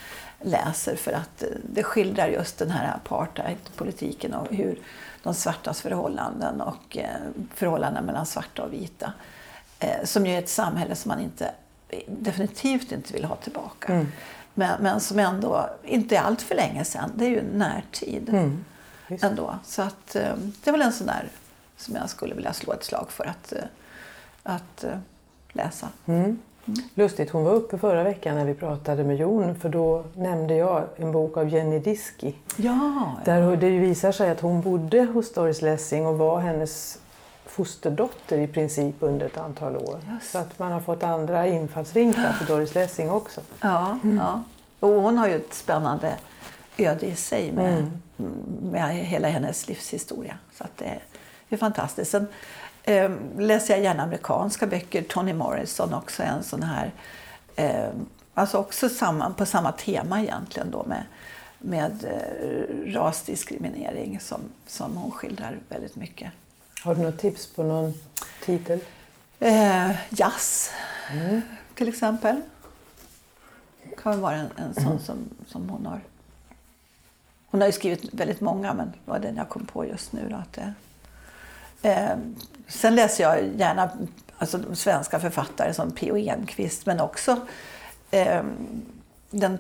läser 0.40 0.96
för 0.96 1.12
att 1.12 1.44
det 1.72 1.82
skildrar 1.82 2.28
just 2.28 2.58
den 2.58 2.70
här 2.70 2.96
apartheidpolitiken 2.96 4.34
och 4.34 4.46
hur 4.50 4.78
de 5.22 5.34
svartas 5.34 5.80
förhållanden 5.80 6.60
och 6.60 6.96
eh, 6.96 7.06
förhållanden 7.54 8.04
mellan 8.04 8.26
svarta 8.26 8.62
och 8.62 8.72
vita. 8.72 9.12
Eh, 9.78 10.04
som 10.04 10.26
ju 10.26 10.34
är 10.34 10.38
ett 10.38 10.48
samhälle 10.48 10.94
som 10.94 11.08
man 11.08 11.20
inte, 11.20 11.50
definitivt 12.06 12.92
inte 12.92 13.12
vill 13.12 13.24
ha 13.24 13.36
tillbaka. 13.36 13.92
Mm. 13.92 14.06
Men, 14.54 14.82
men 14.82 15.00
som 15.00 15.18
ändå 15.18 15.70
inte 15.84 16.16
är 16.16 16.20
allt 16.20 16.42
för 16.42 16.54
länge 16.54 16.84
sedan. 16.84 17.12
Det 17.14 17.24
är 17.24 17.30
ju 17.30 17.42
närtid 17.42 18.28
Mm. 18.28 18.64
Ändå. 19.22 19.58
Så 19.64 19.82
att, 19.82 20.16
eh, 20.16 20.34
det 20.36 20.70
är 20.70 20.72
väl 20.72 20.82
en 20.82 20.92
sån 20.92 21.06
där 21.06 21.28
som 21.76 21.96
jag 21.96 22.10
skulle 22.10 22.34
vilja 22.34 22.52
slå 22.52 22.72
ett 22.72 22.84
slag 22.84 23.06
för 23.10 23.24
att, 23.24 23.52
eh, 23.52 23.64
att 24.42 24.84
eh, 24.84 24.98
läsa. 25.52 25.88
Mm. 26.06 26.38
Lustigt, 26.94 27.30
hon 27.30 27.44
var 27.44 27.52
uppe 27.52 27.78
förra 27.78 28.02
veckan 28.02 28.34
när 28.34 28.44
vi 28.44 28.54
pratade 28.54 29.04
med 29.04 29.16
Jon 29.16 29.54
för 29.54 29.68
då 29.68 30.04
nämnde 30.14 30.54
jag 30.54 30.84
en 30.96 31.12
bok 31.12 31.36
av 31.36 31.48
Jenny 31.48 31.78
Diski. 31.78 32.34
Ja, 32.56 33.16
Där 33.24 33.56
det 33.56 33.70
visar 33.70 34.12
sig 34.12 34.30
att 34.30 34.40
hon 34.40 34.60
bodde 34.60 35.02
hos 35.04 35.32
Doris 35.32 35.62
Lessing 35.62 36.06
och 36.06 36.18
var 36.18 36.40
hennes 36.40 36.98
fosterdotter 37.46 38.38
i 38.38 38.46
princip 38.46 38.94
under 39.00 39.26
ett 39.26 39.38
antal 39.38 39.76
år. 39.76 40.00
Just. 40.12 40.30
Så 40.32 40.38
att 40.38 40.58
man 40.58 40.72
har 40.72 40.80
fått 40.80 41.02
andra 41.02 41.46
infallsvinklar 41.46 42.32
för 42.32 42.44
Doris 42.44 42.74
Lessing 42.74 43.10
också. 43.10 43.40
ja, 43.60 43.98
ja. 44.18 44.42
Och 44.80 44.88
hon 44.88 45.18
har 45.18 45.28
ju 45.28 45.34
ett 45.34 45.54
spännande 45.54 46.14
öde 46.78 47.06
i 47.06 47.14
sig 47.14 47.52
med, 47.52 47.90
med 48.62 48.96
hela 48.96 49.28
hennes 49.28 49.68
livshistoria. 49.68 50.38
Så 50.58 50.64
att 50.64 50.76
det 50.76 50.84
är, 50.84 51.02
det 51.48 51.56
är 51.56 51.58
fantastiskt. 51.58 52.10
Sen 52.10 52.26
eh, 52.82 53.10
läser 53.38 53.74
jag 53.74 53.82
gärna 53.82 54.02
amerikanska 54.02 54.66
böcker. 54.66 55.02
Toni 55.02 55.32
Morrison 55.32 55.94
också 55.94 56.22
en 56.22 56.42
sån 56.42 56.62
här, 56.62 56.92
eh, 57.56 57.88
alltså 58.34 58.58
också 58.58 58.88
samma, 58.88 59.30
på 59.30 59.46
samma 59.46 59.72
tema 59.72 60.22
egentligen 60.22 60.70
då 60.70 60.84
med, 60.84 61.04
med 61.58 62.04
eh, 62.04 62.92
rasdiskriminering 62.92 64.20
som, 64.20 64.40
som 64.66 64.96
hon 64.96 65.10
skildrar 65.10 65.58
väldigt 65.68 65.96
mycket. 65.96 66.32
Har 66.84 66.94
du 66.94 67.02
något 67.02 67.18
tips 67.18 67.46
på 67.46 67.62
någon 67.62 67.94
titel? 68.44 68.80
Eh, 69.40 69.90
jazz 70.08 70.70
till 71.74 71.88
exempel. 71.88 72.40
kan 74.02 74.20
vara 74.20 74.34
en, 74.34 74.48
en 74.56 74.74
sån 74.74 74.98
som, 75.00 75.18
som 75.46 75.68
hon 75.68 75.86
har. 75.86 76.00
Hon 77.46 77.60
har 77.60 77.68
ju 77.68 77.72
skrivit 77.72 78.14
väldigt 78.14 78.40
många 78.40 78.74
men 78.74 78.90
det 78.90 79.10
var 79.10 79.18
den 79.18 79.36
jag 79.36 79.48
kom 79.48 79.66
på 79.66 79.86
just 79.86 80.12
nu. 80.12 80.28
Då, 80.30 80.36
att 80.36 80.52
det, 80.52 80.74
eh, 81.82 82.16
sen 82.68 82.94
läser 82.94 83.24
jag 83.24 83.44
gärna 83.56 83.90
alltså, 84.38 84.58
de 84.58 84.76
svenska 84.76 85.20
författare 85.20 85.74
som 85.74 85.90
P.O. 85.90 86.16
Enquist 86.16 86.86
men 86.86 87.00
också 87.00 87.40
eh, 88.10 88.42
den 89.30 89.58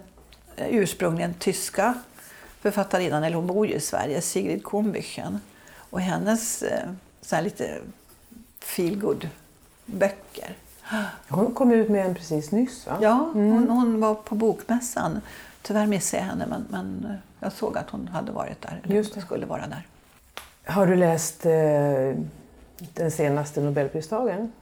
ursprungligen 0.56 1.34
tyska 1.34 1.94
författarinnan, 2.60 3.24
eller 3.24 3.36
hon 3.36 3.46
bor 3.46 3.66
ju 3.66 3.74
i 3.74 3.80
Sverige, 3.80 4.20
Sigrid 4.20 4.62
Kronbüchen. 4.64 5.38
Och 5.90 6.00
hennes 6.00 6.62
eh, 6.62 6.88
så 7.20 7.40
lite 7.40 7.78
feelgood 8.60 9.28
böcker. 9.86 10.56
Hon 11.28 11.54
kom 11.54 11.72
ut 11.72 11.88
med 11.88 12.06
en 12.06 12.14
precis 12.14 12.50
nyss 12.50 12.86
va? 12.86 12.98
Ja, 13.00 13.30
hon, 13.32 13.68
hon 13.68 14.00
var 14.00 14.14
på 14.14 14.34
bokmässan. 14.34 15.20
Tyvärr 15.62 15.86
missade 15.86 16.22
jag 16.22 16.28
henne 16.28 16.46
men, 16.46 16.66
men 16.70 17.10
eh, 17.10 17.16
jag 17.40 17.52
såg 17.52 17.78
att 17.78 17.90
hon 17.90 18.08
hade 18.08 18.32
varit 18.32 18.62
där. 18.62 18.80
Eller 18.84 18.94
Just 18.94 19.14
det. 19.14 19.20
skulle 19.20 19.46
vara 19.46 19.66
där. 19.66 19.86
Har 20.64 20.86
du 20.86 20.96
läst 20.96 21.46
eh, 21.46 21.52
den 22.78 23.10
senaste 23.10 23.60
Nobelpristagaren? 23.60 24.52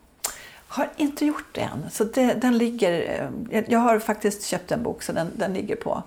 Har 0.69 0.89
inte 0.97 1.27
gjort 1.27 1.45
det 1.55 1.61
än. 1.61 1.87
Så 1.91 2.05
det, 2.05 2.35
den 2.35 2.59
ligger, 2.59 3.21
eh, 3.53 3.63
jag- 3.69 3.79
har 3.81 3.99
faktiskt 3.99 4.43
köpt 4.47 4.73
en 4.73 4.83
bok 4.83 5.03
så 5.03 5.13
den, 5.13 5.31
den 5.37 5.53
ligger 5.55 5.77
på, 5.77 6.03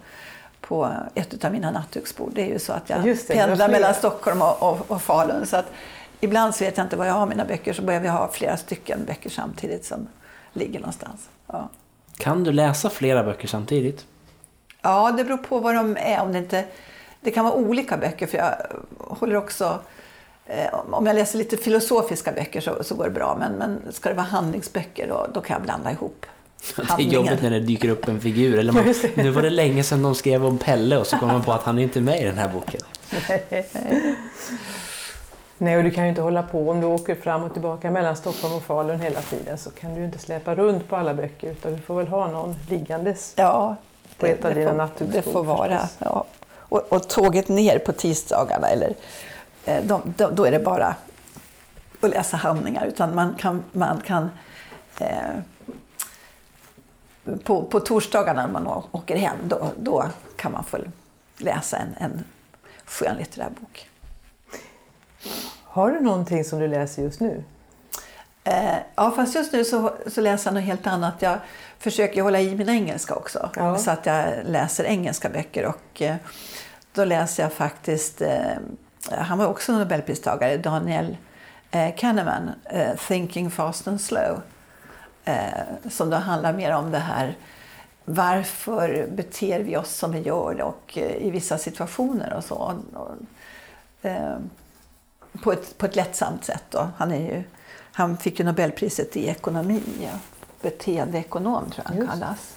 på 0.62 0.90
ett 1.16 1.46
av 1.46 1.52
mina 1.52 1.72
nattduksbord. 1.72 2.32
Det 2.34 2.42
är 2.42 2.48
ju 2.48 2.60
så 2.60 2.74
att 2.74 2.90
jag 2.90 3.04
det, 3.04 3.28
pendlar 3.28 3.70
mellan 3.70 3.94
Stockholm 3.94 4.42
och, 4.42 4.64
och, 4.64 4.92
och 4.92 5.02
Falun. 5.02 5.46
Så 5.46 5.58
att 5.58 5.72
ibland 6.20 6.56
så 6.56 6.64
vet 6.64 6.78
jag 6.78 6.86
inte 6.86 6.96
var 6.96 7.06
jag 7.06 7.14
har 7.14 7.26
mina 7.26 7.46
böcker 7.46 7.74
så 7.74 7.82
börjar 7.82 8.04
jag 8.04 8.12
ha 8.12 8.32
flera 8.32 8.58
stycken 8.58 9.06
böcker 9.06 9.30
samtidigt 9.30 9.86
som 9.86 10.08
ligger 10.54 10.80
någonstans. 10.80 11.30
Ja. 11.48 11.70
Kan 12.18 12.44
du 12.44 12.52
läsa 12.52 12.90
flera 12.90 13.24
böcker 13.24 13.48
samtidigt? 13.48 14.06
Ja, 14.82 15.12
det 15.12 15.24
beror 15.24 15.38
på 15.38 15.60
vad 15.60 15.76
de 15.76 15.98
är. 15.98 16.22
Om 16.22 16.32
det, 16.34 16.38
inte, 16.40 16.66
det 17.24 17.32
kan 17.32 17.46
vara 17.46 17.54
olika 17.56 17.98
böcker, 17.98 18.28
för 18.28 18.38
jag 18.38 18.54
håller 19.00 19.36
också... 19.36 19.80
Eh, 20.46 20.74
om 20.92 21.06
jag 21.06 21.16
läser 21.16 21.38
lite 21.38 21.58
filosofiska 21.58 22.32
böcker 22.32 22.62
så, 22.62 22.84
så 22.84 22.96
går 22.96 23.04
det 23.04 23.10
bra, 23.10 23.36
men, 23.40 23.52
men 23.52 23.94
ska 23.94 24.10
det 24.10 24.16
vara 24.16 24.26
handlingsböcker 24.26 25.08
då, 25.08 25.28
då 25.34 25.42
kan 25.42 25.54
jag 25.54 25.64
blanda 25.64 25.92
ihop 25.92 26.26
Det 26.76 26.82
är 26.82 26.86
handlingen. 26.86 27.14
jobbigt 27.14 27.42
när 27.42 27.50
det 27.50 27.60
dyker 27.60 27.90
upp 27.90 28.08
en 28.08 28.22
figur. 28.22 28.60
Eller 28.60 28.74
man, 28.74 28.94
nu 29.16 29.30
var 29.30 29.42
det 29.42 29.50
länge 29.50 29.84
sedan 29.84 30.04
de 30.04 30.16
skrev 30.16 30.46
om 30.46 30.58
Pelle 30.58 30.98
och 30.98 31.08
så 31.08 31.18
kom 31.18 31.28
man 31.28 31.44
på 31.44 31.52
att 31.54 31.64
han 31.64 31.80
är 31.80 31.84
inte 31.84 32.02
med 32.02 32.22
i 32.22 32.26
den 32.26 32.38
här 32.38 32.50
boken. 32.50 32.82
Nej, 35.58 35.78
och 35.78 35.84
du 35.84 35.92
kan 35.92 36.04
ju 36.04 36.10
inte 36.10 36.22
hålla 36.22 36.44
på 36.44 36.70
om 36.70 36.82
du 36.82 36.88
åker 36.88 37.16
fram 37.16 37.44
och 37.44 37.54
tillbaka 37.54 37.92
mellan 37.92 38.16
Stockholm 38.16 38.54
och 38.54 38.64
Falun 38.64 39.00
hela 39.00 39.22
tiden 39.22 39.58
så 39.58 39.70
kan 39.72 39.94
du 39.94 40.00
ju 40.00 40.06
inte 40.06 40.20
släpa 40.20 40.56
runt 40.56 40.88
på 40.90 40.96
alla 40.96 41.14
böcker 41.14 41.52
utan 41.52 41.74
du 41.74 41.80
får 41.80 41.96
väl 41.96 42.08
ha 42.08 42.28
någon 42.28 42.56
liggandes. 42.70 43.34
Ja, 43.36 43.76
På 44.20 44.26
ett 44.26 44.46
av 44.46 44.54
dina 44.56 44.70
får, 44.70 44.78
nattduksbord 44.78 45.24
det 45.24 45.32
får 45.32 45.44
vara. 45.44 45.80
Ja. 46.00 46.26
Och, 46.74 46.94
och 46.94 47.10
tåget 47.10 47.48
ner 47.48 47.80
på 47.80 47.92
tisdagarna, 47.92 48.68
eller, 48.68 48.96
eh, 49.66 49.84
de, 49.84 50.14
de, 50.18 50.36
då 50.36 50.46
är 50.46 50.52
det 50.52 50.60
bara 50.60 50.96
att 52.02 52.10
läsa 52.10 52.38
handlingar. 52.38 52.86
Utan 52.86 53.16
man 53.16 53.36
kan, 53.36 53.64
man 53.72 54.02
kan 54.02 54.30
eh, 55.00 55.40
på, 57.44 57.64
på 57.64 57.80
torsdagarna 57.80 58.46
när 58.46 58.54
man 58.54 58.84
åker 58.92 59.16
hem, 59.16 59.38
då, 59.44 59.72
då 59.80 60.06
kan 60.36 60.52
man 60.52 60.64
få 60.64 60.78
läsa 61.38 61.78
en, 61.78 61.96
en 61.98 62.24
skönlitterär 62.86 63.50
bok. 63.50 63.90
Har 65.64 65.92
du 65.92 66.00
någonting 66.00 66.44
som 66.44 66.60
du 66.60 66.68
läser 66.68 67.04
just 67.04 67.20
nu? 67.20 67.44
Eh, 68.44 68.76
ja, 68.96 69.12
fast 69.12 69.36
just 69.36 69.54
nu 69.54 69.64
så, 69.64 69.94
så 70.08 70.22
läser 70.22 70.48
jag 70.48 70.54
något 70.54 70.64
helt 70.64 70.88
annat. 70.88 71.22
Jag 71.22 71.38
försöker 71.80 72.22
hålla 72.22 72.42
i 72.42 72.56
min 72.56 72.70
engelska 72.70 73.16
också. 73.16 73.50
Ja. 73.56 73.78
Så 73.78 73.92
att 73.92 74.06
jag 74.06 74.26
läser 74.46 74.84
engelska 74.84 75.30
böcker. 75.30 75.66
Och 75.66 76.02
eh, 76.02 76.16
då 76.94 77.06
läser 77.06 77.44
jag 77.44 77.54
faktiskt, 77.54 78.22
eh, 78.22 78.58
han 79.10 79.38
var 79.38 79.48
också 79.48 79.72
nobelpristagare, 79.72 80.58
Daniel 80.58 81.18
Kahneman, 81.98 82.52
Thinking 83.08 83.52
fast 83.52 83.88
and 83.88 84.02
slow. 84.02 84.42
Som 85.90 86.10
då 86.10 86.18
handlar 86.18 86.54
mer 86.54 86.72
om 86.72 86.92
det 86.92 87.00
här 87.00 87.38
varför 88.06 89.08
beter 89.12 89.60
vi 89.60 89.78
oss 89.78 89.96
som 89.96 90.12
vi 90.12 90.20
gör 90.20 90.62
och 90.62 90.98
i 90.98 91.30
vissa 91.32 91.58
situationer 91.58 92.34
och 92.34 92.44
så. 92.44 92.74
På 95.44 95.52
ett, 95.52 95.78
på 95.78 95.86
ett 95.86 95.96
lättsamt 95.96 96.46
sätt. 96.46 96.64
Då. 96.70 96.90
Han, 96.98 97.12
är 97.12 97.36
ju, 97.36 97.44
han 97.94 98.18
fick 98.18 98.40
ju 98.40 98.46
Nobelpriset 98.46 99.18
i 99.18 99.28
ekonomi. 99.28 99.82
Ja. 100.02 100.10
Beteendeekonom 100.62 101.70
tror 101.70 101.86
jag 101.86 101.90
han 101.90 101.98
Just. 101.98 102.10
kallas. 102.12 102.56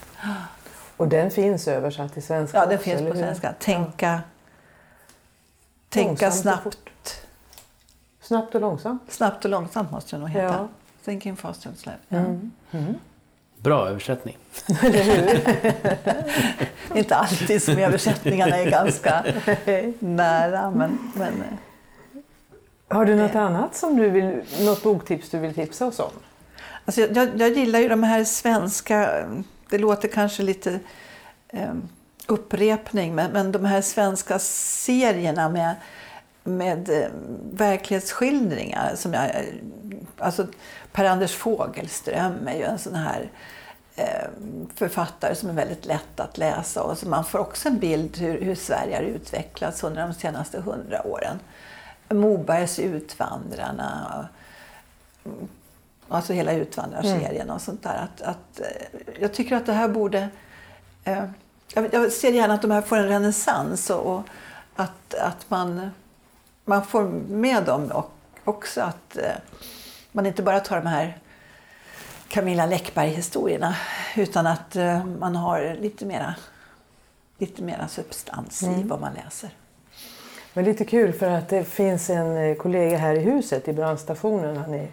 Och 0.96 1.08
den 1.08 1.30
finns 1.30 1.68
översatt 1.68 2.12
till 2.12 2.22
svenska 2.22 2.58
Ja, 2.58 2.66
den 2.66 2.78
finns 2.78 3.00
på 3.10 3.14
svenska. 3.14 3.52
Tänka, 3.52 4.20
tänka 5.88 6.26
Långsamt 6.26 6.66
och 6.66 6.72
snabbt. 6.72 7.26
Snabbt 8.20 8.54
och 8.54 8.60
långsamt. 8.60 9.02
Snabbt 9.08 9.44
och 9.44 9.50
långsamt 9.50 9.90
måste 9.90 10.16
det 10.16 10.20
nog 10.20 10.28
heta. 10.28 10.44
Ja. 10.44 10.68
Thinking 11.04 11.36
fast 11.36 11.66
and 11.66 11.78
slow. 11.78 11.94
Ja. 12.08 12.18
Mm. 12.18 12.94
Bra 13.58 13.88
översättning. 13.88 14.38
Inte 16.94 17.16
alltid 17.16 17.62
som 17.62 17.78
översättningarna 17.78 18.56
är 18.56 18.70
ganska 18.70 19.24
nära. 19.98 20.70
Men, 20.70 21.12
men 21.14 21.42
Har 22.88 23.04
du 23.04 23.16
något 23.16 23.34
annat 23.34 23.74
som 23.76 23.96
du 23.96 24.10
vill, 24.10 24.42
något 24.60 24.82
boktips 24.82 25.30
du 25.30 25.38
vill 25.38 25.54
tipsa 25.54 25.86
oss 25.86 25.98
om? 25.98 26.10
Alltså 26.84 27.00
jag, 27.00 27.16
jag, 27.16 27.40
jag 27.40 27.50
gillar 27.50 27.78
ju 27.78 27.88
de 27.88 28.02
här 28.02 28.24
svenska, 28.24 29.26
det 29.70 29.78
låter 29.78 30.08
kanske 30.08 30.42
lite 30.42 30.80
eh, 31.48 31.74
upprepning, 32.26 33.14
men, 33.14 33.32
men 33.32 33.52
de 33.52 33.64
här 33.64 33.80
svenska 33.80 34.38
serierna 34.38 35.48
med, 35.48 35.74
med 36.44 36.88
eh, 36.88 37.08
verklighetsskildringar. 37.52 38.92
Som 38.96 39.14
jag, 39.14 39.24
eh, 39.24 39.42
alltså 40.18 40.46
Per-Anders 40.92 41.34
Fogelström 41.34 42.48
är 42.48 42.56
ju 42.56 42.64
en 42.64 42.78
sån 42.78 42.94
här 42.94 43.30
eh, 43.96 44.28
författare 44.74 45.34
som 45.34 45.48
är 45.48 45.54
väldigt 45.54 45.86
lätt 45.86 46.20
att 46.20 46.38
läsa 46.38 46.82
och 46.82 46.98
så 46.98 47.08
man 47.08 47.24
får 47.24 47.38
också 47.38 47.68
en 47.68 47.78
bild 47.78 48.16
hur, 48.16 48.40
hur 48.40 48.54
Sverige 48.54 48.96
har 48.96 49.02
utvecklats 49.02 49.84
under 49.84 50.02
de 50.02 50.14
senaste 50.14 50.60
hundra 50.60 51.06
åren. 51.06 51.38
Mobergs 52.08 52.78
Utvandrarna 52.78 54.28
Alltså 56.08 56.32
hela 56.32 56.52
Utvandrarserien 56.52 57.50
och 57.50 57.60
sånt 57.60 57.82
där. 57.82 57.96
Att, 57.96 58.22
att, 58.22 58.60
eh, 58.60 59.20
jag 59.20 59.34
tycker 59.34 59.56
att 59.56 59.66
det 59.66 59.72
här 59.72 59.88
borde... 59.88 60.28
Eh, 61.04 61.24
jag, 61.74 62.12
ser 62.12 62.32
gärna 62.32 62.54
att 62.54 62.62
de 62.62 62.70
här 62.70 62.82
får 62.82 62.96
en 62.96 63.08
renässans 63.08 63.90
och, 63.90 64.14
och 64.14 64.22
att, 64.76 65.14
att 65.14 65.50
man, 65.50 65.90
man 66.64 66.86
får 66.86 67.02
med 67.28 67.64
dem 67.64 67.90
och 67.90 68.10
också 68.44 68.80
att 68.80 69.16
eh, 69.16 69.34
man 70.12 70.26
inte 70.26 70.42
bara 70.42 70.60
tar 70.60 70.76
de 70.76 70.86
här 70.86 71.18
Camilla 72.28 72.66
Läckberg-historierna 72.66 73.76
utan 74.16 74.46
att 74.46 74.76
eh, 74.76 75.04
man 75.04 75.36
har 75.36 75.76
lite 75.80 76.06
mera, 76.06 76.34
lite 77.38 77.62
mera 77.62 77.88
substans 77.88 78.62
i 78.62 78.82
vad 78.82 79.00
man 79.00 79.14
läser. 79.14 79.50
Men 80.56 80.64
lite 80.64 80.84
kul 80.84 81.12
för 81.12 81.30
att 81.30 81.48
det 81.48 81.64
finns 81.64 82.10
en 82.10 82.36
eh, 82.36 82.54
kollega 82.54 82.96
här 82.96 83.14
i 83.14 83.18
huset 83.18 83.68
i 83.68 83.72
brandstationen. 83.72 84.56
Han 84.56 84.74
är 84.74 84.88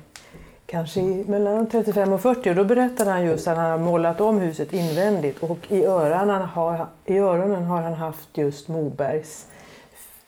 kanske 0.65 1.01
mellan 1.01 1.69
35 1.69 2.13
och 2.13 2.21
40 2.21 2.49
och 2.49 2.55
då 2.55 2.63
berättade 2.63 3.11
han 3.11 3.25
just 3.25 3.47
att 3.47 3.57
han 3.57 3.71
har 3.71 3.77
målat 3.77 4.21
om 4.21 4.39
huset 4.39 4.73
invändigt 4.73 5.43
och 5.43 5.57
i 5.67 5.85
öronen 5.85 6.41
har, 6.41 6.87
i 7.05 7.17
öronen 7.17 7.63
har 7.63 7.81
han 7.81 7.93
haft 7.93 8.37
just 8.37 8.67
Mobergs 8.67 9.47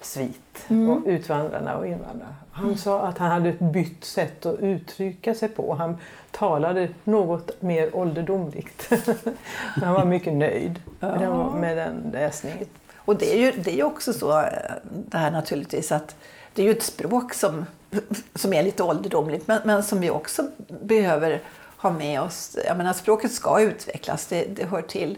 svit 0.02 0.66
och 0.70 1.02
Utvandrarna 1.06 1.78
och 1.78 1.88
invandrarna. 1.88 2.36
Han 2.52 2.78
sa 2.78 3.02
att 3.02 3.18
han 3.18 3.32
hade 3.32 3.50
ett 3.50 3.60
bytt 3.60 4.04
sätt 4.04 4.46
att 4.46 4.60
uttrycka 4.60 5.36
sig 5.36 5.50
på. 5.50 5.74
Han 5.74 5.98
talade 6.32 6.90
något 7.04 7.62
mer 7.62 7.96
ålderdomligt. 7.96 8.90
han 9.84 9.94
var 9.94 10.06
mycket 10.06 10.34
nöjd 10.34 10.82
med 11.00 11.20
den, 11.20 11.48
med 11.48 11.78
den 11.78 12.10
läsningen. 12.14 12.66
Och 13.06 13.16
det 13.16 13.34
är 13.34 13.38
ju 13.38 13.52
det 13.52 13.80
är 13.80 13.84
också 13.84 14.14
så 14.14 14.40
eh, 14.40 14.48
det 14.84 15.18
här 15.18 15.32
naturligtvis 15.32 15.92
att 15.92 16.16
det 16.54 16.62
är 16.62 16.66
ju 16.66 16.72
ett 16.72 16.84
språk 16.84 17.34
som, 17.34 17.66
som 18.36 18.54
är 18.54 18.64
lite 18.64 18.84
ålderdomligt 18.84 19.48
men, 19.48 19.62
men 19.66 19.84
som 19.84 20.00
vi 20.00 20.10
också 20.10 20.50
behöver 20.68 21.42
ha 21.78 21.90
med 21.92 22.22
oss. 22.22 22.58
Jag 22.68 22.78
menar, 22.78 22.94
språket 22.94 23.32
ska 23.32 23.62
utvecklas, 23.62 24.28
det, 24.28 24.46
det 24.56 24.66
hör 24.66 24.82
till. 24.82 25.18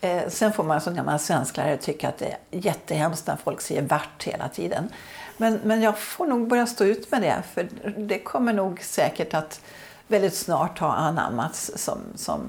Eh, 0.00 0.28
sen 0.28 0.52
får 0.52 0.64
man 0.64 0.80
som 0.80 0.94
gammal 0.94 1.18
svensklärare 1.18 1.76
tycka 1.76 2.08
att 2.08 2.18
det 2.18 2.26
är 2.26 2.38
jättehemskt 2.50 3.26
när 3.26 3.36
folk 3.36 3.60
säger 3.60 3.82
vart 3.82 4.24
hela 4.24 4.48
tiden. 4.48 4.88
Men, 5.36 5.60
men 5.64 5.82
jag 5.82 5.98
får 5.98 6.26
nog 6.26 6.48
börja 6.48 6.66
stå 6.66 6.84
ut 6.84 7.10
med 7.10 7.22
det 7.22 7.42
för 7.54 7.68
det 7.98 8.18
kommer 8.18 8.52
nog 8.52 8.82
säkert 8.82 9.34
att 9.34 9.60
väldigt 10.06 10.34
snart 10.34 10.78
ha 10.78 10.92
anammats 10.92 11.70
som, 11.76 11.98
som 12.14 12.40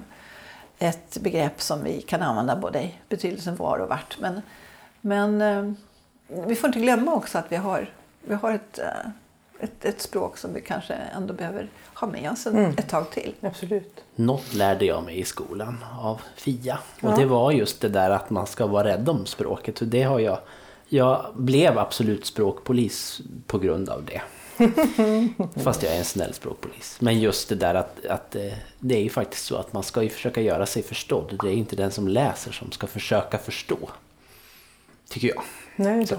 ett 0.79 1.17
begrepp 1.17 1.61
som 1.61 1.83
vi 1.83 2.01
kan 2.01 2.21
använda 2.21 2.55
både 2.55 2.83
i 2.83 2.95
betydelsen 3.09 3.55
var 3.55 3.77
och 3.77 3.89
vart. 3.89 4.17
Men, 4.19 4.41
men 5.06 5.41
eh, 5.41 5.72
vi 6.28 6.56
får 6.56 6.68
inte 6.68 6.80
glömma 6.80 7.14
också 7.14 7.38
att 7.38 7.45
vi 7.51 7.56
har, 7.56 7.89
vi 8.22 8.34
har 8.36 8.51
ett, 8.51 8.80
eh, 8.80 9.10
ett, 9.60 9.86
ett 9.86 10.01
språk 10.01 10.38
som 10.38 10.53
vi 10.53 10.62
kanske 10.62 10.93
ändå 10.93 11.34
behöver 11.34 11.70
ha 11.93 12.08
med 12.08 12.32
oss 12.32 12.47
en, 12.47 12.58
ett 12.58 12.89
tag 12.89 13.12
till. 13.12 13.34
Absolut. 13.41 14.03
Något 14.16 14.53
lärde 14.53 14.86
jag 14.86 15.03
mig 15.03 15.20
i 15.20 15.26
skolan 15.26 15.86
av 16.01 16.22
Fia. 16.36 16.80
Och 17.01 17.12
Ja. 17.12 17.16
det 17.18 17.26
var 17.26 17.51
just 17.51 17.82
det 17.82 17.89
där 17.89 18.10
att 18.10 18.30
man 18.30 18.47
ska 18.47 18.68
vara 18.68 18.84
rädd 18.88 19.10
om 19.10 19.26
språket. 19.26 19.82
Och 19.82 19.88
det 19.88 20.03
har 20.03 20.20
jag... 20.20 20.39
Jag 20.88 21.26
blev 21.36 21.80
absolut 21.80 22.26
språkpolis 22.26 23.22
på 23.47 23.58
grund 23.58 23.89
av 23.89 24.06
det. 24.06 24.22
Fast 25.64 25.84
jag 25.84 25.93
är 25.93 25.97
en 25.97 26.06
snäll 26.06 26.34
språkpolis. 26.34 26.97
Men 27.01 27.20
just 27.20 27.49
det 27.49 27.56
där 27.56 27.76
att, 27.76 28.06
att 28.06 28.36
eh, 28.36 28.53
det 28.80 28.95
är 28.95 29.01
ju 29.03 29.10
faktiskt 29.10 29.45
så 29.45 29.56
att 29.56 29.74
man 29.74 29.84
ska 29.84 30.03
ju 30.03 30.10
försöka 30.10 30.41
göra 30.41 30.66
sig 30.66 30.84
förstådd. 30.84 31.39
Det 31.41 31.47
är 31.49 31.53
inte 31.53 31.76
den 31.76 31.91
som 31.91 32.08
läser 32.08 32.51
som 32.51 32.72
ska 32.72 32.88
försöka 32.88 33.38
förstå. 33.38 33.78
Tycker 35.10 35.28
jag. 35.28 35.43
Nej, 35.76 36.06
då. 36.06 36.16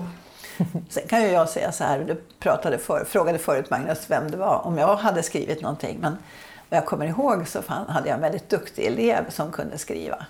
Sen 0.89 1.09
kan 1.09 1.23
ju 1.23 1.29
jag 1.29 1.49
säga 1.49 1.73
så 1.73 1.85
här, 1.85 1.99
du 1.99 2.23
pratade 2.39 2.79
för, 2.79 3.05
frågade 3.05 3.39
förut 3.39 3.71
Magnus 3.71 4.05
vem 4.09 4.31
det 4.31 4.37
var, 4.37 4.67
om 4.67 4.79
jag 4.79 4.97
hade 4.97 5.23
skrivit 5.23 5.63
någonting. 5.63 5.99
Men 6.01 6.17
vad 6.69 6.77
jag 6.79 6.87
kommer 6.87 7.07
ihåg 7.07 7.49
så 7.49 7.63
fan, 7.63 7.89
hade 7.89 8.09
jag 8.09 8.15
en 8.15 8.21
väldigt 8.21 8.49
duktig 8.49 8.87
elev 8.87 9.31
som 9.31 9.53
kunde 9.53 9.79
skriva. 9.79 10.27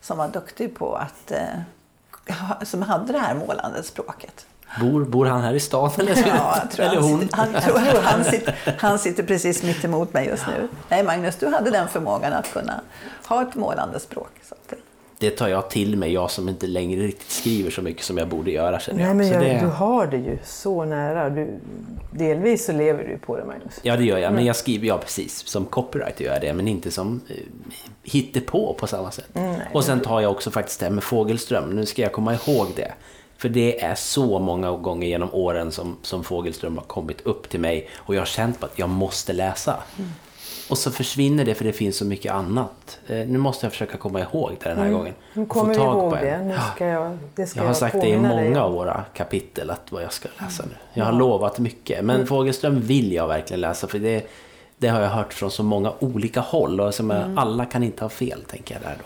Som 0.00 0.18
var 0.18 0.28
duktig 0.28 0.76
på 0.76 0.94
att, 0.96 1.30
eh, 1.30 2.62
som 2.62 2.82
hade 2.82 3.12
det 3.12 3.18
här 3.18 3.34
målande 3.34 3.82
språket. 3.82 4.46
Bor, 4.80 5.04
bor 5.04 5.26
han 5.26 5.40
här 5.40 5.54
i 5.54 5.60
stan 5.60 5.90
eller, 5.98 6.16
Ja, 6.26 6.58
jag 6.62 6.70
tror 6.70 6.86
eller 6.86 7.00
han, 7.00 7.10
hon? 7.10 7.20
sitter, 7.20 7.36
han, 7.36 7.62
tror, 7.62 8.02
han, 8.02 8.24
sitter, 8.24 8.76
han 8.78 8.98
sitter 8.98 9.22
precis 9.22 9.62
mitt 9.62 9.84
emot 9.84 10.12
mig 10.12 10.26
just 10.26 10.46
nu. 10.46 10.68
Nej 10.88 11.02
Magnus, 11.02 11.36
du 11.36 11.46
hade 11.46 11.70
den 11.70 11.88
förmågan 11.88 12.32
att 12.32 12.52
kunna 12.52 12.80
ha 13.26 13.42
ett 13.42 13.54
målande 13.54 14.00
språk. 14.00 14.30
Så 14.48 14.54
att, 14.54 14.78
det- 15.20 15.30
tar 15.30 15.48
jag 15.48 15.70
till 15.70 15.96
mig, 15.96 16.12
jag 16.12 16.30
som 16.30 16.48
inte 16.48 16.66
längre 16.66 17.02
riktigt 17.02 17.30
skriver 17.30 17.70
så 17.70 17.82
mycket 17.82 18.04
som 18.04 18.18
jag 18.18 18.28
borde 18.28 18.50
göra 18.50 18.80
känner 18.80 18.98
Nej, 18.98 19.06
jag. 19.08 19.16
men 19.16 19.28
Så 19.28 19.34
jag, 19.34 19.42
det, 19.42 19.60
du 19.60 19.66
har 19.66 20.06
det 20.06 20.16
ju 20.16 20.38
så 20.44 20.84
nära. 20.84 21.30
Du, 21.30 21.60
delvis 22.10 22.64
så 22.66 22.72
lever 22.72 23.04
du 23.04 23.18
på 23.18 23.36
det, 23.36 23.44
Magnus. 23.44 23.80
Ja, 23.82 23.96
det 23.96 24.04
gör 24.04 24.18
jag. 24.18 24.32
Men 24.32 24.44
jag 24.44 24.56
skriver, 24.56 24.86
ja 24.86 24.98
precis, 24.98 25.46
som 25.46 25.64
copywriter 25.66 26.24
gör 26.24 26.32
jag 26.32 26.40
det, 26.42 26.52
men 26.52 26.68
inte 26.68 26.90
som 26.90 27.20
eh, 27.28 27.36
hittepå 28.02 28.76
på 28.78 28.86
samma 28.86 29.10
sätt. 29.10 29.28
och 29.72 29.84
sen 29.84 30.00
tar 30.00 30.20
jag 30.20 30.30
också 30.30 30.50
faktiskt 30.50 30.80
det 30.80 30.86
här 30.86 30.92
med 30.92 31.04
Fågelström. 31.04 31.70
Nu 31.70 31.86
ska 31.86 32.02
jag 32.02 32.12
komma 32.12 32.34
ihåg 32.34 32.66
det. 32.76 32.92
För 33.36 33.48
det 33.48 33.80
är 33.82 33.94
så 33.94 34.38
många 34.38 34.70
gånger 34.70 35.08
genom 35.08 35.34
åren 35.34 35.72
som, 35.72 35.96
som 36.02 36.24
Fågelström 36.24 36.76
har 36.78 36.84
kommit 36.84 37.20
upp 37.26 37.48
till 37.48 37.60
mig 37.60 37.88
och 37.94 38.14
jag 38.14 38.20
har 38.20 38.26
känt 38.26 38.60
på 38.60 38.66
att 38.66 38.78
jag 38.78 38.88
måste 38.88 39.32
läsa. 39.32 39.76
Och 40.70 40.78
så 40.78 40.90
försvinner 40.90 41.44
det 41.44 41.54
för 41.54 41.64
det 41.64 41.72
finns 41.72 41.96
så 41.96 42.04
mycket 42.04 42.32
annat. 42.32 42.98
Eh, 43.06 43.16
nu 43.16 43.38
måste 43.38 43.66
jag 43.66 43.72
försöka 43.72 43.96
komma 43.96 44.20
ihåg 44.20 44.50
det 44.62 44.68
den 44.68 44.78
här 44.78 44.90
gången. 44.90 45.14
Nu 45.34 45.42
få 45.46 45.48
kommer 45.54 45.74
tag 45.74 45.98
ihåg 45.98 46.12
det. 46.12 46.38
Nu 46.44 46.56
ska 46.74 46.86
jag, 46.86 47.18
det 47.34 47.46
ska 47.46 47.60
Jag 47.60 47.66
har 47.66 47.74
sagt 47.74 47.92
det 48.00 48.08
i 48.08 48.10
dig 48.10 48.20
många 48.20 48.62
om. 48.62 48.68
av 48.68 48.72
våra 48.72 49.04
kapitel 49.14 49.70
att 49.70 49.92
vad 49.92 50.02
jag 50.02 50.12
ska 50.12 50.28
läsa 50.40 50.62
nu. 50.66 50.74
Jag 50.94 51.04
har 51.04 51.12
lovat 51.12 51.58
mycket. 51.58 52.04
Men 52.04 52.26
Fågelström 52.26 52.80
vill 52.80 53.12
jag 53.12 53.28
verkligen 53.28 53.60
läsa 53.60 53.86
för 53.86 53.98
det, 53.98 54.26
det 54.78 54.88
har 54.88 55.00
jag 55.00 55.08
hört 55.08 55.32
från 55.32 55.50
så 55.50 55.62
många 55.62 55.92
olika 55.98 56.40
håll. 56.40 56.80
Och 56.80 56.94
som 56.94 57.10
jag- 57.10 57.34
alla 57.36 57.64
kan 57.64 57.82
inte 57.82 58.04
ha 58.04 58.08
fel 58.08 58.42
tänker 58.42 58.74
jag 58.74 58.82
där 58.82 58.96
då. 58.98 59.04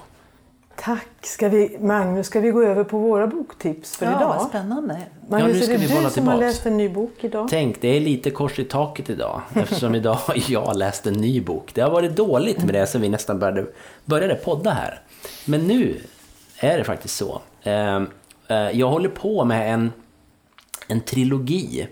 Tack! 0.84 1.06
Ska 1.22 1.48
vi, 1.48 1.76
Magnus, 1.80 2.26
ska 2.26 2.40
vi 2.40 2.50
gå 2.50 2.62
över 2.62 2.84
på 2.84 2.98
våra 2.98 3.26
boktips 3.26 3.96
för 3.96 4.06
ja, 4.06 4.12
vad 4.12 4.20
idag? 4.36 4.48
spännande. 4.48 5.00
Magnus, 5.28 5.48
Ja, 5.48 5.54
nu 5.54 5.60
ska 5.62 5.74
är 5.74 5.78
vi 5.78 5.86
det 5.86 5.94
bolla 5.94 6.08
du 6.08 6.14
som 6.14 6.26
har 6.26 6.34
tillbaks. 6.34 6.54
läst 6.56 6.66
en 6.66 6.76
ny 6.76 6.88
bok 6.88 7.12
idag? 7.20 7.46
Tänk, 7.50 7.80
det 7.80 7.88
är 7.88 8.00
lite 8.00 8.30
kors 8.30 8.58
i 8.58 8.64
taket 8.64 9.10
idag. 9.10 9.40
Eftersom 9.54 9.94
idag 9.94 10.14
har 10.14 10.36
jag 10.48 10.76
läst 10.76 11.06
en 11.06 11.14
ny 11.14 11.40
bok. 11.40 11.70
Det 11.74 11.80
har 11.80 11.90
varit 11.90 12.16
dåligt 12.16 12.64
med 12.64 12.74
det 12.74 12.86
sen 12.86 13.00
vi 13.00 13.08
nästan 13.08 13.38
började, 13.38 13.66
började 14.04 14.34
podda 14.34 14.70
här. 14.70 15.00
Men 15.44 15.66
nu 15.66 16.00
är 16.58 16.78
det 16.78 16.84
faktiskt 16.84 17.16
så. 17.16 17.40
Eh, 17.62 17.96
eh, 18.48 18.70
Jag 18.72 18.88
håller 18.88 19.08
på 19.08 19.44
med 19.44 19.74
en, 19.74 19.92
en 20.88 21.00
trilogi 21.00 21.88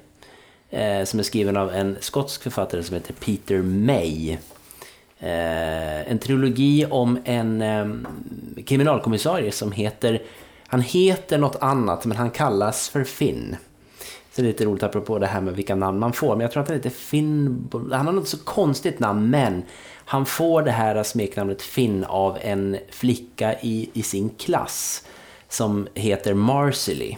eh, 0.70 1.04
som 1.04 1.18
är 1.18 1.22
skriven 1.24 1.56
av 1.56 1.70
en 1.74 1.96
skotsk 2.00 2.42
författare 2.42 2.82
som 2.82 2.94
heter 2.94 3.12
Peter 3.14 3.58
May. 3.62 4.36
Eh, 5.20 6.10
en 6.10 6.18
trilogi 6.18 6.86
om 6.90 7.18
en 7.24 7.62
eh, 7.62 7.86
kriminalkommissarie 8.64 9.52
som 9.52 9.72
heter... 9.72 10.22
Han 10.66 10.80
heter 10.80 11.38
något 11.38 11.56
annat, 11.60 12.04
men 12.04 12.16
han 12.16 12.30
kallas 12.30 12.88
för 12.88 13.04
Finn. 13.04 13.56
Så 14.32 14.42
det 14.42 14.48
är 14.48 14.52
lite 14.52 14.64
roligt 14.64 14.82
apropå 14.82 15.18
det 15.18 15.26
här 15.26 15.40
med 15.40 15.56
vilka 15.56 15.74
namn 15.74 15.98
man 15.98 16.12
får. 16.12 16.36
Men 16.36 16.40
jag 16.40 16.52
tror 16.52 16.62
att 16.62 16.68
han 16.68 16.76
heter 16.76 16.90
Finn... 16.90 17.68
Han 17.92 18.06
har 18.06 18.12
något 18.12 18.28
så 18.28 18.38
konstigt 18.38 19.00
namn, 19.00 19.30
men 19.30 19.62
han 20.04 20.26
får 20.26 20.62
det 20.62 20.70
här 20.70 21.02
smeknamnet 21.02 21.62
Finn 21.62 22.04
av 22.04 22.38
en 22.40 22.76
flicka 22.90 23.54
i, 23.60 23.90
i 23.92 24.02
sin 24.02 24.30
klass 24.30 25.04
som 25.48 25.88
heter 25.94 26.34
Marcely. 26.34 27.16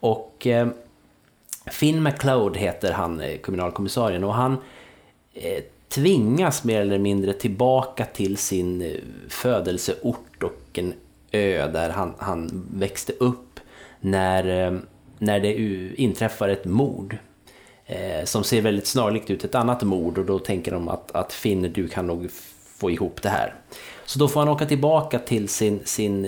Och 0.00 0.46
eh, 0.46 0.68
Finn 1.66 2.02
McLeod 2.02 2.56
heter 2.56 2.92
han, 2.92 3.20
eh, 3.20 3.38
kriminalkommissarien, 3.38 4.24
och 4.24 4.34
han 4.34 4.56
eh, 5.34 5.62
tvingas 5.88 6.64
mer 6.64 6.80
eller 6.80 6.98
mindre 6.98 7.32
tillbaka 7.32 8.04
till 8.04 8.36
sin 8.36 8.82
eh, 8.82 8.90
födelseort 9.28 10.42
och 10.42 10.78
en 10.78 10.94
ö 11.32 11.68
där 11.72 11.90
han, 11.90 12.14
han 12.18 12.66
växte 12.74 13.12
upp 13.12 13.60
när, 14.00 14.66
eh, 14.66 14.78
när 15.18 15.40
det 15.40 15.54
inträffar 16.00 16.48
ett 16.48 16.64
mord. 16.64 17.16
Eh, 17.86 18.24
som 18.24 18.44
ser 18.44 18.62
väldigt 18.62 18.86
snarlikt 18.86 19.30
ut 19.30 19.44
ett 19.44 19.54
annat 19.54 19.82
mord 19.82 20.18
och 20.18 20.24
då 20.24 20.38
tänker 20.38 20.72
de 20.72 20.88
att, 20.88 21.12
att 21.12 21.32
Finn, 21.32 21.72
du 21.72 21.88
kan 21.88 22.06
nog 22.06 22.30
få 22.76 22.90
ihop 22.90 23.22
det 23.22 23.28
här. 23.28 23.54
Så 24.04 24.18
då 24.18 24.28
får 24.28 24.40
han 24.40 24.48
åka 24.48 24.66
tillbaka 24.66 25.18
till 25.18 25.48
sin, 25.48 25.80
sin 25.84 26.24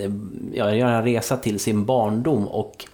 ja, 0.53 0.75
göra 0.75 0.97
en 0.97 1.03
resa 1.03 1.37
till 1.37 1.59
sin 1.59 1.85
barndom 1.85 2.47
och 2.47 2.85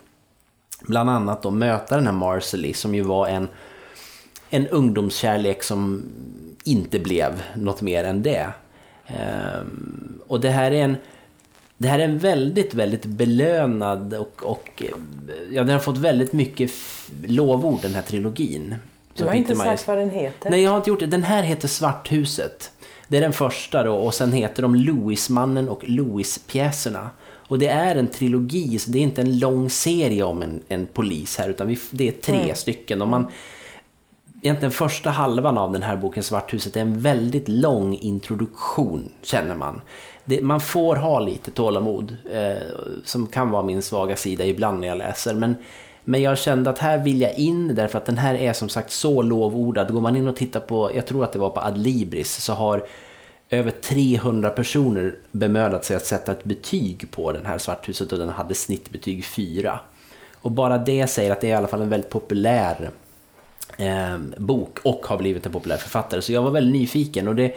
bland 0.81 1.09
annat 1.09 1.41
då 1.43 1.51
möta 1.51 1.95
den 1.95 2.05
här 2.05 2.13
Marcely 2.13 2.73
som 2.73 2.95
ju 2.95 3.01
var 3.01 3.27
en, 3.27 3.47
en 4.49 4.67
ungdomskärlek 4.67 5.63
som 5.63 6.03
inte 6.63 6.99
blev 6.99 7.43
något 7.55 7.81
mer 7.81 8.03
än 8.03 8.23
det. 8.23 8.47
Ehm, 9.07 10.19
och 10.27 10.39
det 10.39 10.49
här 10.49 10.71
är 10.71 10.83
en 10.83 10.97
det 11.77 11.87
här 11.87 11.99
är 11.99 12.03
en 12.03 12.17
väldigt, 12.17 12.73
väldigt 12.73 13.05
belönad 13.05 14.13
och, 14.13 14.43
och 14.43 14.83
ja, 15.51 15.63
den 15.63 15.69
har 15.69 15.79
fått 15.79 15.97
väldigt 15.97 16.33
mycket 16.33 16.71
lovord 17.25 17.79
den 17.81 17.95
här 17.95 18.01
trilogin. 18.01 18.75
Du 19.15 19.25
har 19.25 19.33
inte 19.33 19.55
sagt 19.55 19.87
vad 19.87 19.97
den 19.97 20.09
heter. 20.09 20.49
Nej, 20.49 20.61
jag 20.61 20.69
har 20.69 20.77
inte 20.77 20.89
gjort 20.89 20.99
det. 20.99 21.05
Den 21.05 21.23
här 21.23 21.43
heter 21.43 21.67
Svarthuset. 21.67 22.71
Det 23.07 23.17
är 23.17 23.21
den 23.21 23.33
första 23.33 23.83
då 23.83 23.95
och 23.95 24.13
sen 24.13 24.31
heter 24.31 24.61
de 24.61 24.75
Louismannen 24.75 25.69
och 25.69 25.89
Louis-pjäserna. 25.89 27.09
Och 27.47 27.59
det 27.59 27.67
är 27.67 27.95
en 27.95 28.07
trilogi, 28.07 28.79
så 28.79 28.91
det 28.91 28.99
är 28.99 29.03
inte 29.03 29.21
en 29.21 29.39
lång 29.39 29.69
serie 29.69 30.23
om 30.23 30.41
en, 30.41 30.61
en 30.67 30.85
polis 30.85 31.37
här 31.37 31.49
utan 31.49 31.67
vi, 31.67 31.79
det 31.91 32.07
är 32.07 32.11
tre 32.11 32.55
stycken. 32.55 33.01
Och 33.01 33.07
man, 33.07 33.27
egentligen 34.43 34.71
första 34.71 35.09
halvan 35.09 35.57
av 35.57 35.71
den 35.71 35.83
här 35.83 35.97
boken 35.97 36.23
Svarthuset 36.23 36.75
är 36.75 36.81
en 36.81 36.99
väldigt 36.99 37.47
lång 37.47 37.95
introduktion, 37.95 39.11
känner 39.21 39.55
man. 39.55 39.81
Det, 40.25 40.41
man 40.41 40.61
får 40.61 40.95
ha 40.95 41.19
lite 41.19 41.51
tålamod, 41.51 42.17
eh, 42.31 42.57
som 43.03 43.27
kan 43.27 43.49
vara 43.49 43.63
min 43.63 43.81
svaga 43.81 44.15
sida 44.15 44.45
ibland 44.45 44.79
när 44.79 44.87
jag 44.87 44.97
läser. 44.97 45.33
Men, 45.33 45.55
men 46.03 46.21
jag 46.21 46.37
kände 46.37 46.69
att 46.69 46.79
här 46.79 46.97
vill 46.97 47.21
jag 47.21 47.33
in, 47.33 47.75
därför 47.75 47.97
att 47.97 48.05
den 48.05 48.17
här 48.17 48.35
är 48.35 48.53
som 48.53 48.69
sagt 48.69 48.91
så 48.91 49.21
lovordad. 49.21 49.93
Går 49.93 50.01
man 50.01 50.15
in 50.15 50.27
och 50.27 50.35
tittar 50.35 50.59
på, 50.59 50.91
jag 50.95 51.05
tror 51.05 51.23
att 51.23 51.33
det 51.33 51.39
var 51.39 51.49
på 51.49 51.61
Adlibris, 51.61 52.43
så 52.43 52.53
har 52.53 52.85
över 53.49 53.71
300 53.71 54.49
personer 54.49 55.15
bemödat 55.31 55.85
sig 55.85 55.95
att 55.95 56.05
sätta 56.05 56.31
ett 56.31 56.43
betyg 56.43 57.11
på 57.11 57.31
den 57.31 57.45
här 57.45 57.57
Svarthuset 57.57 58.11
och 58.11 58.19
den 58.19 58.29
hade 58.29 58.55
snittbetyg 58.55 59.25
4. 59.25 59.79
Och 60.33 60.51
bara 60.51 60.77
det 60.77 61.07
säger 61.07 61.31
att 61.31 61.41
det 61.41 61.47
är 61.47 61.51
i 61.51 61.53
alla 61.53 61.67
fall 61.67 61.81
en 61.81 61.89
väldigt 61.89 62.09
populär 62.09 62.91
eh, 63.77 64.17
bok 64.37 64.79
och 64.83 65.05
har 65.05 65.17
blivit 65.17 65.45
en 65.45 65.51
populär 65.51 65.77
författare. 65.77 66.21
Så 66.21 66.33
jag 66.33 66.41
var 66.41 66.51
väldigt 66.51 66.73
nyfiken 66.73 67.27
och 67.27 67.35
det 67.35 67.55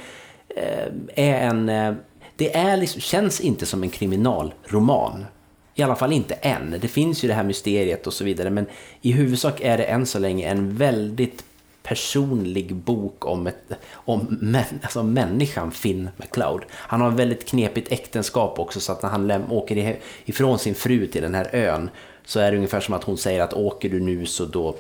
eh, 0.49 0.89
är 1.15 1.49
en... 1.49 1.69
Eh, 1.69 1.95
det 2.37 2.57
är 2.57 2.77
liksom, 2.77 3.01
känns 3.01 3.41
inte 3.41 3.67
som 3.67 3.83
en 3.83 3.91
kriminalroman. 3.91 5.27
I 5.75 5.83
alla 5.83 5.97
fall 5.97 6.13
inte 6.13 6.35
än. 6.35 6.75
Det 6.81 6.89
finns 6.89 7.25
ju 7.25 7.29
det 7.29 7.35
här 7.35 7.45
mysteriet 7.45 8.07
och 8.07 8.13
så 8.13 8.25
vidare 8.25 8.51
men 8.51 8.67
i 9.01 9.13
huvudsak 9.13 9.61
är 9.61 9.79
det 9.79 9.85
än 9.85 10.07
så 10.07 10.19
länge 10.19 10.49
en 10.49 10.77
väldigt 10.77 11.45
personlig 11.83 12.75
bok 12.75 13.27
om, 13.27 13.47
ett, 13.47 13.73
om 13.93 14.39
män, 14.41 14.65
alltså 14.83 15.03
människan 15.03 15.71
Finn 15.71 16.09
McCloud. 16.17 16.63
Han 16.71 17.01
har 17.01 17.09
ett 17.09 17.19
väldigt 17.19 17.49
knepigt 17.49 17.93
äktenskap 17.93 18.59
också 18.59 18.81
så 18.81 18.93
att 18.93 19.03
när 19.03 19.11
han 19.11 19.27
läm, 19.27 19.53
åker 19.53 19.97
ifrån 20.25 20.59
sin 20.59 20.75
fru 20.75 21.07
till 21.07 21.23
den 21.23 21.35
här 21.35 21.49
ön 21.53 21.91
så 22.25 22.41
är 22.41 22.51
det 22.51 22.57
ungefär 22.57 22.81
som 22.81 22.95
att 22.95 23.05
hon 23.05 23.19
säger 23.19 23.41
att 23.41 23.53
åker 23.53 23.89
du 23.89 24.01
nu 24.01 24.27
så 24.27 24.45
då, 24.45 24.77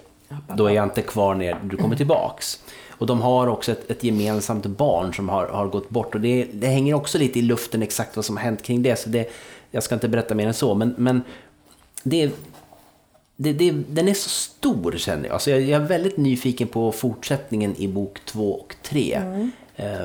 då 0.56 0.66
är 0.66 0.74
jag 0.74 0.84
inte 0.84 1.02
kvar 1.02 1.34
när 1.34 1.58
du 1.64 1.76
kommer 1.76 1.96
tillbaks. 1.96 2.60
Och 2.98 3.06
de 3.06 3.20
har 3.20 3.46
också 3.46 3.72
ett, 3.72 3.90
ett 3.90 4.04
gemensamt 4.04 4.66
barn 4.66 5.14
som 5.14 5.28
har, 5.28 5.46
har 5.46 5.66
gått 5.66 5.90
bort 5.90 6.14
och 6.14 6.20
det, 6.20 6.44
det, 6.52 6.66
hänger 6.66 6.94
också 6.94 7.18
lite 7.18 7.38
i 7.38 7.42
luften 7.42 7.82
exakt 7.82 8.16
vad 8.16 8.24
som 8.24 8.36
har 8.36 8.44
hänt 8.44 8.62
kring 8.62 8.82
det. 8.82 8.96
Så 8.96 9.08
det, 9.08 9.30
jag 9.70 9.82
ska 9.82 9.94
inte 9.94 10.08
berätta 10.08 10.34
mer 10.34 10.46
än 10.46 10.54
så, 10.54 10.74
men, 10.74 10.94
men 10.98 11.22
det, 12.02 12.30
det, 13.36 13.52
det, 13.52 13.70
den 13.70 14.08
är 14.08 14.14
så 14.14 14.28
stor 14.28 14.92
känner 14.96 15.28
jag. 15.28 15.42
Så 15.42 15.50
jag, 15.50 15.60
jag 15.60 15.82
är 15.82 15.86
väldigt 15.86 16.16
nyfiken 16.16 16.68
på 16.68 16.92
fortsättningen 16.92 17.76
i 17.76 17.88
bok 17.88 18.20
två 18.24 18.52
och 18.52 18.76
tre. 18.82 19.14
Mm. 19.14 19.50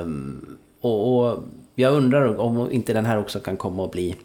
Um, 0.01 0.57
och, 0.81 1.29
och, 1.29 1.43
jag 1.75 1.93
undrar 1.93 2.39
om 2.39 2.71
inte 2.71 2.93
den 2.93 3.05
här 3.05 3.19
också 3.19 3.39
kan 3.39 3.57
komma 3.57 3.85
att 3.85 3.91
bli 3.91 4.15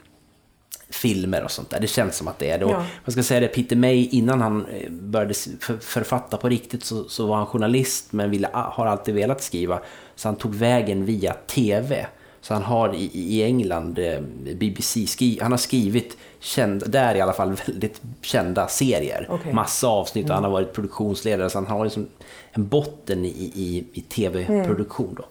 filmer 0.91 1.45
och 1.45 1.51
sånt 1.51 1.71
där. 1.71 1.81
Det 1.81 1.87
känns 1.87 2.17
som 2.17 2.29
att 2.29 2.39
det 2.39 2.51
är 2.51 2.59
det. 2.59 2.65
Ja. 2.65 2.85
man 3.05 3.13
ska 3.13 3.23
säga 3.23 3.41
det, 3.41 3.49
Peter 3.49 3.77
May, 3.77 4.09
innan 4.11 4.41
han 4.41 4.67
eh, 4.67 4.91
började 4.91 5.35
författa 5.81 6.37
på 6.37 6.49
riktigt 6.49 6.85
så, 6.85 7.05
så 7.05 7.27
var 7.27 7.37
han 7.37 7.47
journalist 7.47 8.13
men 8.13 8.31
ville, 8.31 8.49
har 8.53 8.87
alltid 8.87 9.15
velat 9.15 9.43
skriva. 9.43 9.81
Så 10.15 10.29
han 10.29 10.37
tog 10.37 10.55
vägen 10.55 11.05
via 11.05 11.33
TV. 11.33 12.07
Så 12.41 12.55
han 12.55 12.63
har 12.63 12.95
i, 12.95 13.11
i 13.15 13.43
England, 13.43 13.99
eh, 13.99 14.21
BBC, 14.55 15.07
skri, 15.07 15.39
han 15.43 15.51
har 15.51 15.59
skrivit 15.59 16.17
känd, 16.41 16.91
där 16.91 17.15
i 17.15 17.21
alla 17.21 17.33
fall 17.33 17.57
väldigt 17.67 18.03
kända 18.23 18.69
serier. 18.69 19.29
Okay. 19.31 19.53
Massa 19.53 19.89
avsnitt 19.89 20.25
och 20.25 20.31
mm. 20.31 20.35
han 20.35 20.45
har 20.45 20.51
varit 20.51 20.73
produktionsledare 20.73 21.51
så 21.51 21.59
han 21.59 21.67
har 21.67 21.85
liksom 21.85 22.07
en 22.53 22.69
botten 22.69 23.25
i, 23.25 23.53
i, 23.55 23.85
i 23.93 24.01
tv-produktion. 24.01 25.15
Då. 25.17 25.25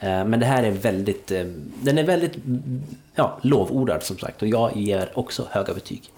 Eh, 0.00 0.24
men 0.24 0.40
det 0.40 0.46
här 0.46 0.62
är 0.62 0.70
väldigt, 0.70 1.30
eh, 1.30 1.44
den 1.82 1.98
är 1.98 2.04
väldigt 2.04 2.32
ja, 3.14 3.38
lovordad 3.42 4.02
som 4.02 4.18
sagt 4.18 4.42
och 4.42 4.48
jag 4.48 4.76
ger 4.76 5.18
också 5.18 5.46
höga 5.50 5.74
betyg. 5.74 6.10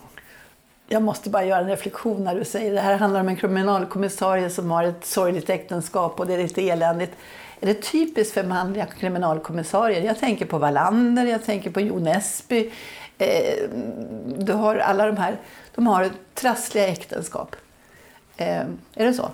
Jag 0.89 1.03
måste 1.03 1.31
bara 1.31 1.45
göra 1.45 1.61
en 1.61 1.69
reflektion 1.69 2.25
när 2.25 2.35
du 2.35 2.45
säger 2.45 2.73
det 2.73 2.81
här 2.81 2.97
handlar 2.97 3.21
om 3.21 3.29
en 3.29 3.37
kriminalkommissarie 3.37 4.51
som 4.51 4.71
har 4.71 4.85
ett 4.85 5.05
sorgligt 5.05 5.51
äktenskap 5.51 6.21
och 6.21 6.27
det 6.27 6.35
är 6.35 6.39
lite 6.39 6.69
eländigt. 6.69 7.13
Är 7.61 7.67
det 7.67 7.75
typiskt 7.75 8.35
för 8.35 8.45
manliga 8.45 8.87
kriminalkommissarier? 8.87 10.03
Jag 10.03 10.19
tänker 10.19 10.47
på 10.47 10.59
Wallander, 10.59 11.27
jag 11.27 11.45
tänker 11.45 11.71
på 11.71 11.81
Jo 11.81 11.99
Nesbø. 11.99 12.65
Eh, 13.19 13.69
du 14.39 14.53
har 14.53 14.77
alla 14.77 15.07
de 15.07 15.17
här, 15.17 15.37
de 15.75 15.87
har 15.87 16.11
trassliga 16.35 16.89
äktenskap. 16.89 17.57
är 18.37 18.67
det 18.95 19.15
så? 19.15 19.29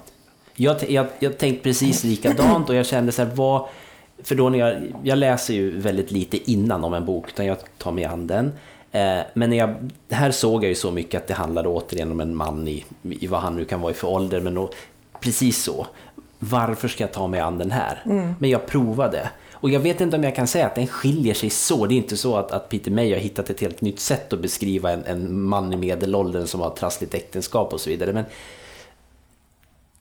Jag, 0.54 0.90
jag, 0.90 1.06
jag 1.18 1.38
tänkte 1.38 1.62
precis 1.62 2.04
likadant 2.04 2.68
och 2.68 2.74
jag 2.74 2.86
kände 2.86 3.12
så 3.12 3.24
här, 3.24 3.30
vad 3.34 3.68
för 4.22 4.34
då 4.34 4.48
när 4.48 4.58
jag, 4.58 4.94
jag 5.02 5.18
läser 5.18 5.54
ju 5.54 5.78
väldigt 5.78 6.10
lite 6.10 6.50
innan 6.50 6.84
om 6.84 6.94
en 6.94 7.04
bok, 7.04 7.28
utan 7.28 7.46
jag 7.46 7.56
tar 7.78 7.92
mig 7.92 8.04
an 8.04 8.26
den. 8.26 8.52
Eh, 8.92 9.18
men 9.34 9.50
när 9.50 9.56
jag, 9.56 9.90
här 10.10 10.30
såg 10.30 10.64
jag 10.64 10.68
ju 10.68 10.74
så 10.74 10.90
mycket 10.90 11.22
att 11.22 11.28
det 11.28 11.34
handlade 11.34 11.68
återigen 11.68 12.12
om 12.12 12.20
en 12.20 12.36
man 12.36 12.68
i, 12.68 12.84
i 13.02 13.26
vad 13.26 13.40
han 13.40 13.56
nu 13.56 13.64
kan 13.64 13.80
vara 13.80 13.92
i 13.92 13.94
för 13.94 14.08
ålder, 14.08 14.40
men 14.40 14.54
då, 14.54 14.70
precis 15.20 15.62
så. 15.62 15.86
Varför 16.38 16.88
ska 16.88 17.04
jag 17.04 17.12
ta 17.12 17.26
mig 17.26 17.40
an 17.40 17.58
den 17.58 17.70
här? 17.70 18.02
Mm. 18.04 18.34
Men 18.38 18.50
jag 18.50 18.66
provade. 18.66 19.30
Och 19.52 19.70
jag 19.70 19.80
vet 19.80 20.00
inte 20.00 20.16
om 20.16 20.24
jag 20.24 20.36
kan 20.36 20.46
säga 20.46 20.66
att 20.66 20.74
den 20.74 20.86
skiljer 20.86 21.34
sig 21.34 21.50
så. 21.50 21.86
Det 21.86 21.94
är 21.94 21.96
inte 21.96 22.16
så 22.16 22.36
att, 22.36 22.52
att 22.52 22.68
Peter 22.68 22.90
May 22.90 23.12
har 23.12 23.20
hittat 23.20 23.50
ett 23.50 23.60
helt 23.60 23.80
nytt 23.80 24.00
sätt 24.00 24.32
att 24.32 24.40
beskriva 24.40 24.92
en, 24.92 25.04
en 25.04 25.42
man 25.42 25.72
i 25.72 25.76
medelåldern 25.76 26.46
som 26.46 26.60
har 26.60 26.70
trassligt 26.70 27.14
äktenskap 27.14 27.72
och 27.72 27.80
så 27.80 27.90
vidare. 27.90 28.12
Men 28.12 28.24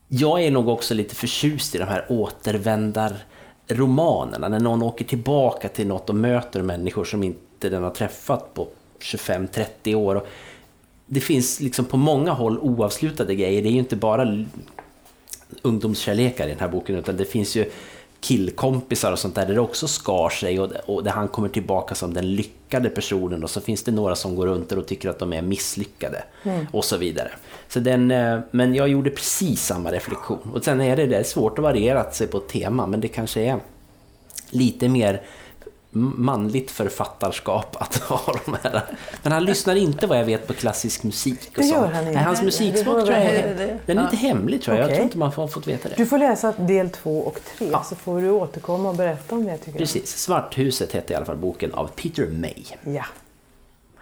jag 0.08 0.42
är 0.42 0.50
nog 0.50 0.68
också 0.68 0.94
lite 0.94 1.14
förtjust 1.14 1.74
i 1.74 1.78
de 1.78 1.84
här 1.84 2.06
återvändar 2.08 3.24
romanerna, 3.68 4.48
när 4.48 4.60
någon 4.60 4.82
åker 4.82 5.04
tillbaka 5.04 5.68
till 5.68 5.86
något 5.86 6.08
och 6.08 6.14
möter 6.14 6.62
människor 6.62 7.04
som 7.04 7.22
inte 7.22 7.68
den 7.68 7.82
har 7.82 7.90
träffat 7.90 8.54
på 8.54 8.68
25-30 9.00 9.94
år. 9.94 10.14
Och 10.14 10.26
det 11.06 11.20
finns 11.20 11.60
liksom 11.60 11.84
på 11.84 11.96
många 11.96 12.32
håll 12.32 12.58
oavslutade 12.58 13.34
grejer. 13.34 13.62
Det 13.62 13.68
är 13.68 13.72
ju 13.72 13.78
inte 13.78 13.96
bara 13.96 14.44
ungdomskärlekar 15.62 16.46
i 16.46 16.50
den 16.50 16.60
här 16.60 16.68
boken, 16.68 16.96
utan 16.96 17.16
det 17.16 17.24
finns 17.24 17.56
ju 17.56 17.70
killkompisar 18.24 19.12
och 19.12 19.18
sånt 19.18 19.34
där, 19.34 19.46
där 19.46 19.54
det 19.54 19.60
också 19.60 19.88
skar 19.88 20.28
sig 20.28 20.60
och, 20.60 20.72
och 20.86 21.04
där 21.04 21.10
han 21.10 21.28
kommer 21.28 21.48
tillbaka 21.48 21.94
som 21.94 22.14
den 22.14 22.34
lyckade 22.34 22.90
personen 22.90 23.44
och 23.44 23.50
så 23.50 23.60
finns 23.60 23.82
det 23.82 23.92
några 23.92 24.16
som 24.16 24.36
går 24.36 24.46
runt 24.46 24.72
och 24.72 24.86
tycker 24.86 25.08
att 25.08 25.18
de 25.18 25.32
är 25.32 25.42
misslyckade 25.42 26.24
mm. 26.42 26.66
och 26.72 26.84
så 26.84 26.96
vidare. 26.96 27.30
Så 27.68 27.80
den, 27.80 28.10
eh, 28.10 28.40
men 28.50 28.74
jag 28.74 28.88
gjorde 28.88 29.10
precis 29.10 29.62
samma 29.66 29.92
reflektion 29.92 30.50
och 30.54 30.64
sen 30.64 30.80
är 30.80 30.96
det, 30.96 31.06
det 31.06 31.16
är 31.16 31.22
svårt 31.22 31.58
att 31.58 31.62
variera 31.62 32.10
sig 32.10 32.26
på 32.26 32.38
ett 32.38 32.48
tema 32.48 32.86
men 32.86 33.00
det 33.00 33.08
kanske 33.08 33.40
är 33.40 33.58
lite 34.50 34.88
mer 34.88 35.22
manligt 35.94 36.70
författarskap 36.70 37.76
att 37.78 37.96
ha 38.02 38.34
de 38.44 38.56
här. 38.62 38.82
Men 39.22 39.32
han 39.32 39.44
lyssnar 39.44 39.74
inte 39.74 40.06
vad 40.06 40.18
jag 40.18 40.24
vet 40.24 40.46
på 40.46 40.54
klassisk 40.54 41.02
musik. 41.02 41.48
Och 41.56 41.62
det 41.62 41.68
gör 41.68 41.86
han 41.86 42.06
inte. 42.06 42.18
hans 42.18 42.42
musiksmak 42.42 43.04
tror 43.04 43.12
jag 43.12 43.22
är, 43.22 43.78
den 43.86 43.98
är 43.98 44.04
inte 44.04 44.16
hemlig 44.16 44.62
tror 44.62 44.76
jag. 44.76 44.84
Okay. 44.84 44.90
Jag 44.90 44.96
tror 44.96 45.04
inte 45.04 45.18
man 45.18 45.32
har 45.32 45.48
fått 45.48 45.66
veta 45.66 45.88
det. 45.88 45.94
Du 45.96 46.06
får 46.06 46.18
läsa 46.18 46.52
del 46.52 46.90
två 46.90 47.20
och 47.20 47.40
tre 47.58 47.68
ja. 47.72 47.82
så 47.82 47.94
får 47.94 48.20
du 48.20 48.30
återkomma 48.30 48.88
och 48.88 48.96
berätta 48.96 49.34
om 49.34 49.44
det. 49.44 49.58
Tycker 49.58 49.78
Precis. 49.78 50.02
Jag. 50.02 50.08
Svarthuset 50.08 50.92
heter 50.92 51.14
i 51.14 51.16
alla 51.16 51.26
fall 51.26 51.36
boken 51.36 51.74
av 51.74 51.86
Peter 51.86 52.26
May. 52.26 52.94
Ja. 52.94 53.04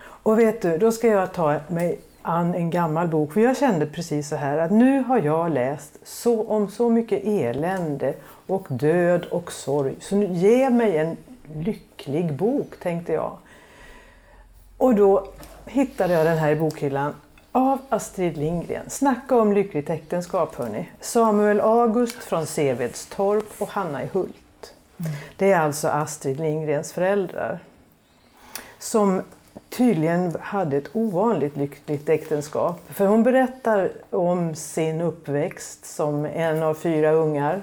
Och 0.02 0.38
vet 0.38 0.62
du, 0.62 0.78
då 0.78 0.92
ska 0.92 1.06
jag 1.06 1.32
ta 1.32 1.60
mig 1.68 1.98
an 2.22 2.54
en 2.54 2.70
gammal 2.70 3.08
bok. 3.08 3.32
För 3.32 3.40
jag 3.40 3.56
kände 3.56 3.86
precis 3.86 4.28
så 4.28 4.36
här 4.36 4.58
att 4.58 4.70
nu 4.70 5.02
har 5.02 5.18
jag 5.18 5.52
läst 5.52 5.98
så, 6.04 6.46
om 6.46 6.70
så 6.70 6.90
mycket 6.90 7.24
elände 7.24 8.14
och 8.46 8.66
död 8.68 9.24
och 9.24 9.52
sorg. 9.52 9.94
Så 10.00 10.16
nu, 10.16 10.26
ge 10.34 10.70
mig 10.70 10.96
en 10.96 11.16
lycklig 11.56 12.32
bok, 12.32 12.74
tänkte 12.82 13.12
jag. 13.12 13.36
Och 14.76 14.94
då 14.94 15.28
hittade 15.66 16.14
jag 16.14 16.26
den 16.26 16.38
här 16.38 16.52
i 16.52 16.56
bokhyllan 16.56 17.14
av 17.52 17.78
Astrid 17.88 18.36
Lindgren. 18.36 18.90
Snacka 18.90 19.36
om 19.36 19.52
lyckligt 19.52 19.90
äktenskap 19.90 20.54
hörni. 20.54 20.88
Samuel 21.00 21.60
August 21.60 22.16
från 22.16 22.46
Sevedstorp 22.46 23.44
och 23.58 23.68
Hanna 23.68 24.02
i 24.02 24.06
Hult. 24.12 24.74
Mm. 25.00 25.12
Det 25.36 25.52
är 25.52 25.60
alltså 25.60 25.88
Astrid 25.88 26.40
Lindgrens 26.40 26.92
föräldrar. 26.92 27.58
Som 28.78 29.22
tydligen 29.68 30.36
hade 30.40 30.76
ett 30.76 30.96
ovanligt 30.96 31.56
lyckligt 31.56 32.08
äktenskap. 32.08 32.80
För 32.88 33.06
hon 33.06 33.22
berättar 33.22 33.92
om 34.10 34.54
sin 34.54 35.00
uppväxt 35.00 35.84
som 35.84 36.24
en 36.24 36.62
av 36.62 36.74
fyra 36.74 37.10
ungar 37.10 37.62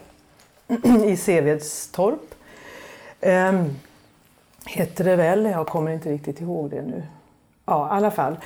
i 1.06 1.18
Sevedstorp. 1.18 2.36
Um, 3.22 3.76
heter 4.66 5.04
det 5.04 5.16
väl, 5.16 5.46
jag 5.46 5.68
kommer 5.68 5.92
inte 5.92 6.10
riktigt 6.10 6.42
ihåg 6.42 6.70
det 6.70 6.82
nu. 6.82 7.04
Ja, 7.66 7.88
i 7.88 7.92
alla 7.92 8.12
fall. 8.12 8.38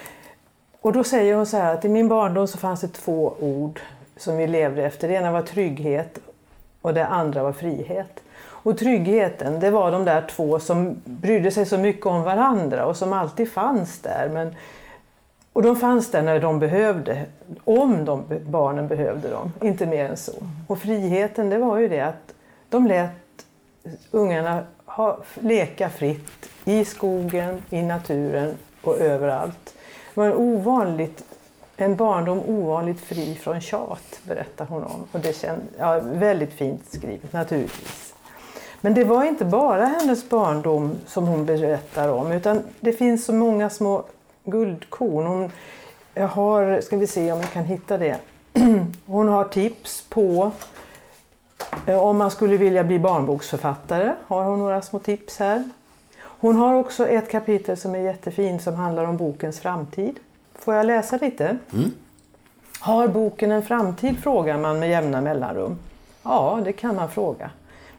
Och 0.81 0.93
då 0.93 1.03
säger 1.03 1.35
hon 1.35 1.45
så 1.45 1.57
här 1.57 1.73
att 1.73 1.85
i 1.85 1.89
min 1.89 2.07
barndom 2.07 2.47
så 2.47 2.57
fanns 2.57 2.81
det 2.81 2.87
två 2.87 3.35
ord 3.39 3.79
som 4.17 4.37
vi 4.37 4.47
levde 4.47 4.83
efter. 4.83 5.07
Det 5.07 5.13
ena 5.13 5.31
var 5.31 5.41
trygghet 5.41 6.19
och 6.81 6.93
det 6.93 7.07
andra 7.07 7.43
var 7.43 7.51
frihet. 7.51 8.23
Och 8.63 8.77
tryggheten, 8.77 9.59
det 9.59 9.69
var 9.69 9.91
de 9.91 10.05
där 10.05 10.27
två 10.29 10.59
som 10.59 11.01
brydde 11.05 11.51
sig 11.51 11.65
så 11.65 11.77
mycket 11.77 12.05
om 12.05 12.23
varandra 12.23 12.85
och 12.85 12.97
som 12.97 13.13
alltid 13.13 13.51
fanns 13.51 13.99
där. 13.99 14.29
Men, 14.33 14.55
och 15.53 15.63
de 15.63 15.75
fanns 15.75 16.11
där 16.11 16.21
när 16.21 16.39
de 16.39 16.59
behövde, 16.59 17.25
om 17.63 18.05
de, 18.05 18.23
barnen 18.45 18.87
behövde 18.87 19.29
dem, 19.29 19.53
inte 19.61 19.85
mer 19.85 20.05
än 20.05 20.17
så. 20.17 20.33
Och 20.67 20.79
friheten, 20.79 21.49
det 21.49 21.57
var 21.57 21.77
ju 21.77 21.87
det 21.87 22.01
att 22.01 22.33
de 22.69 22.87
lät 22.87 23.11
ungarna 24.11 24.63
ha, 24.85 25.17
leka 25.39 25.89
fritt 25.89 26.49
i 26.65 26.85
skogen, 26.85 27.63
i 27.69 27.81
naturen 27.81 28.57
och 28.81 28.97
överallt. 28.97 29.75
Det 30.13 30.19
var 30.21 30.27
en 30.27 30.33
ovanligt 30.33 31.23
en 31.77 31.95
barndom 31.95 32.39
ovanligt 32.47 32.99
fri 32.99 33.35
från 33.35 33.61
tjat, 33.61 34.19
berättar 34.23 34.65
hon 34.65 34.83
om. 34.83 35.07
Och 35.11 35.19
det 35.19 35.33
känd, 35.33 35.61
ja, 35.77 35.99
väldigt 36.03 36.53
fint 36.53 36.81
skrivet 36.91 37.33
naturligtvis. 37.33 38.13
Men 38.81 38.93
det 38.93 39.03
var 39.03 39.23
inte 39.23 39.45
bara 39.45 39.85
hennes 39.85 40.29
barndom 40.29 40.95
som 41.05 41.27
hon 41.27 41.45
berättar 41.45 42.09
om 42.09 42.31
utan 42.31 42.61
det 42.79 42.93
finns 42.93 43.25
så 43.25 43.33
många 43.33 43.69
små 43.69 44.03
guldkorn. 44.43 45.25
Hon, 45.25 45.51
jag 46.13 46.27
har, 46.27 46.81
ska 46.81 46.97
vi 46.97 47.07
se 47.07 47.31
om 47.31 47.39
jag 47.39 47.51
kan 47.51 47.63
hitta 47.63 47.97
det. 47.97 48.17
Hon 49.05 49.27
har 49.27 49.43
tips 49.43 50.05
på 50.09 50.51
om 51.87 52.17
man 52.17 52.31
skulle 52.31 52.57
vilja 52.57 52.83
bli 52.83 52.99
barnboksförfattare. 52.99 54.15
Har 54.27 54.43
hon 54.43 54.59
några 54.59 54.81
små 54.81 54.99
tips 54.99 55.39
här. 55.39 55.63
Hon 56.21 56.55
har 56.55 56.75
också 56.75 57.07
ett 57.07 57.31
kapitel 57.31 57.77
som 57.77 57.95
är 57.95 57.99
jättefint 57.99 58.61
som 58.61 58.75
handlar 58.75 59.03
om 59.03 59.17
bokens 59.17 59.59
framtid. 59.59 60.19
Får 60.55 60.73
jag 60.73 60.85
läsa 60.85 61.17
lite? 61.17 61.57
Mm. 61.73 61.91
Har 62.79 63.07
boken 63.07 63.51
en 63.51 63.63
framtid? 63.63 64.17
frågar 64.19 64.57
man 64.57 64.79
med 64.79 64.89
jämna 64.89 65.21
mellanrum. 65.21 65.77
Ja, 66.23 66.59
det 66.65 66.73
kan 66.73 66.95
man 66.95 67.09
fråga. 67.09 67.49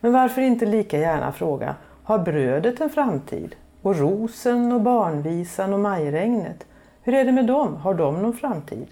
Men 0.01 0.13
varför 0.13 0.43
inte 0.43 0.67
lika 0.67 0.99
gärna 0.99 1.33
fråga, 1.33 1.75
har 2.05 2.19
brödet 2.19 2.81
en 2.81 2.91
framtid? 2.91 3.55
Och 3.83 3.97
rosen 3.97 4.73
och 4.73 4.81
barnvisan 4.81 5.73
och 5.75 5.81
majregnet, 5.81 6.67
hur 7.03 7.15
är 7.15 7.25
det 7.25 7.33
med 7.33 7.47
dem? 7.47 7.77
Har 7.77 7.95
de 7.95 8.23
någon 8.23 8.37
framtid? 8.37 8.87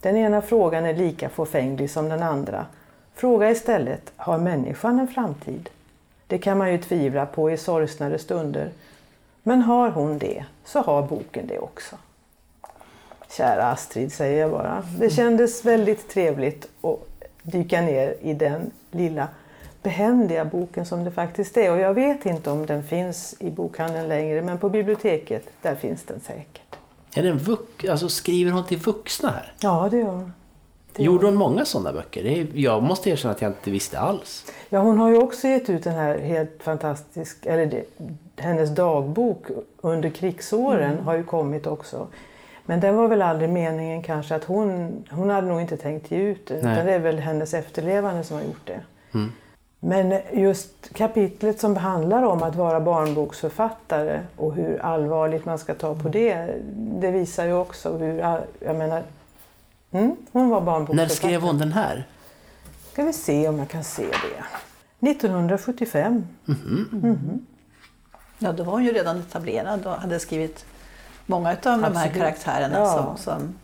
Den 0.00 0.16
ena 0.16 0.42
frågan 0.42 0.86
är 0.86 0.94
lika 0.94 1.28
fåfänglig 1.28 1.90
som 1.90 2.08
den 2.08 2.22
andra. 2.22 2.66
Fråga 3.18 3.50
istället, 3.50 4.12
har 4.16 4.38
människan 4.38 4.98
en 4.98 5.08
framtid? 5.08 5.70
Det 6.26 6.38
kan 6.38 6.58
man 6.58 6.72
ju 6.72 6.78
tvivla 6.78 7.26
på 7.26 7.50
i 7.50 7.56
sorgsnare 7.56 8.18
stunder. 8.18 8.70
Men 9.42 9.62
har 9.62 9.90
hon 9.90 10.18
det, 10.18 10.44
så 10.64 10.80
har 10.80 11.02
boken 11.02 11.46
det 11.46 11.58
också. 11.58 11.96
Kära 13.30 13.64
Astrid, 13.64 14.12
säger 14.12 14.40
jag 14.40 14.50
bara. 14.50 14.84
Det 14.98 15.10
kändes 15.10 15.64
väldigt 15.64 16.08
trevligt 16.08 16.68
att 16.82 17.24
dyka 17.42 17.80
ner 17.80 18.16
i 18.20 18.34
den 18.34 18.70
lilla 18.90 19.28
behändiga 19.82 20.44
boken 20.44 20.86
som 20.86 21.04
det 21.04 21.10
faktiskt 21.10 21.56
är. 21.56 21.72
Och 21.72 21.78
jag 21.78 21.94
vet 21.94 22.26
inte 22.26 22.50
om 22.50 22.66
den 22.66 22.82
finns 22.82 23.34
i 23.38 23.50
bokhandeln 23.50 24.08
längre, 24.08 24.42
men 24.42 24.58
på 24.58 24.68
biblioteket, 24.68 25.50
där 25.62 25.74
finns 25.74 26.02
den 26.02 26.20
säkert. 26.20 26.76
Är 27.14 27.22
den 27.22 27.38
vux, 27.38 27.88
alltså 27.88 28.08
skriver 28.08 28.52
hon 28.52 28.66
till 28.66 28.78
vuxna 28.78 29.30
här? 29.30 29.52
Ja, 29.60 29.88
det 29.90 29.98
gör 29.98 30.10
hon. 30.10 30.32
Det 30.98 31.04
Gjorde 31.04 31.26
hon 31.26 31.34
många 31.34 31.64
sådana 31.64 31.92
böcker? 31.92 32.46
Jag 32.54 32.82
måste 32.82 33.10
erkänna 33.10 33.34
att 33.34 33.42
jag 33.42 33.50
inte 33.50 33.70
visste 33.70 33.98
alls. 33.98 34.52
Ja, 34.68 34.78
hon 34.78 34.98
har 34.98 35.08
ju 35.08 35.18
också 35.18 35.48
gett 35.48 35.70
ut 35.70 35.84
den 35.84 35.94
här 35.94 36.18
helt 36.18 36.62
fantastisk, 36.62 37.46
eller 37.46 37.66
det, 37.66 37.84
hennes 38.36 38.70
dagbok 38.70 39.46
under 39.80 40.10
krigsåren 40.10 40.98
har 40.98 41.14
ju 41.14 41.24
kommit 41.24 41.66
också. 41.66 42.06
Men 42.66 42.80
den 42.80 42.96
var 42.96 43.08
väl 43.08 43.22
aldrig 43.22 43.50
meningen 43.50 44.02
kanske 44.02 44.34
att 44.34 44.44
hon, 44.44 45.04
hon 45.10 45.30
hade 45.30 45.46
nog 45.46 45.60
inte 45.60 45.76
tänkt 45.76 46.10
ge 46.10 46.18
ut 46.18 46.46
det. 46.46 46.54
Utan 46.54 46.86
det 46.86 46.92
är 46.92 46.98
väl 46.98 47.18
hennes 47.18 47.54
efterlevande 47.54 48.24
som 48.24 48.36
har 48.36 48.44
gjort 48.44 48.66
det. 48.66 48.80
Men 49.80 50.20
just 50.32 50.94
kapitlet 50.94 51.60
som 51.60 51.76
handlar 51.76 52.22
om 52.22 52.42
att 52.42 52.56
vara 52.56 52.80
barnboksförfattare 52.80 54.20
och 54.36 54.54
hur 54.54 54.78
allvarligt 54.82 55.44
man 55.44 55.58
ska 55.58 55.74
ta 55.74 55.94
på 55.94 56.08
det, 56.08 56.54
det 56.74 57.10
visar 57.10 57.46
ju 57.46 57.52
också 57.52 57.96
hur, 57.96 58.18
jag 58.60 58.76
menar, 58.76 59.02
mm, 59.90 60.16
hon 60.32 60.48
var 60.48 60.60
barnboksförfattare. 60.60 61.06
När 61.08 61.14
skrev 61.14 61.40
hon 61.40 61.58
den 61.58 61.72
här? 61.72 62.06
Ska 62.92 63.04
vi 63.04 63.12
se 63.12 63.48
om 63.48 63.58
jag 63.58 63.68
kan 63.68 63.84
se 63.84 64.02
det. 64.02 64.44
1975. 65.10 66.26
Ja, 68.38 68.52
då 68.52 68.64
var 68.64 68.72
hon 68.72 68.84
ju 68.84 68.92
redan 68.92 69.18
etablerad 69.20 69.86
och 69.86 69.92
hade 69.92 70.18
skrivit 70.20 70.64
många 71.26 71.48
av 71.50 71.56
de 71.62 71.84
här 71.84 71.90
Absolut. 71.90 72.16
karaktärerna 72.16 72.78
Ja. 72.78 72.92
som, 72.96 73.16
som 73.16 73.54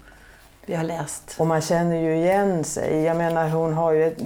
vi 0.66 0.74
har 0.74 0.84
läst. 0.84 1.36
Och 1.38 1.46
man 1.46 1.60
känner 1.60 1.96
ju 1.96 2.16
igen 2.16 2.64
sig. 2.64 3.02
Jag 3.02 3.16
menar 3.16 3.48
hon 3.48 3.72
har 3.72 3.92
ju 3.92 4.04
ett, 4.04 4.18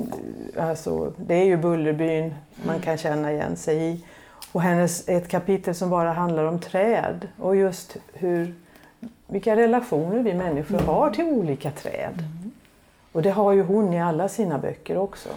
alltså, 0.61 1.13
det 1.17 1.35
är 1.35 1.45
ju 1.45 1.57
Bullerbyn 1.57 2.35
man 2.67 2.81
kan 2.81 2.99
känna 2.99 3.33
igen 3.33 3.57
sig 3.57 3.79
i. 3.91 4.05
Och 4.53 4.63
hennes, 4.63 5.09
ett 5.09 5.29
kapitel 5.29 5.75
som 5.75 5.91
bara 5.91 6.13
handlar 6.13 6.45
om 6.45 6.59
träd 6.61 7.29
och 7.39 7.57
just 7.57 7.97
hur, 8.13 8.55
vilka 9.27 9.57
relationer 9.57 10.23
vi 10.23 10.35
människor 10.35 10.79
har 10.79 11.11
till 11.11 11.25
olika 11.25 11.71
träd. 11.71 12.25
Och 13.13 13.23
det 13.23 13.31
har 13.31 13.53
ju 13.53 13.63
hon 13.63 13.93
i 13.93 14.03
alla 14.03 14.29
sina 14.29 14.59
böcker 14.59 14.97
också. 14.97 15.29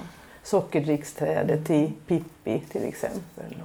Sockerdricksträdet 0.44 1.70
i 1.70 1.94
Pippi 2.08 2.60
till 2.72 2.84
exempel. 2.84 3.56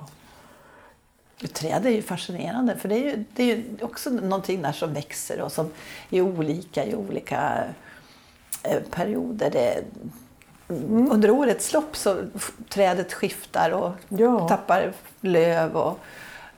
Träd 1.53 1.87
är 1.87 1.91
ju 1.91 2.03
fascinerande 2.03 2.77
för 2.77 2.89
det 2.89 2.95
är 2.95 3.05
ju, 3.05 3.25
det 3.35 3.43
är 3.43 3.47
ju 3.57 3.65
också 3.81 4.11
någonting 4.11 4.63
där 4.63 4.73
som 4.73 4.93
växer 4.95 5.41
och 5.41 5.53
som 5.53 5.71
är 6.11 6.21
olika 6.21 6.85
i 6.85 6.95
olika 6.95 7.65
eh, 8.63 8.81
perioder. 8.91 9.51
Det, 9.51 9.85
Under 11.11 11.31
årets 11.31 11.73
lopp 11.73 11.97
så 11.97 12.17
trädet 12.69 13.13
skiftar 13.13 13.71
och 13.71 13.91
Ja. 14.09 14.49
tappar 14.49 14.93
löv 15.21 15.77
och, 15.77 15.99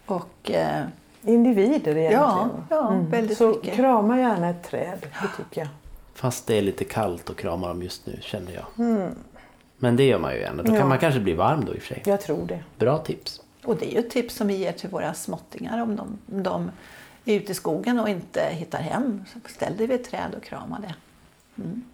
och 0.06 0.50
eh, 0.50 0.84
Individer 1.22 1.96
egentligen. 1.96 2.10
ja, 2.12 2.48
ja 2.70 2.88
väldigt 3.10 3.40
Mm. 3.40 3.52
Så 3.54 3.58
mycket. 3.58 3.74
krama 3.76 4.18
gärna 4.20 4.48
ett 4.50 4.62
träd, 4.62 4.98
det 5.02 5.36
tycker 5.44 5.60
jag. 5.60 5.68
Fast 6.14 6.46
det 6.46 6.58
är 6.58 6.62
lite 6.62 6.84
kallt 6.84 7.30
att 7.30 7.36
krama 7.36 7.68
dem 7.68 7.82
just 7.82 8.06
nu 8.06 8.18
känner 8.20 8.52
jag. 8.52 8.86
Men 9.78 9.96
det 9.96 10.04
gör 10.06 10.18
man 10.18 10.34
ju 10.34 10.40
gärna. 10.40 10.62
Då 10.62 10.68
kan 10.68 10.76
Ja. 10.78 10.86
man 10.86 10.98
kanske 10.98 11.20
bli 11.20 11.32
varm 11.34 11.64
då 11.64 11.74
i 11.74 11.78
och 11.78 11.82
för 11.82 11.94
sig. 11.94 12.02
Jag 12.06 12.20
tror 12.20 12.46
det. 12.46 12.64
Bra 12.78 12.98
tips. 12.98 13.40
Och 13.64 13.76
det 13.76 13.86
är 13.86 13.92
ju 13.92 13.98
ett 13.98 14.10
tips 14.10 14.34
som 14.34 14.46
vi 14.48 14.56
ger 14.56 14.72
till 14.72 14.88
våra 14.90 15.14
småttingar 15.14 15.82
om 15.82 15.96
de, 15.96 16.18
om 16.36 16.42
de 16.42 16.70
är 17.24 17.34
ute 17.34 17.52
i 17.52 17.54
skogen 17.54 17.98
och 18.00 18.08
inte 18.08 18.40
hittar 18.50 18.78
hem. 18.78 19.24
Så 19.32 19.38
ställ 19.48 19.76
dig 19.76 19.86
vid 19.86 20.00
ett 20.00 20.10
träd 20.10 20.34
och 20.36 20.42
krama 20.42 20.80
det. 20.80 20.94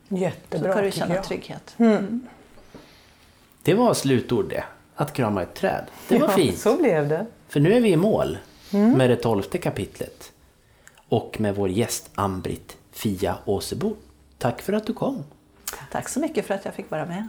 Så 0.09 0.14
Jättebra 0.16 0.72
kan 0.75 0.85
du 0.85 0.91
känna 0.91 1.22
trygghet. 1.22 1.75
Det 3.62 3.75
var 3.75 3.95
slutord 3.95 4.49
det. 4.49 4.64
Att 4.97 5.12
krama 5.12 5.43
ett 5.43 5.55
träd. 5.55 5.85
Det 6.09 6.18
var 6.18 6.29
Ja, 6.29 6.33
fint. 6.35 6.59
Så 6.59 6.77
blev 6.77 7.09
det. 7.09 7.27
För 7.49 7.61
nu 7.61 7.72
är 7.72 7.81
vi 7.81 7.89
i 7.93 7.97
mål 7.97 8.39
med 8.70 9.10
det 9.10 9.16
tolfte 9.16 9.58
kapitlet. 9.58 10.32
Och 11.08 11.40
med 11.40 11.54
vår 11.54 11.68
gäst 11.68 12.10
Ambrit 12.14 12.76
Fia 12.92 13.38
Åsebo. 13.44 13.96
Tack 14.38 14.62
för 14.62 14.72
att 14.72 14.86
du 14.86 14.92
kom. 14.92 15.24
Tack 15.92 16.08
så 16.08 16.20
mycket 16.20 16.46
för 16.46 16.54
att 16.54 16.64
jag 16.64 16.74
fick 16.74 16.90
vara 16.90 17.06
med. 17.06 17.28